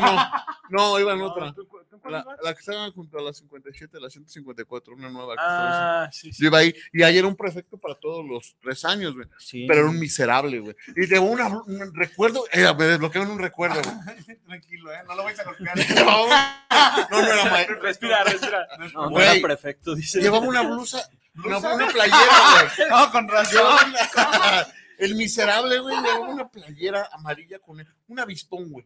no, 0.70 0.92
no, 0.92 1.00
iba 1.00 1.14
en 1.14 1.22
otra. 1.22 1.54
¿Tú 1.54 1.68
cu- 1.68 1.80
tú 1.90 2.00
cuál 2.00 2.26
La, 2.44 2.54
que 2.54 2.60
estaba 2.60 2.90
junto 2.92 3.18
a 3.20 3.22
la 3.22 3.34
57, 3.34 4.00
la 4.00 4.10
154, 4.10 4.94
una 4.96 5.10
nueva. 5.10 5.36
que 5.36 5.42
estaba 5.42 6.04
Ah, 6.04 6.10
sí, 6.12 6.32
sí. 6.34 6.42
Yo 6.44 6.48
iba 6.48 6.58
ahí 6.60 6.74
y 6.94 7.04
ahí 7.04 7.18
era 7.18 7.28
un 7.28 7.36
prefecto 7.36 7.78
para 7.78 7.96
todos 7.96 8.26
los 8.26 8.56
tres 8.62 8.84
años, 8.86 9.16
güey. 9.16 9.28
sí. 9.38 9.66
Pero 9.68 9.82
era 9.82 9.90
un 9.90 10.00
miserable, 10.00 10.60
güey. 10.60 10.76
Y 10.96 11.06
de 11.08 11.20
una, 11.20 11.48
un 11.48 11.94
recuerdo, 11.94 12.44
me 12.78 12.86
desbloquearon 12.86 13.32
un 13.32 13.40
recuerdo, 13.40 13.82
güey. 13.82 14.38
Tranquilo, 14.48 14.92
¿eh? 14.94 14.98
No 15.08 15.16
lo 15.16 15.24
vais 15.24 15.40
a 15.40 15.44
golpear. 15.44 15.78
Un- 15.78 15.96
no, 17.12 17.22
no 17.30 17.42
era 17.42 17.52
maestro. 17.52 17.80
Respira, 17.82 18.24
respira. 18.24 18.68
No, 18.94 19.10
no 19.10 19.20
era 19.22 19.34
prefecto, 19.42 19.96
dice. 19.96 20.22
Llevaba 20.22 20.46
una 20.48 20.62
blusa, 20.62 21.08
una, 21.46 21.58
una 21.60 21.88
playera, 21.88 22.70
güey. 22.78 22.90
No, 22.90 23.12
con 23.12 23.28
razón. 23.28 23.66
Una- 23.94 24.68
el 24.98 25.16
miserable, 25.16 25.80
güey, 25.80 25.96
llevaba 25.96 26.28
una 26.30 26.50
playera 26.50 27.10
amarilla 27.14 27.60
con 27.60 27.86
un 28.08 28.20
avispón, 28.20 28.70
güey. 28.70 28.86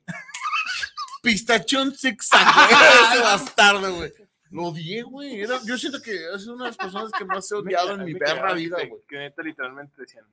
Pistachón 1.21 1.93
zigzag, 1.95 2.53
güey. 2.53 2.67
Ese 3.13 3.21
bastardo, 3.21 3.95
güey. 3.95 4.13
Lo 4.51 4.65
odié, 4.65 5.01
güey. 5.01 5.47
Yo 5.65 5.77
siento 5.77 5.99
que 6.01 6.13
es 6.35 6.45
una 6.45 6.65
de 6.65 6.69
las 6.69 6.77
personas 6.77 7.11
que 7.17 7.25
más 7.25 7.49
he 7.51 7.55
odiado 7.55 7.93
en 7.93 8.05
mi 8.05 8.13
perra 8.13 8.53
vida, 8.53 8.77
güey. 8.87 9.01
Que 9.07 9.17
neta 9.17 9.41
literalmente 9.41 9.95
decían, 9.99 10.25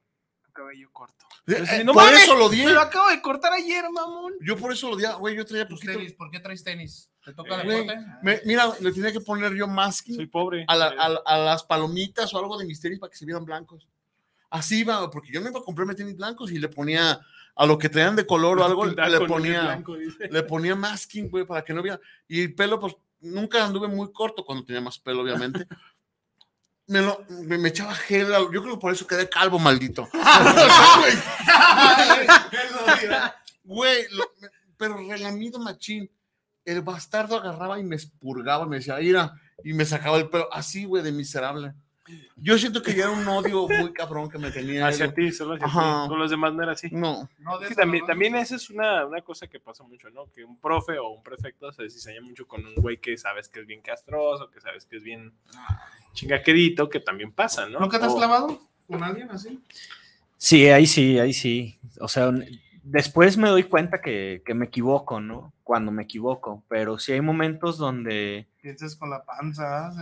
cabello 0.52 0.88
corto. 0.92 1.26
Eh, 1.46 1.64
eh, 1.72 1.84
no 1.84 1.92
por 1.92 2.04
mames, 2.04 2.22
eso 2.22 2.34
lo 2.34 2.46
odié. 2.46 2.64
Me 2.66 2.72
lo 2.72 2.80
acabo 2.80 3.08
de 3.10 3.20
cortar 3.22 3.52
ayer, 3.52 3.84
mamón. 3.90 4.34
Yo 4.40 4.56
por 4.56 4.72
eso 4.72 4.88
lo 4.88 4.94
odiaba, 4.96 5.16
güey. 5.16 5.36
Yo 5.36 5.44
traía 5.44 5.66
poquito. 5.68 5.92
tenis, 5.92 6.12
¿por 6.12 6.30
qué 6.30 6.40
traes 6.40 6.62
tenis? 6.64 7.10
¿Te 7.24 7.32
toca 7.34 7.60
Eh, 7.60 7.64
Güey, 7.64 7.78
deporte? 7.86 8.00
me- 8.22 8.40
mira, 8.46 8.66
le 8.80 8.92
tenía 8.92 9.12
que 9.12 9.20
poner 9.20 9.54
yo 9.54 9.66
masking 9.66 10.16
Soy 10.16 10.26
pobre. 10.26 10.64
a, 10.68 10.76
la- 10.76 10.88
Eh, 10.88 10.96
a- 10.98 11.22
a 11.34 11.38
las 11.38 11.62
palomitas 11.64 12.32
o 12.34 12.38
algo 12.38 12.56
de 12.58 12.64
mis 12.64 12.80
tenis 12.80 12.98
para 12.98 13.10
que 13.10 13.16
se 13.16 13.26
vieran 13.26 13.44
blancos. 13.44 13.86
Así 14.50 14.80
iba, 14.80 15.08
porque 15.10 15.30
yo 15.32 15.40
me 15.40 15.50
iba 15.50 15.60
a 15.60 15.62
comprarme 15.62 15.94
tenis 15.94 16.16
blancos 16.16 16.50
y 16.50 16.58
le 16.58 16.68
ponía 16.68 17.20
a 17.54 17.66
lo 17.66 17.78
que 17.78 17.88
traían 17.88 18.16
de 18.16 18.26
color 18.26 18.58
o 18.58 18.64
algo, 18.64 18.86
le 18.86 19.20
ponía, 19.26 19.62
blanco, 19.62 19.96
le 19.96 20.42
ponía 20.44 20.74
masking, 20.74 21.28
güey, 21.30 21.44
para 21.44 21.62
que 21.62 21.72
no 21.74 21.82
viera. 21.82 22.00
Y 22.26 22.40
el 22.42 22.54
pelo, 22.54 22.80
pues 22.80 22.94
nunca 23.20 23.64
anduve 23.64 23.86
muy 23.86 24.10
corto 24.12 24.42
cuando 24.44 24.64
tenía 24.64 24.80
más 24.80 24.98
pelo, 24.98 25.20
obviamente. 25.22 25.66
Me, 26.90 27.00
lo, 27.02 27.24
me, 27.28 27.56
me 27.56 27.68
echaba 27.68 27.94
gel, 27.94 28.28
yo 28.52 28.62
creo 28.62 28.74
que 28.74 28.80
por 28.80 28.92
eso 28.92 29.06
quedé 29.06 29.28
calvo, 29.28 29.58
maldito. 29.60 30.08
Güey, 33.64 34.04
lo- 34.10 34.30
me- 34.40 34.48
pero 34.76 34.96
relamido 34.96 35.58
machín. 35.58 36.10
El 36.64 36.82
bastardo 36.82 37.36
agarraba 37.36 37.78
y 37.78 37.84
me 37.84 37.96
expurgaba, 37.96 38.66
me 38.66 38.76
decía, 38.76 38.96
mira, 38.96 39.32
y 39.64 39.72
me 39.72 39.84
sacaba 39.84 40.16
el 40.18 40.28
pelo, 40.28 40.52
así, 40.52 40.84
güey, 40.84 41.02
de 41.02 41.12
miserable. 41.12 41.74
Yo 42.36 42.58
siento 42.58 42.82
que 42.82 42.94
ya 42.94 43.04
era 43.04 43.10
un 43.12 43.26
odio 43.28 43.68
muy 43.68 43.92
cabrón 43.92 44.28
que 44.30 44.38
me 44.38 44.50
tenía. 44.50 44.86
Hacia 44.88 45.12
ti, 45.14 45.30
solo 45.30 45.54
hacia 45.54 45.66
Ajá. 45.66 46.02
ti. 46.04 46.08
Con 46.08 46.18
los 46.18 46.30
demás 46.30 46.52
no 46.54 46.62
era 46.62 46.72
así. 46.72 46.88
No, 46.90 47.28
No, 47.38 47.60
Sí, 47.68 47.74
también, 47.74 48.04
también 48.06 48.34
esa 48.34 48.56
es 48.56 48.68
una, 48.70 49.06
una 49.06 49.20
cosa 49.22 49.46
que 49.46 49.60
pasa 49.60 49.84
mucho, 49.84 50.10
¿no? 50.10 50.26
Que 50.32 50.42
un 50.44 50.58
profe 50.58 50.98
o 50.98 51.10
un 51.10 51.22
prefecto 51.22 51.70
se 51.72 51.84
diseña 51.84 52.20
mucho 52.20 52.46
con 52.48 52.64
un 52.66 52.74
güey 52.76 52.96
que 52.98 53.16
sabes 53.16 53.48
que 53.48 53.60
es 53.60 53.66
bien 53.66 53.80
castroso, 53.82 54.50
que 54.50 54.60
sabes 54.60 54.86
que 54.86 54.96
es 54.96 55.02
bien 55.04 55.32
chingaquedito, 56.14 56.88
que 56.88 57.00
también 57.00 57.32
pasa, 57.32 57.68
¿no? 57.68 57.78
¿Nunca 57.78 57.98
te 58.00 58.06
has 58.06 58.12
O- 58.12 58.16
clavado 58.16 58.60
con 58.86 59.02
alguien 59.04 59.30
así? 59.30 59.60
Sí, 60.36 60.68
ahí 60.68 60.86
sí, 60.86 61.18
ahí 61.18 61.32
sí. 61.34 61.78
O 62.00 62.08
sea, 62.08 62.32
después 62.82 63.36
me 63.36 63.48
doy 63.50 63.64
cuenta 63.64 64.00
que, 64.00 64.42
que 64.44 64.54
me 64.54 64.66
equivoco, 64.66 65.20
¿no? 65.20 65.52
Cuando 65.62 65.92
me 65.92 66.02
equivoco, 66.04 66.64
pero 66.66 66.98
sí 66.98 67.12
hay 67.12 67.20
momentos 67.20 67.78
donde 67.78 68.48
Piensas 68.62 68.96
con 68.96 69.10
la 69.10 69.22
panza. 69.24 69.86
¿ah? 69.88 69.92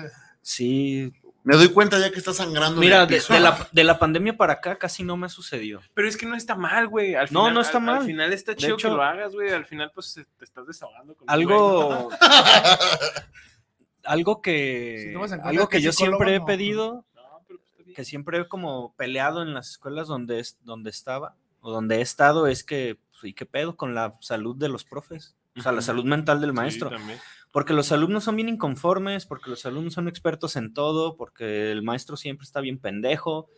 sí. 0.42 1.12
Me 1.44 1.56
doy 1.56 1.68
cuenta 1.68 1.98
ya 1.98 2.10
que 2.10 2.18
está 2.18 2.32
sangrando. 2.34 2.80
Mira, 2.80 3.06
de, 3.06 3.20
la, 3.40 3.68
de 3.72 3.84
la 3.84 3.98
pandemia 3.98 4.36
para 4.36 4.54
acá 4.54 4.76
casi 4.76 5.02
no 5.04 5.16
me 5.16 5.26
ha 5.26 5.30
sucedido. 5.30 5.80
Pero 5.94 6.08
es 6.08 6.16
que 6.16 6.26
no 6.26 6.34
está 6.36 6.54
mal, 6.56 6.88
güey. 6.88 7.14
Al 7.14 7.28
No, 7.30 7.40
final- 7.42 7.54
no 7.54 7.60
está 7.60 7.78
al- 7.78 7.84
mal. 7.84 7.98
Al 7.98 8.04
final 8.06 8.32
está 8.32 8.54
chido 8.56 8.74
hecho- 8.74 8.88
que 8.88 8.94
lo 8.94 9.02
hagas, 9.02 9.32
güey. 9.34 9.50
Al 9.50 9.64
final, 9.64 9.90
pues 9.94 10.06
se- 10.08 10.24
te 10.24 10.44
estás 10.44 10.66
desahogando 10.66 11.14
con 11.14 11.28
Algo, 11.30 12.10
algo 14.04 14.40
que, 14.42 15.14
algo 15.42 15.68
que 15.68 15.78
que 15.78 15.82
yo 15.82 15.92
siempre 15.92 16.34
he 16.34 16.38
no. 16.40 16.44
pedido, 16.46 17.04
¿no? 17.14 17.40
Pero 17.46 17.58
pues 17.58 17.70
está 17.70 17.82
bien. 17.84 17.94
que 17.96 18.04
siempre 18.04 18.38
he 18.40 18.48
como 18.48 18.94
peleado 18.96 19.42
en 19.42 19.54
las 19.54 19.70
escuelas 19.70 20.08
donde, 20.08 20.40
es, 20.40 20.58
donde 20.64 20.90
estaba 20.90 21.34
o 21.60 21.70
donde 21.72 21.96
he 21.96 22.00
estado, 22.00 22.46
es 22.46 22.64
que, 22.64 22.98
pues, 23.12 23.24
¿y 23.24 23.34
qué 23.34 23.44
pedo 23.46 23.76
con 23.76 23.94
la 23.94 24.14
salud 24.20 24.56
de 24.56 24.68
los 24.68 24.84
profes? 24.84 25.34
O 25.56 25.60
sea, 25.62 25.72
la 25.72 25.82
salud 25.82 26.04
mental 26.04 26.40
del 26.40 26.50
Sí, 26.50 26.56
maestro. 26.56 26.90
también. 26.90 27.18
Porque 27.50 27.72
los 27.72 27.92
alumnos 27.92 28.24
son 28.24 28.36
bien 28.36 28.48
inconformes, 28.48 29.26
porque 29.26 29.50
los 29.50 29.64
alumnos 29.66 29.94
son 29.94 30.08
expertos 30.08 30.56
en 30.56 30.74
todo, 30.74 31.16
porque 31.16 31.72
el 31.72 31.82
maestro 31.82 32.16
siempre 32.16 32.44
está 32.44 32.60
bien 32.60 32.78
pendejo, 32.78 33.48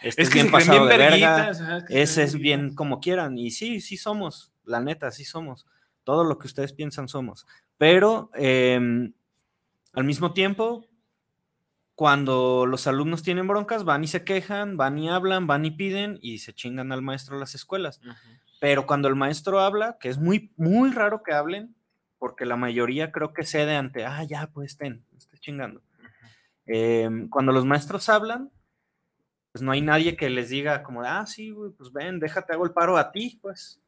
este 0.00 0.22
es, 0.22 0.28
que 0.30 0.42
bien 0.42 0.52
pasado 0.52 0.86
de 0.86 0.96
verga, 0.96 1.50
ajá, 1.50 1.84
ese 1.88 2.22
es 2.22 2.38
bien 2.38 2.74
como 2.74 3.00
quieran. 3.00 3.36
Y 3.36 3.50
sí, 3.50 3.80
sí 3.80 3.96
somos, 3.96 4.52
la 4.64 4.80
neta, 4.80 5.10
sí 5.10 5.24
somos. 5.24 5.66
Todo 6.04 6.24
lo 6.24 6.38
que 6.38 6.46
ustedes 6.46 6.72
piensan 6.72 7.08
somos. 7.08 7.46
Pero 7.78 8.30
em, 8.34 9.12
al 9.92 10.04
mismo 10.04 10.32
tiempo, 10.32 10.86
cuando 11.94 12.64
los 12.66 12.86
alumnos 12.86 13.22
tienen 13.22 13.48
broncas, 13.48 13.84
van 13.84 14.04
y 14.04 14.06
se 14.06 14.22
quejan, 14.22 14.76
van 14.76 14.98
y 14.98 15.10
hablan, 15.10 15.48
van 15.48 15.64
y 15.64 15.72
piden 15.72 16.18
y 16.22 16.38
se 16.38 16.54
chingan 16.54 16.92
al 16.92 17.02
maestro 17.02 17.36
a 17.36 17.40
las 17.40 17.54
escuelas. 17.56 18.00
Pero 18.60 18.86
cuando 18.86 19.08
el 19.08 19.16
maestro 19.16 19.60
habla, 19.60 19.98
que 20.00 20.08
es 20.08 20.18
muy, 20.18 20.52
muy 20.56 20.90
raro 20.92 21.22
que 21.24 21.32
hablen, 21.32 21.74
porque 22.18 22.44
la 22.44 22.56
mayoría 22.56 23.12
creo 23.12 23.32
que 23.32 23.44
cede 23.44 23.76
ante, 23.76 24.04
ah, 24.04 24.24
ya, 24.24 24.50
pues 24.52 24.76
ten, 24.76 25.04
estoy 25.16 25.38
chingando. 25.38 25.82
Em, 26.66 27.28
cuando 27.28 27.52
los 27.52 27.64
maestros 27.64 28.08
hablan, 28.08 28.50
pues 29.52 29.62
no 29.62 29.72
hay 29.72 29.80
nadie 29.80 30.16
que 30.16 30.28
les 30.28 30.50
diga 30.50 30.82
como, 30.82 31.02
ah, 31.02 31.24
sí, 31.26 31.50
güey, 31.50 31.72
pues 31.72 31.92
ven, 31.92 32.20
déjate, 32.20 32.52
hago 32.52 32.64
el 32.64 32.72
paro 32.72 32.96
a 32.96 33.10
ti, 33.10 33.38
pues. 33.40 33.80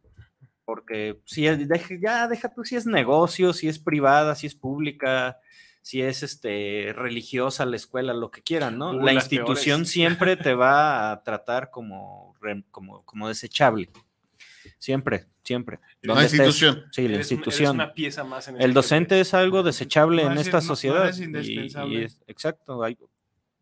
Porque 0.65 1.21
si 1.25 1.47
es, 1.47 1.59
ya 2.01 2.29
deja 2.29 2.53
tú 2.55 2.65
si 2.65 2.77
es 2.77 2.87
negocio, 2.87 3.53
si 3.53 3.69
es 3.69 3.79
privada, 3.79 4.35
si 4.35 4.47
es 4.47 4.55
pública, 4.55 5.39
si 5.83 6.01
es 6.01 6.23
este 6.23 6.93
religiosa 6.95 7.67
la 7.67 7.77
escuela, 7.77 8.15
lo 8.15 8.31
que 8.31 8.43
quieran, 8.43 8.79
¿no? 8.79 8.91
Hubo 8.91 9.03
la 9.03 9.13
institución 9.13 9.81
peores. 9.81 9.91
siempre 9.91 10.37
te 10.37 10.55
va 10.55 11.11
a 11.11 11.23
tratar 11.23 11.71
como, 11.71 12.37
como, 12.71 13.05
como 13.05 13.29
desechable. 13.29 13.91
Siempre, 14.79 15.27
siempre. 15.43 15.79
La 16.03 16.15
estés. 16.15 16.35
institución. 16.35 16.85
Sí, 16.93 17.03
la 17.03 17.07
Eres 17.07 17.11
un- 17.11 17.15
eres 17.15 17.33
institución. 17.33 17.75
una 17.77 17.93
pieza 17.95 18.25
más 18.25 18.49
en 18.49 18.61
El 18.61 18.73
docente 18.75 19.21
es 19.21 19.35
algo 19.35 19.63
desechable 19.63 20.25
No 20.25 20.33
en 20.33 20.39
es- 20.39 20.47
esta 20.47 20.59
no- 20.59 20.63
no 20.63 20.69
sociedad. 20.69 21.05
eres 21.05 21.21
indispensable. 21.21 21.95
y 22.01 22.05
es- 22.05 22.21
exacto. 22.27 22.83
hay- 22.83 22.99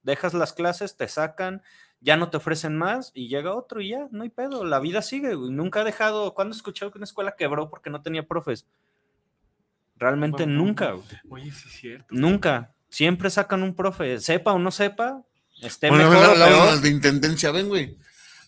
dejas 0.02 0.34
las 0.34 0.52
clases, 0.52 0.96
te 0.96 1.06
sacan, 1.08 1.62
ya 2.00 2.16
no 2.16 2.30
te 2.30 2.36
ofrecen 2.36 2.76
más 2.76 3.10
y 3.14 3.28
llega 3.28 3.54
otro 3.54 3.80
y 3.80 3.90
ya, 3.90 4.06
no 4.12 4.22
hay 4.22 4.28
pedo. 4.30 4.64
La 4.64 4.78
vida 4.80 5.02
sigue. 5.02 5.34
güey. 5.34 5.50
Nunca 5.50 5.80
ha 5.80 5.84
dejado. 5.84 6.32
¿Cuándo 6.34 6.54
he 6.54 6.56
escuchado 6.56 6.90
que 6.92 6.98
una 6.98 7.04
escuela 7.04 7.34
quebró 7.36 7.68
porque 7.70 7.90
no 7.90 8.00
tenía 8.02 8.26
profes? 8.26 8.66
Realmente 9.96 10.44
Bueno, 10.44 10.64
nunca. 10.64 10.92
güey. 10.92 11.06
Oye, 11.28 11.50
sí 11.52 11.64
es 11.68 11.74
cierto. 11.80 12.06
Nunca. 12.10 12.72
Siempre 12.88 13.30
sacan 13.30 13.62
un 13.62 13.74
profe, 13.74 14.18
sepa 14.20 14.52
o 14.52 14.58
no 14.58 14.70
sepa, 14.70 15.22
esté 15.60 15.88
Bueno, 15.90 16.08
mejor 16.08 16.26
la, 16.28 16.32
o 16.32 16.36
la- 16.36 16.46
peor. 16.46 16.66
la 16.66 16.76
de 16.76 16.88
intendencia, 16.88 17.50
ven, 17.50 17.68
güey. 17.68 17.98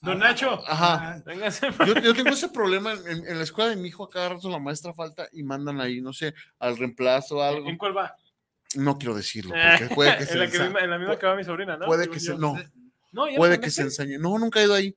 Don 0.02 0.18
Nacho, 0.18 0.62
Ajá. 0.66 1.22
Yo, 1.86 1.94
yo 2.00 2.14
tengo 2.14 2.30
ese 2.30 2.48
problema 2.48 2.92
en, 2.92 3.26
en 3.26 3.36
la 3.36 3.44
escuela 3.44 3.70
de 3.70 3.76
mi 3.76 3.88
hijo, 3.88 4.04
a 4.04 4.08
cada 4.10 4.30
rato 4.30 4.48
la 4.48 4.58
maestra 4.58 4.94
falta 4.94 5.28
y 5.32 5.42
mandan 5.42 5.78
ahí, 5.80 6.00
no 6.00 6.12
sé, 6.14 6.34
al 6.58 6.78
reemplazo 6.78 7.36
o 7.36 7.42
algo. 7.42 7.68
¿En 7.68 7.76
cuál 7.76 7.96
va? 7.96 8.14
No 8.76 8.96
quiero 8.96 9.14
decirlo, 9.14 9.52
porque 9.54 9.94
puede 9.94 10.16
que 10.16 10.24
se 10.26 10.32
en, 10.32 10.38
la 10.38 10.50
que 10.50 10.58
misma, 10.58 10.80
en 10.80 10.90
la 10.90 10.98
misma 10.98 11.18
que 11.18 11.26
va 11.26 11.36
mi 11.36 11.44
sobrina, 11.44 11.76
¿no? 11.76 11.84
puede 11.86 12.08
que 12.08 12.18
se, 12.18 12.34
no, 12.36 12.56
No, 13.12 13.28
ya 13.28 13.36
puede 13.36 13.60
que 13.60 13.70
se 13.70 13.82
ensañe. 13.82 14.16
No, 14.18 14.38
nunca 14.38 14.60
he 14.60 14.64
ido 14.64 14.74
ahí. 14.74 14.96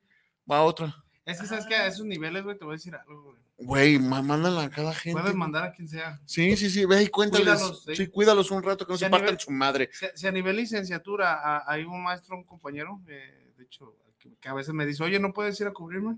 Va 0.49 0.57
a 0.59 0.63
otra. 0.63 0.95
Es 1.25 1.39
que 1.39 1.47
sabes 1.47 1.65
que 1.65 1.75
a 1.75 1.87
esos 1.87 2.05
niveles, 2.05 2.43
güey, 2.43 2.57
te 2.57 2.63
voy 2.63 2.73
a 2.73 2.77
decir 2.77 2.95
algo, 2.95 3.23
güey. 3.23 3.43
Güey, 3.57 3.99
mándala 3.99 4.63
a 4.63 4.69
cada 4.69 4.93
gente. 4.93 5.19
Puedes 5.19 5.35
mandar 5.35 5.63
a 5.63 5.71
quien 5.73 5.87
sea. 5.87 6.19
Sí, 6.25 6.55
sí, 6.57 6.69
sí, 6.69 6.85
ve 6.85 7.03
y 7.03 7.07
cuéntales. 7.07 7.45
Cuídalos, 7.47 7.83
sí. 7.85 7.95
sí. 7.95 8.07
cuídalos 8.07 8.51
un 8.51 8.63
rato, 8.63 8.85
que 8.85 8.93
no 8.93 8.97
Sí, 8.97 9.05
se 9.05 9.09
partan 9.09 9.29
nivel- 9.35 9.39
su 9.39 9.51
madre. 9.51 9.89
Si, 9.93 10.05
si 10.15 10.27
a 10.27 10.31
nivel 10.31 10.55
licenciatura 10.57 11.33
a- 11.33 11.63
hay 11.71 11.83
un 11.83 12.03
maestro, 12.03 12.35
un 12.35 12.43
compañero, 12.43 13.01
eh, 13.07 13.53
de 13.57 13.63
hecho, 13.63 13.95
que, 14.23 14.33
que 14.39 14.49
a 14.49 14.53
veces 14.53 14.73
me 14.73 14.85
dice, 14.85 15.03
oye, 15.03 15.19
¿no 15.19 15.33
puedes 15.33 15.59
ir 15.59 15.67
a 15.67 15.73
cubrirme? 15.73 16.15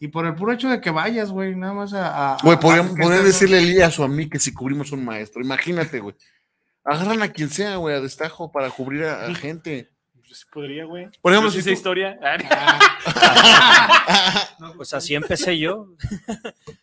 Y 0.00 0.08
por 0.08 0.24
el 0.26 0.34
puro 0.34 0.52
hecho 0.52 0.68
de 0.70 0.80
que 0.80 0.90
vayas, 0.90 1.30
güey, 1.30 1.54
nada 1.54 1.72
más 1.74 1.92
a... 1.94 2.34
a- 2.34 2.38
Güey, 2.42 2.58
podrían, 2.58 2.86
a- 2.86 2.94
que 2.94 3.02
podrían 3.02 3.22
estés- 3.22 3.26
decirle 3.26 3.58
a 3.58 3.60
Elías 3.60 3.98
o 3.98 4.04
a 4.04 4.08
mí 4.08 4.28
que 4.28 4.38
si 4.38 4.52
cubrimos 4.52 4.92
un 4.92 5.04
maestro. 5.04 5.42
Imagínate, 5.42 6.00
güey. 6.00 6.14
Agarran 6.84 7.22
a 7.22 7.28
quien 7.28 7.50
sea, 7.50 7.76
güey, 7.76 7.96
a 7.96 8.00
destajo 8.00 8.50
para 8.52 8.70
cubrir 8.70 9.04
a, 9.04 9.26
a 9.26 9.34
gente. 9.34 9.90
Pues 10.26 10.40
sí 10.40 10.44
podría, 10.52 10.84
güey. 10.84 11.08
Por 11.20 11.32
ejemplo, 11.32 11.50
Yo 11.50 11.52
sí 11.52 11.58
si 11.58 11.62
sé 11.64 11.70
tú- 11.70 11.74
historia. 11.76 12.18
Pues 14.76 14.94
así 14.94 15.14
empecé 15.14 15.58
yo. 15.58 15.88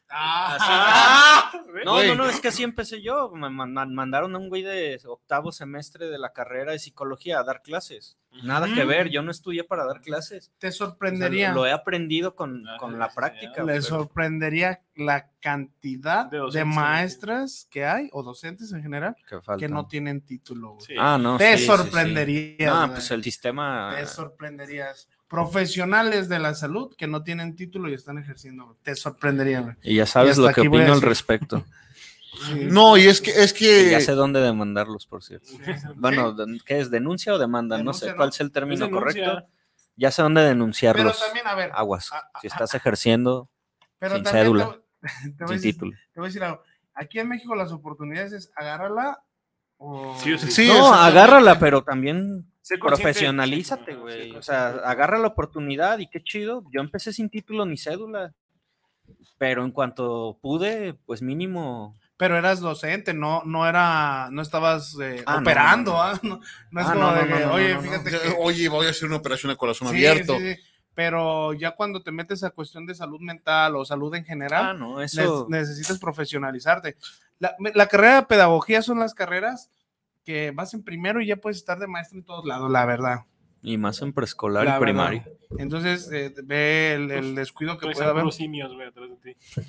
Ah, 0.09 1.51
No, 1.85 1.93
Güey. 1.93 2.07
no, 2.09 2.15
no, 2.15 2.25
es 2.29 2.39
que 2.39 2.47
así 2.49 2.63
empecé 2.63 3.01
yo. 3.01 3.29
Me 3.31 3.49
man- 3.49 3.73
man- 3.73 3.93
mandaron 3.93 4.35
a 4.35 4.39
un 4.39 4.49
güey 4.49 4.61
de 4.63 4.99
octavo 5.05 5.51
semestre 5.51 6.07
de 6.07 6.17
la 6.19 6.33
carrera 6.33 6.71
de 6.71 6.79
psicología 6.79 7.39
a 7.39 7.43
dar 7.43 7.61
clases. 7.61 8.17
Nada 8.41 8.67
que 8.73 8.83
ver, 8.83 9.09
yo 9.09 9.21
no 9.21 9.29
estudié 9.31 9.63
para 9.63 9.85
dar 9.85 10.01
clases. 10.01 10.51
te 10.57 10.67
O 10.69 10.71
sea, 10.71 10.87
sorprendería, 10.87 11.49
lo, 11.49 11.55
lo 11.61 11.65
he 11.67 11.71
aprendido 11.71 12.35
con, 12.35 12.67
Ah, 12.67 12.77
con 12.79 12.97
la 12.97 13.09
práctica. 13.09 13.61
le 13.63 13.73
pero- 13.73 13.81
sorprendería 13.83 14.81
la 14.95 15.29
cantidad 15.39 16.25
De 16.29 16.65
maestras 16.65 17.67
que 17.69 17.85
hay, 17.85 18.09
o 18.11 18.23
docentes 18.23 18.71
en 18.73 18.81
general, 18.81 19.15
que 19.59 19.67
no 19.69 19.87
tienen 19.87 20.21
título. 20.21 20.73
güey. 20.73 20.85
Sí. 20.85 20.93
Ah, 20.97 21.17
no. 21.21 21.37
te 21.37 21.51
sí, 21.53 21.53
sí, 21.53 21.59
sí. 21.59 21.65
sorprenderías. 21.67 22.73
No, 22.73 22.79
güey. 22.81 22.89
pues 22.91 23.11
el 23.11 23.23
sistema. 23.23 23.93
Te 23.95 24.05
sorprenderías. 24.07 25.07
Profesionales 25.27 26.29
de 26.29 26.39
la 26.39 26.53
salud 26.53 26.93
que 26.95 27.07
no 27.07 27.23
tienen 27.23 27.55
título 27.55 27.89
y 27.89 27.93
están 27.93 28.17
ejerciendo. 28.17 28.77
Te 28.83 28.95
sorprendería. 28.95 29.77
Y 29.83 29.95
ya 29.95 30.05
sabes 30.05 30.37
lo 30.37 30.51
que 30.53 30.61
opino 30.61 30.93
al 30.93 31.01
respecto. 31.01 31.63
Sí. 32.47 32.65
No, 32.69 32.97
y 32.97 33.07
es 33.07 33.21
que, 33.21 33.31
es 33.31 33.51
Y 33.53 33.55
que. 33.59 33.91
ya 33.91 33.99
sé 34.01 34.13
dónde 34.13 34.39
demandarlos, 34.41 35.05
por 35.07 35.23
cierto. 35.23 35.47
Bueno, 35.95 36.35
¿qué 36.65 36.79
es? 36.79 36.89
¿Denuncia 36.91 37.33
o 37.33 37.37
demanda? 37.37 37.81
no 37.81 37.93
sé 37.93 38.09
¿no? 38.11 38.15
cuál 38.17 38.29
es 38.29 38.39
el 38.41 38.51
término 38.51 38.85
denuncia. 38.85 39.25
correcto. 39.25 39.47
Ya 39.95 40.09
sé 40.11 40.21
dónde 40.23 40.41
Pero 40.41 40.49
denunciarlos. 40.49 41.19
también, 41.23 41.45
a 41.47 41.55
ver. 41.55 41.71
Aguas. 41.73 42.11
a- 42.11 42.17
a- 42.33 42.41
Si 42.41 42.47
estás 42.47 42.73
ejerciendo 42.73 43.49
pero 43.99 44.15
sin 44.15 44.25
cédula, 44.25 44.79
Te, 44.99 45.07
te 45.37 45.43
voy 45.45 45.45
a 45.45 45.47
sin 45.47 45.47
decir, 45.57 45.73
título. 45.73 45.91
te 46.13 46.19
voy 46.19 46.25
a 46.25 46.29
decir 46.29 46.43
algo. 46.43 46.63
Aquí 46.95 47.19
en 47.19 47.29
México 47.29 47.55
las 47.55 47.71
oportunidades 47.71 48.33
es 48.33 48.51
agárrala 48.55 49.23
o... 49.77 50.17
Sí 50.19 50.33
o 50.33 50.37
sí. 50.39 50.51
Sí, 50.51 50.67
no, 50.67 50.93
agárrala, 50.93 51.59
pero 51.59 51.83
también 51.83 52.45
profesionalízate, 52.81 53.95
güey. 53.95 54.31
sí, 54.31 54.35
O 54.35 54.41
sea, 54.41 54.69
agarra 54.85 55.17
la 55.19 55.27
oportunidad 55.27 55.99
y 55.99 56.07
qué 56.07 56.23
chido. 56.23 56.63
Yo 56.71 56.81
empecé 56.81 57.13
sin 57.13 57.29
título 57.29 57.65
ni 57.65 57.77
cédula. 57.77 58.33
Pero 59.37 59.63
en 59.65 59.71
cuanto 59.71 60.37
pude, 60.41 60.93
pues 61.05 61.21
mínimo. 61.21 61.97
Pero 62.23 62.37
eras 62.37 62.61
docente, 62.61 63.13
no, 63.13 63.41
no 63.43 63.67
era, 63.67 64.29
no 64.31 64.41
estabas 64.41 64.97
eh, 65.01 65.25
Ah, 65.25 65.39
operando, 65.41 65.91
no, 65.91 66.13
no. 66.23 66.35
No, 66.37 66.41
no 66.71 66.79
es 66.81 66.87
como 66.87 66.99
no, 67.01 67.13
de 67.15 67.21
no, 67.21 67.27
que, 67.27 67.33
no, 67.41 67.47
no, 67.47 67.53
oye, 67.55 67.69
no, 67.73 67.75
no. 67.75 67.81
fíjate 67.81 68.11
que... 68.11 68.17
Oye, 68.39 68.69
voy 68.69 68.87
a 68.87 68.91
hacer 68.91 69.09
una 69.09 69.17
operación 69.17 69.51
a 69.51 69.57
corazón 69.57 69.89
Sí, 69.89 69.95
abierto. 69.95 70.37
sí, 70.39 70.53
sí. 70.55 70.61
Pero 70.95 71.51
ya 71.51 71.71
cuando 71.71 72.01
te 72.01 72.13
metes 72.13 72.41
a 72.45 72.51
cuestión 72.51 72.85
de 72.85 72.95
salud 72.95 73.19
mental 73.19 73.75
o 73.75 73.83
salud 73.83 74.15
en 74.15 74.23
general, 74.23 74.67
Ah, 74.67 74.73
no, 74.73 74.99
ne- 74.99 75.03
eso. 75.03 75.47
necesitas 75.49 75.99
profesionalizarte. 75.99 76.95
La, 77.39 77.55
la 77.75 77.87
carrera 77.87 78.15
de 78.21 78.23
pedagogía 78.27 78.81
son 78.81 78.99
las 78.99 79.13
carreras 79.13 79.69
que 80.23 80.51
vas 80.51 80.73
en 80.73 80.81
primero 80.81 81.19
y 81.19 81.27
ya 81.27 81.35
puedes 81.35 81.57
estar 81.57 81.77
de 81.77 81.87
maestro 81.87 82.19
en 82.19 82.23
todos 82.23 82.45
lados, 82.45 82.71
la 82.71 82.85
verdad. 82.85 83.25
Y 83.61 83.77
más 83.77 84.01
en 84.01 84.13
preescolar 84.13 84.63
La 84.65 84.77
y 84.77 84.79
primario. 84.79 85.23
verdad. 85.25 85.37
Entonces, 85.57 86.09
eh, 86.11 86.33
ve 86.43 86.93
el, 86.93 87.11
el 87.11 87.35
descuido 87.35 87.73
que 87.77 87.81
Traes 87.87 87.97
puede 87.97 88.07
a 88.09 88.11
haber. 88.11 88.31
simios, 88.31 88.73
güey, 88.73 88.87
atrás 88.87 89.09
de 89.09 89.33
ti. 89.33 89.61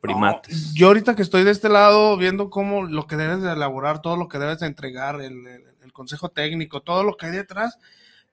Primates. 0.00 0.72
Yo 0.74 0.86
ahorita 0.88 1.16
que 1.16 1.22
estoy 1.22 1.44
de 1.44 1.50
este 1.50 1.68
lado 1.68 2.16
viendo 2.16 2.50
cómo 2.50 2.84
lo 2.84 3.06
que 3.06 3.16
debes 3.16 3.42
de 3.42 3.52
elaborar, 3.52 4.00
todo 4.00 4.16
lo 4.16 4.28
que 4.28 4.38
debes 4.38 4.60
de 4.60 4.66
entregar, 4.66 5.20
el, 5.20 5.46
el- 5.46 5.64
el 5.82 5.92
consejo 5.92 6.28
técnico, 6.28 6.82
todo 6.82 7.02
lo 7.02 7.16
que 7.16 7.26
hay 7.26 7.32
detrás, 7.32 7.78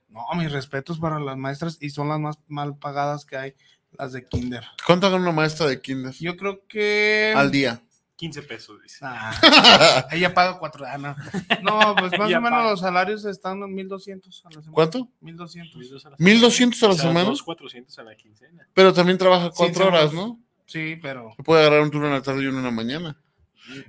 no, 0.10 0.24
mis 0.36 0.52
respetos 0.52 1.00
para 1.00 1.20
las 1.20 1.38
maestras 1.38 1.78
y 1.80 1.90
son 1.90 2.10
las 2.10 2.20
más 2.20 2.38
mal 2.48 2.78
pagadas 2.78 3.26
que 3.26 3.38
hay, 3.38 3.54
las 3.98 4.12
de 4.12 4.26
kinder. 4.28 4.64
¿Cuánto 4.86 5.10
gana 5.10 5.22
una 5.24 5.32
maestra 5.32 5.66
de 5.68 5.80
kinder? 5.82 6.14
Yo 6.20 6.36
creo 6.38 6.66
que... 6.68 7.34
Al 7.36 7.50
día. 7.52 7.82
15 8.18 8.44
pesos, 8.44 8.82
dice. 8.82 9.00
Ah, 9.02 10.08
ella 10.12 10.34
paga 10.34 10.58
cuatro. 10.58 10.86
ah, 10.88 10.98
no. 10.98 11.16
No, 11.64 11.96
pues 11.98 12.12
más 12.18 12.30
Ella 12.30 12.38
o 12.38 12.42
menos 12.42 12.60
paga. 12.60 12.70
los 12.72 12.80
salarios 12.80 13.26
están 13.26 13.62
en 13.62 13.74
1200 13.74 14.42
a 14.46 14.50
la 14.50 14.52
semana. 14.56 14.72
¿Cuánto? 14.72 15.10
1200. 15.20 15.76
1200 16.20 16.84
a 16.84 16.88
la 16.88 16.94
O 16.94 16.96
sea, 16.96 17.08
semana. 17.08 17.26
2,400 17.26 18.00
a 18.00 18.04
la 18.04 18.16
quincena. 18.16 18.68
Pero 18.74 18.94
también 18.94 19.18
trabaja 19.18 19.50
cuatro 19.52 19.82
Sí, 19.84 19.88
horas, 19.88 20.12
somos- 20.12 20.28
¿no? 20.28 20.40
Sí, 20.66 20.98
pero. 21.02 21.34
Se 21.36 21.44
puede 21.44 21.62
agarrar 21.62 21.82
un 21.82 21.92
turno 21.92 22.08
en 22.08 22.14
la 22.14 22.22
tarde 22.22 22.44
y 22.44 22.48
uno 22.48 22.60
en 22.60 22.64
la 22.66 22.72
mañana. 22.72 23.18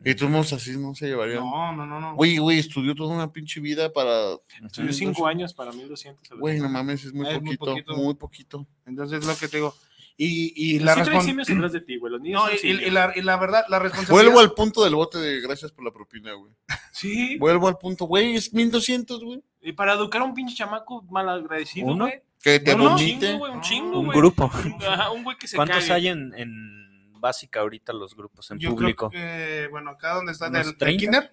Y 0.05 0.15
tú 0.15 0.27
así 0.39 0.77
no 0.79 0.95
se 0.95 1.07
llevaría. 1.07 1.37
No, 1.37 1.73
no, 1.73 1.87
no, 1.87 2.01
no. 2.01 2.15
Güey, 2.15 2.39
güey, 2.39 2.59
estudió 2.59 2.95
toda 2.95 3.15
una 3.15 3.33
pinche 3.33 3.61
vida 3.61 3.93
para. 3.93 4.37
Estudió 4.65 4.93
5 4.93 5.27
años 5.27 5.53
para 5.53 5.73
1200 5.73 6.31
a 6.31 6.35
la 6.35 6.41
Güey, 6.41 6.61
no 6.61 6.69
mames, 6.69 7.05
es 7.05 7.13
muy 7.13 7.27
Es 7.29 7.43
muy 7.43 7.57
poquito, 7.57 7.97
muy 7.97 8.15
poquito. 8.15 8.67
Entonces 8.87 9.27
lo 9.27 9.37
que 9.37 9.49
te 9.49 9.59
digo. 9.59 9.75
Y, 10.19 10.55
y 10.57 10.79
Sí 10.79 10.85
la 10.85 10.95
traes 10.95 11.09
respon- 11.11 11.25
simios 11.27 11.51
atrás 11.51 11.73
de 11.73 11.83
ti, 11.83 11.99
güey. 11.99 12.11
Los 12.11 12.23
niños 12.23 12.43
No, 12.43 12.51
y, 12.51 12.71
y- 12.71 12.91
la, 12.91 13.13
y 13.15 13.21
la 13.21 13.37
verdad, 13.37 13.67
la 13.69 13.79
responsabilidad. 13.79 14.25
Vuelvo 14.33 14.41
al 14.41 14.55
punto 14.55 14.83
del 14.83 14.95
bote 14.95 15.19
de 15.19 15.43
gracias 15.43 15.73
por 15.73 15.85
la 15.85 15.91
propina, 15.93 16.33
güey. 16.33 16.53
Sí. 16.93 17.37
Vuelvo 17.37 17.69
al 17.69 17.77
punto, 17.77 18.07
güey, 18.07 18.35
es 18.37 18.55
1200, 18.55 19.23
güey. 19.23 19.43
Y 19.61 19.73
para 19.73 19.93
educar 19.93 20.23
a 20.23 20.25
un 20.25 20.33
pinche 20.33 20.55
chamaco 20.55 21.03
mal 21.11 21.29
agradecido, 21.29 21.95
güey. 21.95 22.23
Que 22.43 22.61
te 22.61 22.77
No, 22.77 22.93
un 22.93 22.97
chingo, 22.99 23.39
güey, 23.39 23.53
un 23.53 23.61
chingo, 23.61 23.99
Un 24.01 24.07
güey. 24.07 24.19
grupo. 24.19 24.51
Ajá, 24.89 25.11
un 25.11 25.25
güey 25.25 25.37
que 25.37 25.49
se 25.49 25.57
¿Cuántos 25.57 25.79
cague. 25.81 25.93
hay 25.93 26.09
en, 26.09 26.33
en 26.37 27.13
básica 27.21 27.61
ahorita 27.61 27.93
los 27.93 28.15
grupos 28.15 28.51
en 28.51 28.59
Yo 28.59 28.71
público? 28.71 29.11
creo 29.11 29.23
que, 29.23 29.69
bueno, 29.69 29.91
acá 29.91 30.15
donde 30.15 30.33
está 30.33 30.49
¿Unos 30.49 30.63
el, 30.63 30.69
el 30.69 30.77
30? 30.77 31.01
kinder, 31.01 31.33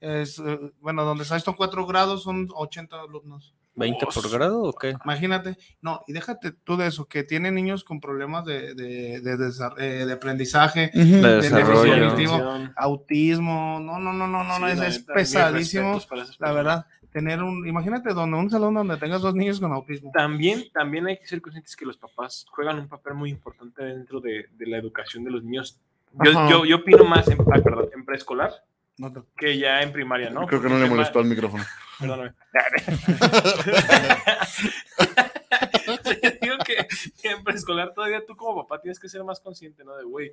es, 0.00 0.38
eh, 0.38 0.58
bueno, 0.80 1.04
donde 1.04 1.24
está 1.24 1.36
estos 1.36 1.54
cuatro 1.56 1.86
grados 1.86 2.22
son 2.22 2.48
80 2.54 3.00
alumnos. 3.00 3.54
¿20 3.74 4.12
por 4.12 4.30
grado 4.30 4.62
o 4.64 4.72
qué? 4.74 4.94
Imagínate, 5.02 5.56
no, 5.80 6.02
y 6.06 6.12
déjate 6.12 6.52
tú 6.52 6.76
de 6.76 6.88
eso, 6.88 7.06
que 7.06 7.24
tienen 7.24 7.54
niños 7.54 7.84
con 7.84 8.00
problemas 8.00 8.44
de, 8.44 8.74
de, 8.74 9.20
de, 9.22 9.52
eh, 9.78 10.04
de 10.04 10.12
aprendizaje, 10.12 10.90
Ujú. 10.94 11.04
De 11.04 11.20
de 11.20 11.36
desarrollo. 11.40 11.82
déficit 11.94 12.28
cognitivo, 12.28 12.68
autismo, 12.76 13.80
no, 13.80 13.98
no, 13.98 14.12
no, 14.12 14.26
no, 14.28 14.44
no, 14.44 14.58
no, 14.58 14.66
Sí, 14.66 14.72
es, 14.72 14.78
la 14.78 14.86
es 14.88 14.98
mis 14.98 15.06
pesadísimo, 15.06 15.98
la 16.38 16.52
verdad, 16.52 16.86
tener 17.12 17.42
un, 17.42 17.66
imagínate 17.66 18.12
donde 18.14 18.36
un 18.38 18.50
salón 18.50 18.74
donde 18.74 18.96
tengas 18.96 19.20
dos 19.22 19.34
niños 19.34 19.60
con 19.60 19.72
autismo. 19.72 20.10
También, 20.12 20.64
también 20.72 21.06
hay 21.06 21.18
que 21.18 21.26
ser 21.26 21.40
conscientes 21.40 21.76
que 21.76 21.84
los 21.84 21.96
papás 21.96 22.46
juegan 22.50 22.78
un 22.78 22.88
papel 22.88 23.14
muy 23.14 23.30
importante 23.30 23.84
dentro 23.84 24.20
de, 24.20 24.48
de 24.52 24.66
la 24.66 24.78
educación 24.78 25.24
de 25.24 25.30
los 25.30 25.42
niños. 25.44 25.78
Yo, 26.24 26.32
yo, 26.48 26.64
yo 26.64 26.76
opino 26.76 27.04
más 27.04 27.28
en, 27.28 27.38
ah, 27.40 27.60
perdón, 27.62 27.88
en 27.94 28.04
preescolar 28.04 28.52
No 28.98 29.12
te- 29.12 29.22
que 29.36 29.58
ya 29.58 29.82
en 29.82 29.92
primaria, 29.92 30.30
¿no? 30.30 30.46
Creo 30.46 30.60
que 30.60 30.68
Porque 30.68 30.80
no 30.80 30.84
le 30.84 30.90
molestó 30.90 31.18
al 31.20 31.26
micrófono. 31.26 31.64
Perdóname. 31.98 32.32
Digo 36.40 36.56
que, 36.64 36.86
que 37.20 37.30
en 37.30 37.44
preescolar 37.44 37.92
todavía 37.94 38.24
tú 38.26 38.36
como 38.36 38.62
papá 38.62 38.80
tienes 38.80 38.98
que 38.98 39.08
ser 39.08 39.24
más 39.24 39.40
consciente, 39.40 39.84
¿no? 39.84 39.96
De, 39.96 40.04
güey, 40.04 40.32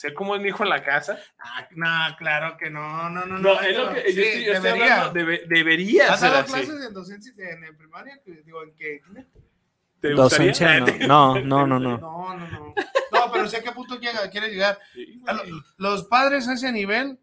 sé 0.00 0.14
cómo 0.14 0.34
es 0.36 0.40
mi 0.42 0.48
hijo 0.48 0.62
en 0.62 0.70
la 0.70 0.82
casa. 0.82 1.18
Ah, 1.38 1.66
no, 1.72 2.16
claro 2.16 2.56
que 2.56 2.70
no, 2.70 3.10
no, 3.10 3.26
no. 3.26 3.38
No, 3.38 3.60
es 3.60 3.76
lo 3.76 3.92
que 3.92 4.12
yo 4.12 4.22
sí, 4.22 4.22
estoy, 4.22 4.44
yo 4.44 4.52
estoy 4.54 4.70
debería. 4.72 4.94
hablando, 5.02 5.12
debe- 5.20 5.42
debería 5.48 6.12
¿Has 6.12 6.20
ser 6.20 6.30
dado 6.30 6.42
así. 6.42 6.52
clases 6.52 6.86
en 6.86 6.94
docencia 6.94 7.50
en, 7.50 7.64
en 7.64 7.76
primaria? 7.76 8.20
Digo, 8.44 8.62
¿en 8.62 8.74
qué? 8.74 9.00
¿Te? 10.00 10.10
Docencia, 10.10 10.80
no. 10.80 10.86
No, 11.06 11.40
no, 11.40 11.66
no, 11.66 11.78
no. 11.78 11.98
No, 11.98 12.36
no, 12.36 12.48
no. 12.48 12.74
No, 13.10 13.32
pero 13.32 13.48
sé 13.48 13.56
a 13.56 13.62
qué 13.62 13.72
punto 13.72 13.98
llega, 13.98 14.28
quiere 14.30 14.48
llegar. 14.48 14.78
Los 15.76 16.04
padres 16.04 16.46
a 16.48 16.54
ese 16.54 16.70
nivel 16.72 17.18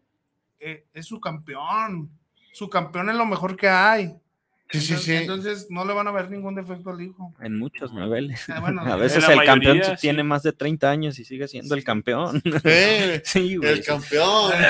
eh, 0.60 0.86
es 0.92 1.06
su 1.06 1.20
campeón. 1.20 2.10
Su 2.52 2.68
campeón 2.68 3.10
es 3.10 3.16
lo 3.16 3.24
mejor 3.26 3.56
que 3.56 3.68
hay. 3.68 4.14
Sí, 4.68 4.80
sí, 4.80 4.92
Entonces, 4.94 5.04
sí. 5.04 5.14
entonces 5.14 5.66
no 5.70 5.84
le 5.84 5.92
van 5.94 6.08
a 6.08 6.10
ver 6.10 6.28
ningún 6.28 6.56
defecto 6.56 6.90
al 6.90 7.00
hijo. 7.00 7.32
En 7.40 7.56
muchos 7.58 7.92
niveles. 7.92 8.48
Ah, 8.50 8.58
bueno, 8.60 8.82
a 8.92 8.96
veces 8.96 9.22
el 9.28 9.44
campeón 9.44 9.78
mayoría, 9.78 9.96
tiene 9.96 10.18
sí. 10.22 10.24
más 10.24 10.42
de 10.42 10.52
30 10.52 10.90
años 10.90 11.18
y 11.20 11.24
sigue 11.24 11.46
siendo 11.46 11.74
el 11.76 11.84
campeón. 11.84 12.42
Sí, 12.42 13.20
Sí, 13.24 13.56
güey. 13.56 13.70
el 13.74 13.84
campeón. 13.84 14.52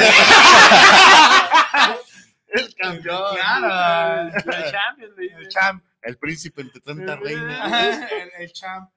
el 2.48 2.74
campeón. 2.74 3.22
Claro. 3.36 4.32
La 4.46 4.70
Champions, 4.70 5.16
le 5.16 5.26
El 5.34 5.48
champ. 5.48 5.82
El 6.02 6.16
príncipe 6.18 6.60
entre 6.62 6.80
tanta 6.80 7.16
reina. 7.16 7.90
el, 8.08 8.30
el 8.44 8.52
champ. 8.52 8.90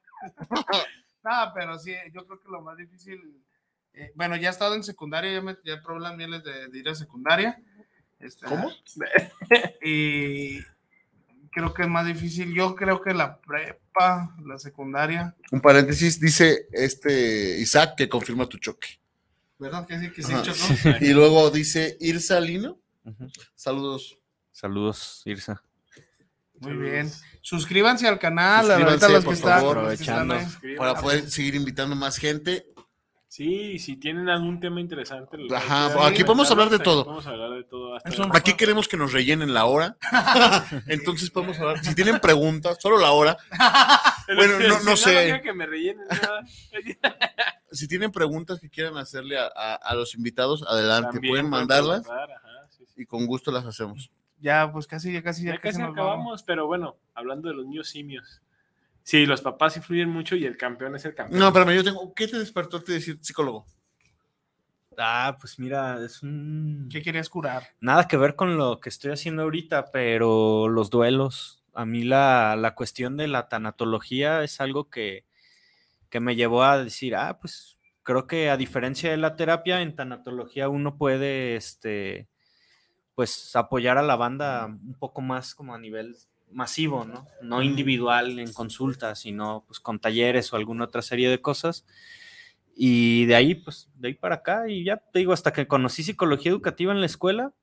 No, 1.24 1.52
pero 1.56 1.78
sí, 1.80 1.93
yo 2.14 2.26
creo 2.26 2.39
que 2.39 2.50
lo 2.50 2.62
más 2.62 2.78
difícil. 2.78 3.20
eh, 3.93 4.12
bueno, 4.16 4.36
ya 4.36 4.50
he 4.50 4.52
estado 4.52 4.76
en 4.76 4.84
secundaria, 4.84 5.34
ya, 5.34 5.41
me, 5.41 5.58
ya 5.64 5.82
probé 5.82 6.02
las 6.02 6.16
mieles 6.16 6.43
de, 6.43 6.68
de 6.68 6.78
ir 6.80 6.89
a 6.89 6.95
secundaria. 6.95 7.60
Este, 8.20 8.45
¿Cómo? 8.45 8.70
Y 9.82 10.60
creo 11.52 11.74
que 11.74 11.84
es 11.84 11.88
más 11.88 12.06
difícil. 12.06 12.54
Yo 12.54 12.76
creo 12.76 13.02
que 13.02 13.14
la 13.14 13.39
prepa, 13.39 14.36
la 14.45 14.58
secundaria. 14.58 15.36
Un 15.52 15.62
paréntesis, 15.62 16.20
dice 16.20 16.68
este 16.72 17.60
Isaac 17.60 17.95
que 17.97 18.10
confirma 18.10 18.47
tu 18.47 18.58
choque. 18.58 19.00
¿Verdad 19.58 19.86
que 19.86 20.00
sí? 20.00 20.12
Que 20.12 20.24
sí, 20.24 20.34
chocó? 20.41 20.97
Y 21.02 21.14
luego 21.14 21.50
dice 21.52 21.97
Irsa 22.00 22.39
Lino. 22.39 22.80
Saludos. 23.56 24.18
Saludos, 24.52 25.22
Irsa. 25.26 25.62
Muy 26.60 26.74
bien. 26.74 27.12
Suscríbanse 27.41 28.08
al 28.08 28.20
canal. 28.20 28.66
Suscríbanse, 28.66 29.06
ahorita 29.06 29.10
los 29.10 29.26
por 29.26 29.34
que 29.34 29.39
están, 29.39 29.60
favor. 29.60 29.78
los 29.78 29.88
que 29.97 30.04
están. 30.04 30.30
Para 30.78 30.95
poder 30.95 31.30
seguir 31.30 31.56
invitando 31.56 31.95
más 31.95 32.18
gente. 32.18 32.68
Sí, 33.32 33.78
si 33.78 33.96
tienen 33.96 34.28
algún 34.28 34.60
tema 34.60 34.82
interesante. 34.82 35.38
Ajá, 35.56 36.08
aquí 36.08 36.24
podemos 36.24 36.50
hablar 36.50 36.70
de 36.72 36.80
todo. 36.80 37.04
Podemos 37.06 37.28
hablar 37.28 37.52
de 37.52 37.64
todo. 37.64 37.96
hasta- 37.96 38.10
Eso- 38.10 38.28
Aquí 38.34 38.56
queremos 38.56 38.88
que 38.88 38.98
nos 38.98 39.14
rellenen 39.14 39.54
la 39.54 39.66
hora. 39.66 39.98
Entonces 40.88 41.30
podemos 41.30 41.60
hablar. 41.60 41.86
Si 41.86 41.94
tienen 41.94 42.20
preguntas, 42.20 42.78
solo 42.82 42.98
la 42.98 43.12
hora. 43.12 43.38
Bueno, 44.36 44.60
no- 44.60 44.80
no 44.84 44.96
sé. 44.96 45.24
quiero 45.26 45.42
que 45.42 45.54
me 45.54 45.66
rellenen 45.66 46.06
nada. 46.08 46.44
Si 47.72 47.88
tienen 47.88 48.12
preguntas 48.12 48.60
que 48.60 48.70
quieran 48.70 48.98
hacerle 48.98 49.38
a, 49.40 49.46
a- 49.56 49.76
a 49.76 49.94
los 49.96 50.16
invitados, 50.16 50.64
adelante. 50.68 51.12
También 51.14 51.32
Pueden 51.32 51.50
mandarlas 51.50 52.02
preguntar, 52.02 52.32
ajá, 52.32 52.68
sí, 52.70 52.84
sí. 52.88 52.94
y 53.04 53.06
con 53.06 53.26
gusto 53.28 53.52
las 53.52 53.66
hacemos. 53.66 54.10
Ya, 54.40 54.72
pues 54.72 54.88
casi, 54.88 55.12
ya 55.14 55.22
casi, 55.22 55.44
ya, 55.46 55.54
Ya 55.54 55.60
casi 55.60 55.78
nos 55.80 55.92
acabamos, 55.92 56.26
vamos. 56.26 56.44
pero 56.44 56.66
bueno, 56.66 56.96
hablando 57.14 57.50
de 57.50 57.56
los 57.56 57.66
niños 57.66 57.90
simios. 57.90 58.42
Sí, 59.10 59.26
los 59.26 59.41
papás 59.41 59.76
influyen 59.76 60.07
mucho 60.07 60.36
y 60.36 60.45
el 60.45 60.55
campeón 60.55 60.95
es 60.95 61.03
el 61.03 61.16
campeón. 61.16 61.39
No, 61.39 61.47
espérame, 61.47 61.74
yo 61.74 61.84
tengo. 61.84 62.14
¿Qué 62.14 62.28
te 62.28 62.38
despertó 62.38 62.78
a 62.78 62.84
ti 62.84 62.93
decir 62.93 63.18
psicólogo? 63.20 63.66
Ah, 64.99 65.36
pues 65.41 65.57
mira, 65.57 65.97
es 66.05 66.22
un... 66.22 66.88
¿Qué 66.91 67.01
querías 67.01 67.28
curar? 67.28 67.64
Nada 67.82 68.07
que 68.07 68.18
ver 68.18 68.36
con 68.36 68.55
lo 68.55 68.80
que 68.80 68.89
estoy 68.89 69.12
haciendo 69.12 69.41
ahorita, 69.41 69.91
pero 69.91 70.70
los 70.70 70.91
duelos, 70.91 71.64
a 71.74 71.88
mí 71.88 72.03
la, 72.03 72.55
la 72.55 72.76
cuestión 72.76 73.18
de 73.18 73.28
la 73.28 73.49
tanatología 73.49 74.43
es 74.43 74.62
algo 74.62 74.91
que, 74.91 75.26
que 76.12 76.20
me 76.20 76.36
llevó 76.36 76.62
a 76.62 76.78
decir, 76.78 77.16
ah, 77.16 77.39
pues 77.41 77.80
creo 78.03 78.28
que 78.28 78.51
a 78.51 78.57
diferencia 78.57 79.10
de 79.10 79.18
la 79.18 79.36
terapia, 79.36 79.82
en 79.82 79.95
tanatología 79.95 80.70
uno 80.70 80.97
puede, 80.97 81.55
este, 81.55 82.28
pues 83.16 83.55
apoyar 83.55 83.97
a 83.97 84.03
la 84.03 84.18
banda 84.18 84.68
un 84.68 84.93
poco 84.99 85.22
más 85.22 85.55
como 85.55 85.74
a 85.74 85.80
nivel 85.80 86.16
masivo, 86.52 87.06
¿no? 87.06 87.28
No 87.41 87.62
individual 87.62 88.39
en 88.39 88.52
consultas, 88.54 89.20
sino 89.20 89.64
pues 89.68 89.80
con 89.80 90.00
talleres 90.00 90.52
o 90.52 90.56
alguna 90.56 90.86
otra 90.86 91.02
serie 91.02 91.30
de 91.30 91.41
cosas. 91.41 91.86
Y 92.76 93.26
de 93.26 93.36
ahí, 93.36 93.56
pues, 93.56 93.89
de 93.95 94.10
ahí 94.10 94.14
para 94.14 94.36
acá, 94.36 94.70
y 94.70 94.86
ya 94.86 94.97
te 94.97 95.20
digo, 95.20 95.34
hasta 95.34 95.52
que 95.52 95.68
conocí 95.68 96.02
psicología 96.02 96.52
educativa 96.52 96.93
en 96.93 97.02
la 97.02 97.08
escuela, 97.08 97.54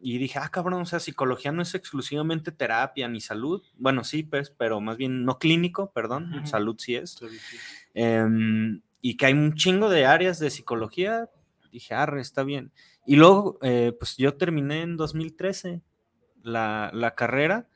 y 0.00 0.18
dije, 0.18 0.38
ah, 0.38 0.48
cabrón, 0.48 0.82
o 0.82 0.86
sea, 0.86 1.00
psicología 1.00 1.52
no 1.52 1.62
es 1.62 1.74
exclusivamente 1.74 2.52
terapia 2.52 3.08
ni 3.08 3.20
salud. 3.20 3.62
Bueno, 3.76 4.04
sí, 4.04 4.22
pues, 4.22 4.50
pero 4.50 4.80
más 4.80 4.96
bien 4.96 5.24
no 5.24 5.38
clínico, 5.38 5.92
perdón, 5.92 6.46
salud 6.46 6.76
sí 6.78 6.94
es. 6.94 7.12
Sí, 7.12 7.26
sí. 7.28 7.56
Em, 7.94 8.80
y 9.00 9.16
que 9.16 9.26
hay 9.26 9.32
un 9.32 9.54
chingo 9.54 9.88
de 9.88 10.06
áreas 10.06 10.38
de 10.38 10.50
psicología. 10.50 11.28
Dije, 11.72 11.94
arre, 11.94 12.20
está 12.20 12.42
bien. 12.44 12.72
Y 13.06 13.16
luego, 13.16 13.58
eh, 13.62 13.92
pues 13.98 14.16
yo 14.16 14.34
terminé 14.34 14.82
en 14.82 14.96
2013 14.96 15.82
la, 16.42 16.90
la 16.92 17.14
carrera 17.14 17.68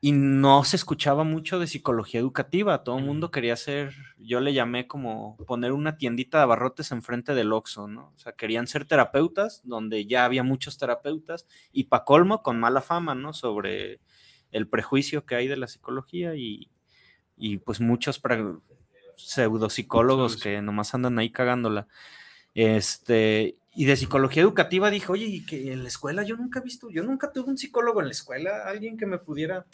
y 0.00 0.12
no 0.12 0.62
se 0.62 0.76
escuchaba 0.76 1.24
mucho 1.24 1.58
de 1.58 1.66
psicología 1.66 2.20
educativa. 2.20 2.84
Todo 2.84 2.98
el 2.98 3.04
mundo 3.04 3.30
quería 3.30 3.54
hacer, 3.54 3.94
yo 4.16 4.40
le 4.40 4.54
llamé 4.54 4.86
como 4.86 5.36
poner 5.46 5.72
una 5.72 5.96
tiendita 5.96 6.38
de 6.38 6.44
abarrotes 6.44 6.92
enfrente 6.92 7.34
del 7.34 7.52
Oxxo, 7.52 7.88
¿no? 7.88 8.12
O 8.14 8.18
sea, 8.18 8.32
querían 8.32 8.68
ser 8.68 8.84
terapeutas, 8.84 9.60
donde 9.64 10.06
ya 10.06 10.24
había 10.24 10.44
muchos 10.44 10.78
terapeutas, 10.78 11.46
y 11.72 11.84
pa' 11.84 12.04
colmo, 12.04 12.42
con 12.42 12.60
mala 12.60 12.80
fama, 12.80 13.16
¿no? 13.16 13.32
Sobre 13.32 14.00
el 14.52 14.68
prejuicio 14.68 15.26
que 15.26 15.34
hay 15.34 15.48
de 15.48 15.56
la 15.56 15.66
psicología 15.66 16.36
y, 16.36 16.70
y 17.36 17.58
pues 17.58 17.80
muchos 17.80 18.20
pseudopsicólogos 19.16 20.36
que 20.36 20.62
nomás 20.62 20.94
andan 20.94 21.18
ahí 21.18 21.30
cagándola. 21.30 21.88
Este, 22.54 23.58
y 23.74 23.84
de 23.84 23.96
psicología 23.96 24.42
educativa 24.42 24.90
dije, 24.90 25.10
oye, 25.12 25.26
y 25.26 25.46
que 25.46 25.72
en 25.72 25.82
la 25.82 25.88
escuela 25.88 26.22
yo 26.22 26.36
nunca 26.36 26.58
he 26.60 26.62
visto, 26.62 26.90
yo 26.90 27.04
nunca 27.04 27.32
tuve 27.32 27.50
un 27.50 27.58
psicólogo 27.58 28.00
en 28.00 28.06
la 28.06 28.12
escuela, 28.12 28.62
alguien 28.66 28.96
que 28.96 29.06
me 29.06 29.18
pudiera. 29.18 29.66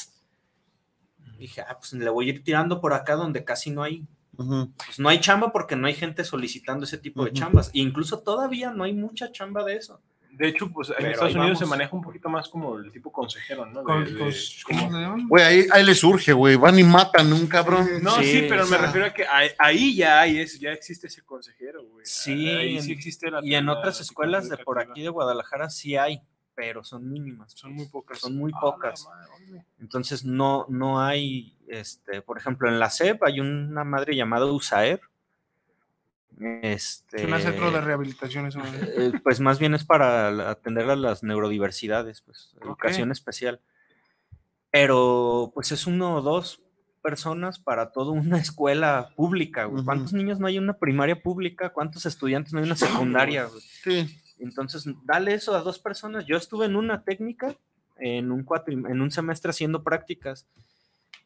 Dije, 1.38 1.60
ah, 1.62 1.76
pues 1.78 1.92
le 1.92 2.08
voy 2.10 2.26
a 2.26 2.32
ir 2.34 2.44
tirando 2.44 2.80
por 2.80 2.92
acá 2.92 3.16
donde 3.16 3.44
casi 3.44 3.70
no 3.70 3.82
hay, 3.82 4.04
pues 4.36 4.98
no 4.98 5.08
hay 5.08 5.20
chamba 5.20 5.52
porque 5.52 5.76
no 5.76 5.86
hay 5.86 5.94
gente 5.94 6.24
solicitando 6.24 6.84
ese 6.84 6.98
tipo 6.98 7.24
de 7.24 7.32
chambas. 7.32 7.68
E 7.74 7.78
incluso 7.78 8.20
todavía 8.20 8.70
no 8.70 8.84
hay 8.84 8.92
mucha 8.92 9.30
chamba 9.32 9.64
de 9.64 9.76
eso. 9.76 10.00
De 10.36 10.48
hecho, 10.48 10.68
pues 10.68 10.88
en 10.90 10.96
Pero 10.96 11.10
Estados 11.10 11.34
Unidos 11.36 11.58
se 11.60 11.66
maneja 11.66 11.94
un 11.94 12.02
poquito 12.02 12.28
más 12.28 12.48
como 12.48 12.76
el 12.76 12.90
tipo 12.90 13.12
consejero, 13.12 13.66
¿no? 13.66 13.84
Güey, 13.84 15.44
ahí, 15.44 15.66
ahí 15.70 15.84
le 15.84 15.94
surge, 15.94 16.32
güey. 16.32 16.56
Van 16.56 16.76
y 16.76 16.82
matan 16.82 17.30
a 17.30 17.34
un 17.36 17.46
cabrón. 17.46 17.86
No, 18.02 18.16
sí, 18.16 18.24
Sí, 18.24 18.46
pero 18.48 18.64
o 18.64 18.66
me 18.66 18.76
refiero 18.76 19.06
a 19.06 19.14
que 19.14 19.24
ahí, 19.26 19.50
ahí 19.58 19.94
ya 19.94 20.20
hay, 20.20 20.40
es, 20.40 20.58
ya 20.58 20.72
existe 20.72 21.06
ese 21.06 21.22
consejero, 21.22 21.84
güey. 21.84 22.04
Sí, 22.04 22.48
ahí 22.48 22.82
sí 22.82 22.90
existe 22.90 23.30
la 23.30 23.40
Y 23.44 23.54
en 23.54 23.66
la 23.66 23.74
otras 23.74 24.00
escuelas 24.00 24.48
de 24.48 24.56
por 24.56 24.80
aquí 24.80 25.02
de 25.02 25.08
Guadalajara 25.08 25.70
sí 25.70 25.96
hay, 25.96 26.20
pero 26.54 26.84
son 26.84 27.10
mínimas. 27.10 27.52
son 27.52 27.72
muy 27.74 27.86
pocas. 27.86 28.18
Son 28.18 28.36
muy 28.36 28.52
Ah, 28.54 28.56
la 28.56 28.60
pocas. 28.60 29.06
madre. 29.06 29.64
Entonces 29.80 30.24
no, 30.24 30.66
no 30.68 31.00
hay, 31.00 31.56
este, 31.68 32.22
por 32.22 32.38
ejemplo, 32.38 32.68
en 32.68 32.78
la 32.78 32.90
SEP 32.90 33.22
hay 33.24 33.40
una 33.40 33.84
madre 33.84 34.14
llamada 34.16 34.46
USAER. 34.46 35.00
Este, 36.62 37.22
Es 37.24 37.32
un 37.32 37.40
centro 37.40 37.70
de 37.70 37.80
rehabilitación. 37.80 38.46
Eso, 38.46 38.60
eh, 38.64 39.12
pues 39.22 39.38
más 39.40 39.58
bien 39.58 39.74
es 39.74 39.84
para 39.84 40.50
atender 40.50 40.90
a 40.90 40.96
las 40.96 41.22
neurodiversidades, 41.22 42.22
pues, 42.22 42.54
educación 42.60 43.12
especial. 43.12 43.60
Pero 44.70 45.52
pues 45.54 45.70
es 45.70 45.86
uno 45.86 46.16
o 46.16 46.22
dos 46.22 46.60
personas 47.02 47.58
para 47.60 47.92
toda 47.92 48.10
una 48.12 48.38
escuela 48.40 49.12
pública. 49.14 49.66
güey. 49.66 49.84
¿Cuántos 49.84 50.12
niños 50.12 50.40
no 50.40 50.48
hay 50.48 50.56
en 50.56 50.64
una 50.64 50.78
primaria 50.78 51.22
pública? 51.22 51.70
¿Cuántos 51.70 52.04
estudiantes 52.06 52.52
no 52.52 52.58
hay 52.58 52.64
en 52.64 52.70
una 52.70 52.76
secundaria? 52.76 53.44
güey? 53.44 53.60
Sí. 53.60 54.20
Entonces, 54.44 54.84
dale 55.04 55.34
eso 55.34 55.54
a 55.54 55.60
dos 55.62 55.78
personas. 55.78 56.26
Yo 56.26 56.36
estuve 56.36 56.66
en 56.66 56.76
una 56.76 57.02
técnica, 57.02 57.56
en 57.96 58.30
un, 58.30 58.46
en 58.66 59.00
un 59.00 59.10
semestre 59.10 59.50
haciendo 59.50 59.82
prácticas. 59.82 60.46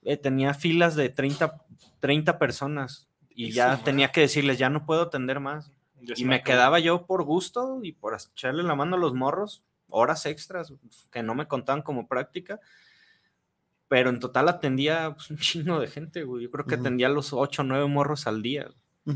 Eh, 0.02 0.16
tenía 0.16 0.54
filas 0.54 0.94
de 0.94 1.08
30, 1.08 1.64
30 2.00 2.38
personas 2.38 3.08
y 3.28 3.50
ya 3.50 3.82
tenía 3.82 4.10
que 4.10 4.22
decirles, 4.22 4.58
ya 4.58 4.70
no 4.70 4.86
puedo 4.86 5.02
atender 5.02 5.40
más. 5.40 5.70
Y 6.00 6.24
me 6.24 6.42
quedaba 6.42 6.78
yo 6.78 7.06
por 7.06 7.24
gusto 7.24 7.80
y 7.82 7.92
por 7.92 8.14
echarle 8.14 8.62
la 8.62 8.76
mano 8.76 8.96
a 8.96 8.98
los 8.98 9.14
morros, 9.14 9.64
horas 9.90 10.26
extras 10.26 10.72
que 11.10 11.22
no 11.22 11.34
me 11.34 11.48
contaban 11.48 11.82
como 11.82 12.06
práctica. 12.06 12.60
Pero 13.88 14.10
en 14.10 14.20
total 14.20 14.48
atendía 14.48 15.14
pues, 15.14 15.30
un 15.30 15.38
chingo 15.38 15.80
de 15.80 15.88
gente, 15.88 16.22
güey. 16.22 16.44
Yo 16.44 16.50
creo 16.50 16.66
que 16.66 16.74
Ujú. 16.74 16.82
atendía 16.82 17.08
los 17.08 17.32
8 17.32 17.62
o 17.62 17.64
9 17.64 17.86
morros 17.86 18.26
al 18.26 18.42
día. 18.42 18.70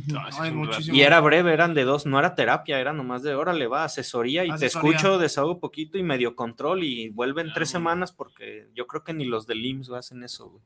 No, 0.06 0.22
muchísimo. 0.52 0.96
Y 0.96 1.02
era 1.02 1.20
breve, 1.20 1.52
eran 1.52 1.74
de 1.74 1.84
dos, 1.84 2.06
no 2.06 2.18
era 2.18 2.34
terapia, 2.34 2.80
era 2.80 2.92
nomás 2.92 3.22
de 3.22 3.34
órale, 3.34 3.66
va, 3.66 3.84
asesoría 3.84 4.44
y 4.44 4.56
te 4.56 4.66
escucho, 4.66 5.18
desahogo 5.18 5.60
poquito 5.60 5.98
y 5.98 6.02
medio 6.02 6.34
control 6.34 6.82
y 6.84 7.10
vuelven 7.10 7.50
Ah, 7.50 7.52
tres 7.54 7.68
semanas 7.70 8.12
porque 8.12 8.70
yo 8.74 8.86
creo 8.86 9.04
que 9.04 9.12
ni 9.12 9.24
los 9.26 9.46
del 9.46 9.64
IMSS 9.64 9.90
hacen 9.90 10.22
eso, 10.22 10.48
güey. 10.48 10.62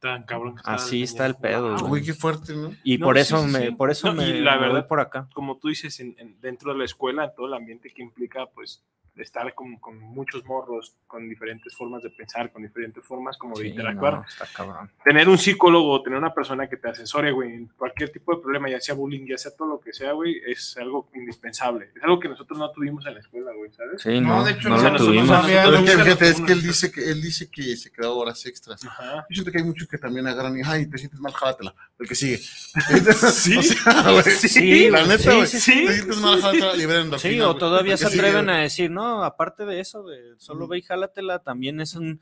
Tan 0.00 0.22
cabrón 0.24 0.56
que 0.56 0.62
Así 0.64 1.02
está 1.02 1.26
el 1.26 1.36
pedo, 1.36 1.76
Wow. 1.76 1.88
Güey, 1.88 2.02
qué 2.02 2.14
fuerte, 2.14 2.54
¿no? 2.54 2.72
Y 2.84 2.98
No, 2.98 3.06
por 3.06 3.16
sí, 3.16 3.22
eso 3.22 3.42
sí, 3.44 3.50
me, 3.52 3.66
sí. 3.66 3.70
por 3.72 3.90
eso 3.90 4.06
No, 4.08 4.14
me, 4.14 4.28
y 4.28 4.40
la 4.40 4.52
me 4.52 4.58
voy 4.66 4.66
verdad- 4.74 4.88
por 4.88 5.00
acá. 5.00 5.28
Como 5.34 5.58
tú 5.58 5.68
dices, 5.68 5.98
en- 6.00 6.14
en- 6.18 6.40
dentro 6.40 6.72
de 6.72 6.78
la 6.78 6.84
escuela, 6.84 7.32
todo 7.34 7.46
el 7.46 7.54
ambiente 7.54 7.90
que 7.90 8.02
implica, 8.02 8.46
pues, 8.46 8.82
estar 9.14 9.54
con, 9.54 9.76
con 9.76 9.98
muchos 10.00 10.42
morros, 10.46 10.96
con 11.06 11.28
diferentes 11.28 11.76
formas 11.76 12.02
de 12.02 12.08
pensar, 12.08 12.50
con 12.50 12.62
diferentes 12.62 13.04
formas 13.04 13.36
como 13.36 13.54
de 13.58 13.64
Sí, 13.64 13.68
interactuar. 13.68 14.14
no, 14.14 14.24
está 14.26 14.46
cabrón. 14.56 14.90
Tener 15.04 15.28
un 15.28 15.36
psicólogo, 15.36 16.02
tener 16.02 16.18
una 16.18 16.32
persona 16.32 16.66
que 16.66 16.78
te 16.78 16.88
asesore, 16.88 17.30
güey, 17.30 17.52
en 17.52 17.66
cualquier 17.76 18.10
tipo 18.10 18.34
de 18.34 18.40
problema, 18.40 18.70
ya 18.70 18.80
sea 18.80 18.94
bullying, 18.94 19.26
ya 19.26 19.36
sea 19.36 19.54
todo 19.54 19.68
lo 19.68 19.80
que 19.80 19.92
sea, 19.92 20.12
güey, 20.12 20.40
es 20.46 20.78
algo 20.78 21.10
indispensable. 21.14 21.90
Es 21.94 22.02
algo 22.02 22.18
que 22.18 22.30
nosotros 22.30 22.58
no 22.58 22.70
tuvimos 22.72 23.04
en 23.04 23.12
la 23.12 23.20
escuela, 23.20 23.52
güey, 23.52 23.70
¿sabes? 23.72 24.00
Sí, 24.00 24.18
No, 24.18 24.28
no, 24.38 24.44
de 24.44 24.52
hecho, 24.52 24.70
no 24.70 24.76
lo 24.78 24.96
tuvimos. 24.96 25.28
es 25.46 25.80
que, 25.90 26.02
fíjate, 26.04 26.28
es 26.30 26.40
que 26.40 26.52
él 26.52 26.62
dice 26.62 26.90
que 26.90 27.10
él 27.10 27.20
dice 27.20 27.50
que 27.50 27.76
se 27.76 27.92
quedó 27.92 28.16
horas 28.16 28.46
extras. 28.46 28.82
Ajá. 28.82 29.26
Yo 29.28 29.34
siento 29.34 29.52
que 29.52 29.58
hay 29.58 29.64
muchos 29.72 29.88
que 29.88 29.98
también 29.98 30.26
agarran 30.26 30.56
y, 30.56 30.62
ay, 30.64 30.86
te 30.86 30.98
sientes 30.98 31.18
mal, 31.20 31.32
jálatela. 31.32 31.74
El 31.98 32.08
que 32.08 32.14
sigue. 32.14 32.38
Sí. 33.32 33.56
O 33.58 33.62
sea, 33.62 34.10
güey, 34.12 34.22
Sí, 34.24 34.90
la 34.90 34.98
güey, 35.04 35.08
neta, 35.18 35.30
sí, 35.30 35.36
güey. 35.36 35.46
sí, 35.46 35.60
sí. 35.60 35.86
Te 35.86 35.92
sientes 35.94 36.16
mal, 36.18 36.40
jálatela, 36.40 36.74
liberen 36.74 37.18
Sí, 37.18 37.40
o 37.40 37.56
todavía 37.56 37.96
se 37.96 38.08
sigue, 38.08 38.20
atreven 38.20 38.44
güey. 38.46 38.56
a 38.56 38.60
decir, 38.60 38.90
no, 38.90 39.24
aparte 39.24 39.64
de 39.66 39.80
eso, 39.80 40.04
de 40.04 40.34
solo 40.38 40.68
ve 40.68 40.78
y 40.78 40.82
jálatela, 40.82 41.40
también 41.40 41.80
es 41.80 41.94
un... 41.94 42.20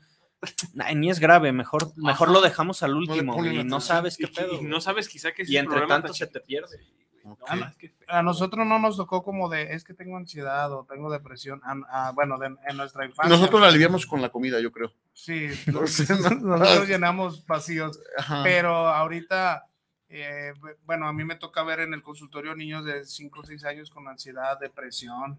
Ay, 0.79 0.95
ni 0.95 1.09
es 1.11 1.19
grave, 1.19 1.51
mejor, 1.51 1.91
mejor 1.97 2.29
Ajá. 2.29 2.33
lo 2.33 2.41
dejamos 2.41 2.81
al 2.81 2.95
último 2.95 3.35
ponen 3.35 3.53
y 3.59 3.63
no 3.63 3.79
sabes 3.79 4.17
qué 4.17 4.23
Y, 4.23 4.27
pedo. 4.27 4.53
y 4.53 4.57
güey. 4.57 4.67
no 4.67 4.81
sabes 4.81 5.07
quizá 5.07 5.31
que 5.33 5.43
Y 5.45 5.57
entre 5.57 5.81
tanto 5.81 6.07
tan 6.07 6.13
se 6.15 6.25
te 6.25 6.39
pierde. 6.39 6.79
No, 7.23 7.33
Ok. 7.33 7.49
mames, 7.49 7.75
qué 7.77 7.89
feo. 7.89 8.07
A 8.09 8.23
nosotros 8.23 8.65
no 8.65 8.79
nos 8.79 8.97
tocó 8.97 9.21
como 9.21 9.47
de, 9.49 9.73
es 9.75 9.83
que 9.83 9.93
tengo 9.93 10.17
ansiedad 10.17 10.73
o 10.73 10.87
tengo 10.89 11.11
depresión. 11.11 11.61
Ah, 11.63 11.75
ah, 11.91 12.11
bueno, 12.15 12.39
de- 12.39 12.55
en 12.67 12.75
nuestra 12.77 13.05
infancia. 13.05 13.29
Nosotros 13.37 13.61
la 13.61 13.67
aliviamos 13.67 14.07
con 14.07 14.19
la 14.23 14.29
comida, 14.29 14.59
yo 14.59 14.71
creo. 14.71 14.91
Sí, 15.23 15.47
O 15.75 15.85
sea, 15.87 16.15
no- 16.17 16.29
nosotros 16.57 16.87
llenamos 16.87 17.45
vacíos. 17.45 17.99
Ajá. 18.17 18.41
Pero 18.43 18.87
ahorita, 18.87 19.67
eh, 20.09 20.53
bu- 20.59 20.75
bueno, 20.85 21.07
a 21.07 21.13
mí 21.13 21.23
me 21.23 21.35
toca 21.35 21.61
ver 21.63 21.81
en 21.81 21.93
el 21.93 22.01
consultorio 22.01 22.55
niños 22.55 22.85
de 22.85 23.05
5 23.05 23.41
o 23.41 23.45
6 23.45 23.63
años 23.65 23.91
con 23.91 24.07
ansiedad, 24.07 24.57
depresión, 24.59 25.37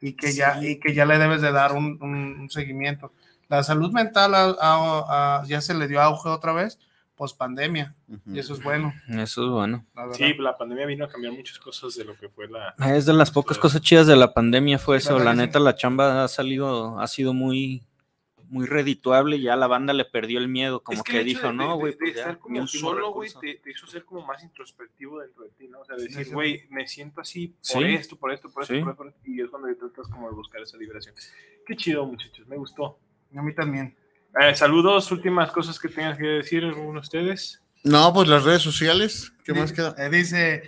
y 0.00 0.12
que, 0.12 0.32
ya, 0.32 0.62
y 0.62 0.78
que 0.78 0.94
ya 0.94 1.04
le 1.04 1.18
debes 1.18 1.42
de 1.42 1.50
dar 1.50 1.72
un, 1.72 1.98
un- 2.00 2.40
un 2.42 2.50
seguimiento. 2.50 3.12
La 3.48 3.64
salud 3.64 3.90
mental 3.92 4.34
a- 4.36 4.54
a- 4.60 5.40
a- 5.40 5.44
ya 5.46 5.60
se 5.60 5.74
le 5.74 5.88
dio 5.88 6.00
auge 6.00 6.28
otra 6.28 6.52
vez, 6.52 6.78
post 7.16 7.36
pandemia, 7.36 7.96
Ujú. 8.06 8.20
y 8.36 8.38
eso 8.38 8.52
es 8.54 8.62
bueno. 8.62 8.94
Eso 9.08 9.44
es 9.44 9.50
bueno. 9.50 9.84
La. 9.96 10.12
Sí, 10.14 10.32
la 10.34 10.56
pandemia 10.56 10.86
vino 10.86 11.04
a 11.06 11.08
cambiar 11.08 11.32
muchas 11.32 11.58
cosas 11.58 11.96
de 11.96 12.04
lo 12.04 12.14
que 12.14 12.28
fue 12.28 12.46
la... 12.46 12.72
Es 12.94 13.06
de 13.06 13.14
las 13.14 13.32
pocas 13.32 13.58
cosas 13.58 13.80
chidas 13.80 14.06
de 14.06 14.14
la 14.14 14.32
pandemia 14.32 14.78
fue 14.78 14.98
eso. 14.98 15.14
¿Verdad 15.14 15.24
La 15.24 15.32
sí? 15.32 15.38
neta, 15.38 15.58
la 15.58 15.74
chamba 15.74 16.22
ha 16.22 16.28
salido, 16.28 17.00
ha 17.00 17.08
sido 17.08 17.34
muy, 17.34 17.82
muy 18.48 18.66
redituable 18.66 19.36
y 19.36 19.42
ya 19.42 19.56
la 19.56 19.66
banda 19.66 19.92
le 19.92 20.04
perdió 20.04 20.38
el 20.38 20.48
miedo, 20.48 20.82
como 20.82 20.98
Es 20.98 21.02
que, 21.02 21.22
dijo, 21.24 21.46
de- 21.48 21.52
no, 21.52 21.76
güey, 21.76 21.92
de, 21.92 21.98
pues 21.98 22.16
estar 22.16 22.38
como 22.38 22.66
solo, 22.66 23.12
güey, 23.12 23.30
te, 23.40 23.54
te 23.56 23.70
hizo 23.70 23.86
ser 23.86 24.04
como 24.04 24.26
más 24.26 24.42
introspectivo 24.42 25.20
dentro 25.20 25.44
de 25.44 25.50
ti, 25.50 25.68
¿no? 25.68 25.80
O 25.80 25.84
sea, 25.84 25.96
decir, 25.96 26.24
sí. 26.26 26.32
güey, 26.32 26.66
me 26.70 26.86
siento 26.88 27.20
así 27.20 27.48
por 27.72 27.82
Sí. 27.82 27.94
esto, 27.94 28.16
por 28.16 28.32
esto, 28.32 28.50
por 28.50 28.62
esto, 28.62 28.74
Sí. 28.74 28.80
por 28.80 28.90
esto, 28.90 28.96
por 28.96 29.08
esto, 29.08 29.20
y 29.24 29.40
es 29.40 29.48
cuando 29.50 29.68
tratas 29.76 30.08
como 30.08 30.28
de 30.28 30.34
buscar 30.34 30.62
esa 30.62 30.76
liberación. 30.76 31.14
Qué 31.66 31.76
chido, 31.76 32.04
muchachos, 32.06 32.46
me 32.48 32.56
gustó. 32.56 32.98
A 33.36 33.42
mí 33.42 33.54
también. 33.54 33.94
Eh, 34.40 34.54
saludos, 34.54 35.10
últimas 35.12 35.50
cosas 35.50 35.78
que 35.78 35.88
tengan 35.88 36.16
que 36.16 36.26
decir 36.26 36.64
alguno 36.64 36.94
de 36.94 36.98
ustedes. 37.00 37.62
No, 37.84 38.12
pues 38.12 38.28
las 38.28 38.44
redes 38.44 38.62
sociales. 38.62 39.32
¿Qué 39.44 39.52
más 39.54 39.72
queda? 39.72 39.94
Eh, 39.98 40.08
dice 40.10 40.62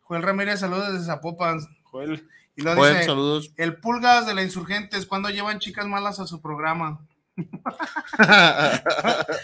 Joel 0.00 0.22
Ramírez, 0.22 0.60
saludos 0.60 0.92
desde 0.92 1.06
Zapopan. 1.06 1.60
Joel, 1.84 2.26
Y 2.56 2.62
luego 2.62 2.80
Joel, 2.80 2.94
dice, 2.94 3.04
saludos. 3.06 3.52
el 3.56 3.76
Pulgas 3.76 4.26
de 4.26 4.34
la 4.34 4.42
Insurgentes, 4.42 5.06
¿cuándo 5.06 5.28
llevan 5.30 5.58
chicas 5.58 5.86
malas 5.86 6.18
a 6.20 6.26
su 6.26 6.40
programa? 6.40 7.06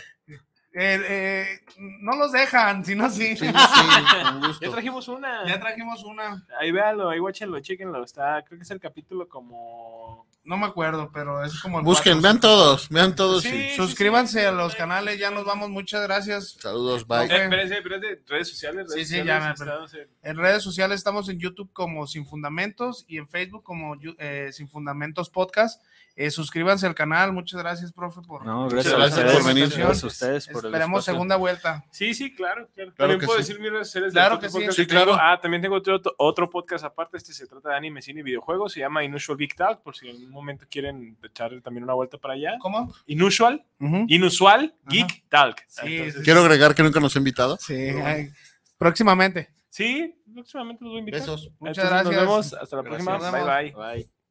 Eh, 0.74 0.99
eh, 1.07 1.61
no 2.01 2.16
los 2.16 2.32
dejan, 2.32 2.82
sino 2.82 3.11
sí. 3.11 3.36
Sí, 3.36 3.47
sí, 3.47 3.47
ya 4.62 4.70
trajimos 4.70 5.07
una. 5.07 5.47
Ya 5.47 5.61
trajimos 5.61 6.03
una, 6.03 6.47
Ahí 6.59 6.72
véanlo, 6.72 7.11
ahí 7.11 7.18
guáchenlo, 7.18 7.61
chequenlo. 7.61 8.03
Está, 8.03 8.43
creo 8.43 8.59
que 8.59 8.62
es 8.62 8.70
el 8.70 8.80
capítulo 8.80 9.28
como. 9.28 10.26
No 10.45 10.57
me 10.57 10.66
acuerdo, 10.66 11.11
pero 11.12 11.45
es 11.45 11.61
como 11.61 11.78
el 11.78 11.84
Busquen, 11.84 12.14
cuatro. 12.14 12.22
vean 12.22 12.40
todos, 12.40 12.88
vean 12.88 13.14
todos. 13.14 13.43
Sí, 13.43 13.49
y- 13.49 13.70
sí, 13.70 13.76
Suscríbanse 13.76 14.40
sí. 14.40 14.45
a 14.47 14.53
los 14.53 14.74
canales, 14.74 15.18
ya 15.18 15.30
nos 15.30 15.45
vamos, 15.45 15.70
muchas 15.70 16.03
gracias. 16.03 16.57
Saludos, 16.61 17.03
Eh, 17.03 17.05
bye. 17.09 17.22
espérense, 17.24 17.74
espérense, 17.76 18.22
redes 18.26 18.49
sociales. 18.49 18.86
Sí, 18.88 18.95
redes 18.95 19.09
sí, 19.09 19.16
sociales, 19.18 19.59
ya 19.59 19.64
me- 19.95 20.03
en- 20.03 20.09
En 20.22 20.36
redes 20.36 20.62
sociales 20.62 20.97
estamos 20.99 21.28
en 21.28 21.38
YouTube 21.38 21.70
como 21.72 22.07
Sin 22.07 22.26
Fundamentos 22.26 23.05
y 23.09 23.18
en 23.18 23.28
Facebook 23.28 23.62
como 23.62 23.97
eh, 24.18 24.51
Sin 24.53 24.68
Fundamentos 24.68 25.30
Podcast. 25.30 25.82
Eh, 26.14 26.30
suscríbanse 26.30 26.86
al 26.86 26.95
canal, 26.95 27.32
muchas 27.32 27.59
gracias, 27.62 27.90
profe, 27.90 28.20
por 28.20 28.45
No, 28.45 28.68
gracias, 28.68 28.93
a 28.93 28.99
gracias 28.99 29.18
ustedes, 29.18 29.36
por 29.38 29.47
venir. 29.47 29.64
Gracias 29.70 30.05
a 30.05 30.07
ustedes 30.09 30.47
por 30.47 30.62
el 30.66 30.66
Esperemos 30.66 30.99
espacio. 30.99 31.12
segunda 31.14 31.36
vuelta. 31.36 31.84
Sí, 31.90 32.12
sí, 32.12 32.34
claro, 32.34 32.68
claro. 32.74 32.93
Claro 32.93 33.12
también 33.12 33.20
puedo 33.26 33.38
sí. 33.38 33.47
decir 33.47 33.61
mis 33.62 33.72
redes 33.72 33.86
sociales. 33.86 34.12
Claro 34.12 34.38
que 34.38 34.51
sí. 34.51 34.59
Sí, 34.72 34.86
tengo. 34.86 35.05
claro. 35.07 35.16
Ah, 35.18 35.40
también 35.40 35.62
tengo 35.62 35.76
otro, 35.76 35.99
otro 36.18 36.51
podcast 36.51 36.84
aparte. 36.84 37.16
Este 37.16 37.32
se 37.32 37.47
trata 37.47 37.70
de 37.70 37.76
anime, 37.76 38.03
cine 38.03 38.20
y 38.20 38.24
videojuegos. 38.24 38.72
Se 38.74 38.80
llama 38.80 39.03
Inusual 39.03 39.38
Geek 39.38 39.57
Talk, 39.57 39.80
por 39.82 39.97
si 39.97 40.11
algún 40.33 40.45
momento 40.45 40.66
quieren 40.68 41.16
echar 41.22 41.61
también 41.61 41.85
una 41.85 41.95
vuelta 41.95 42.18
para 42.18 42.35
allá. 42.35 42.57
¿Cómo? 42.59 42.93
Inusual. 43.07 43.64
Inusual. 44.09 44.74
Geek 44.89 45.28
Talk. 45.28 45.62
Sí, 45.68 45.97
Entonces, 45.97 46.24
Quiero 46.24 46.41
agregar 46.41 46.74
que 46.74 46.83
nunca 46.83 47.01
nos 47.01 47.14
ha 47.14 47.18
invitado. 47.18 47.57
Sí, 47.59 47.74
ay, 47.74 48.30
próximamente. 48.78 49.51
sí, 49.68 50.14
próximamente 50.33 50.83
los 50.85 50.91
voy 50.93 50.97
a 50.97 51.01
invitar. 51.01 51.20
Besos. 51.20 51.51
Muchas 51.59 51.85
Entonces, 51.85 51.91
gracias. 51.91 52.05
Nos 52.05 52.22
vemos. 52.22 52.55
Hasta 52.55 52.76
la 52.76 52.83
Gracias. 52.83 53.07
próxima. 53.07 53.30
Bye, 53.30 53.72
bye. 53.72 53.95
Bye. 53.95 54.22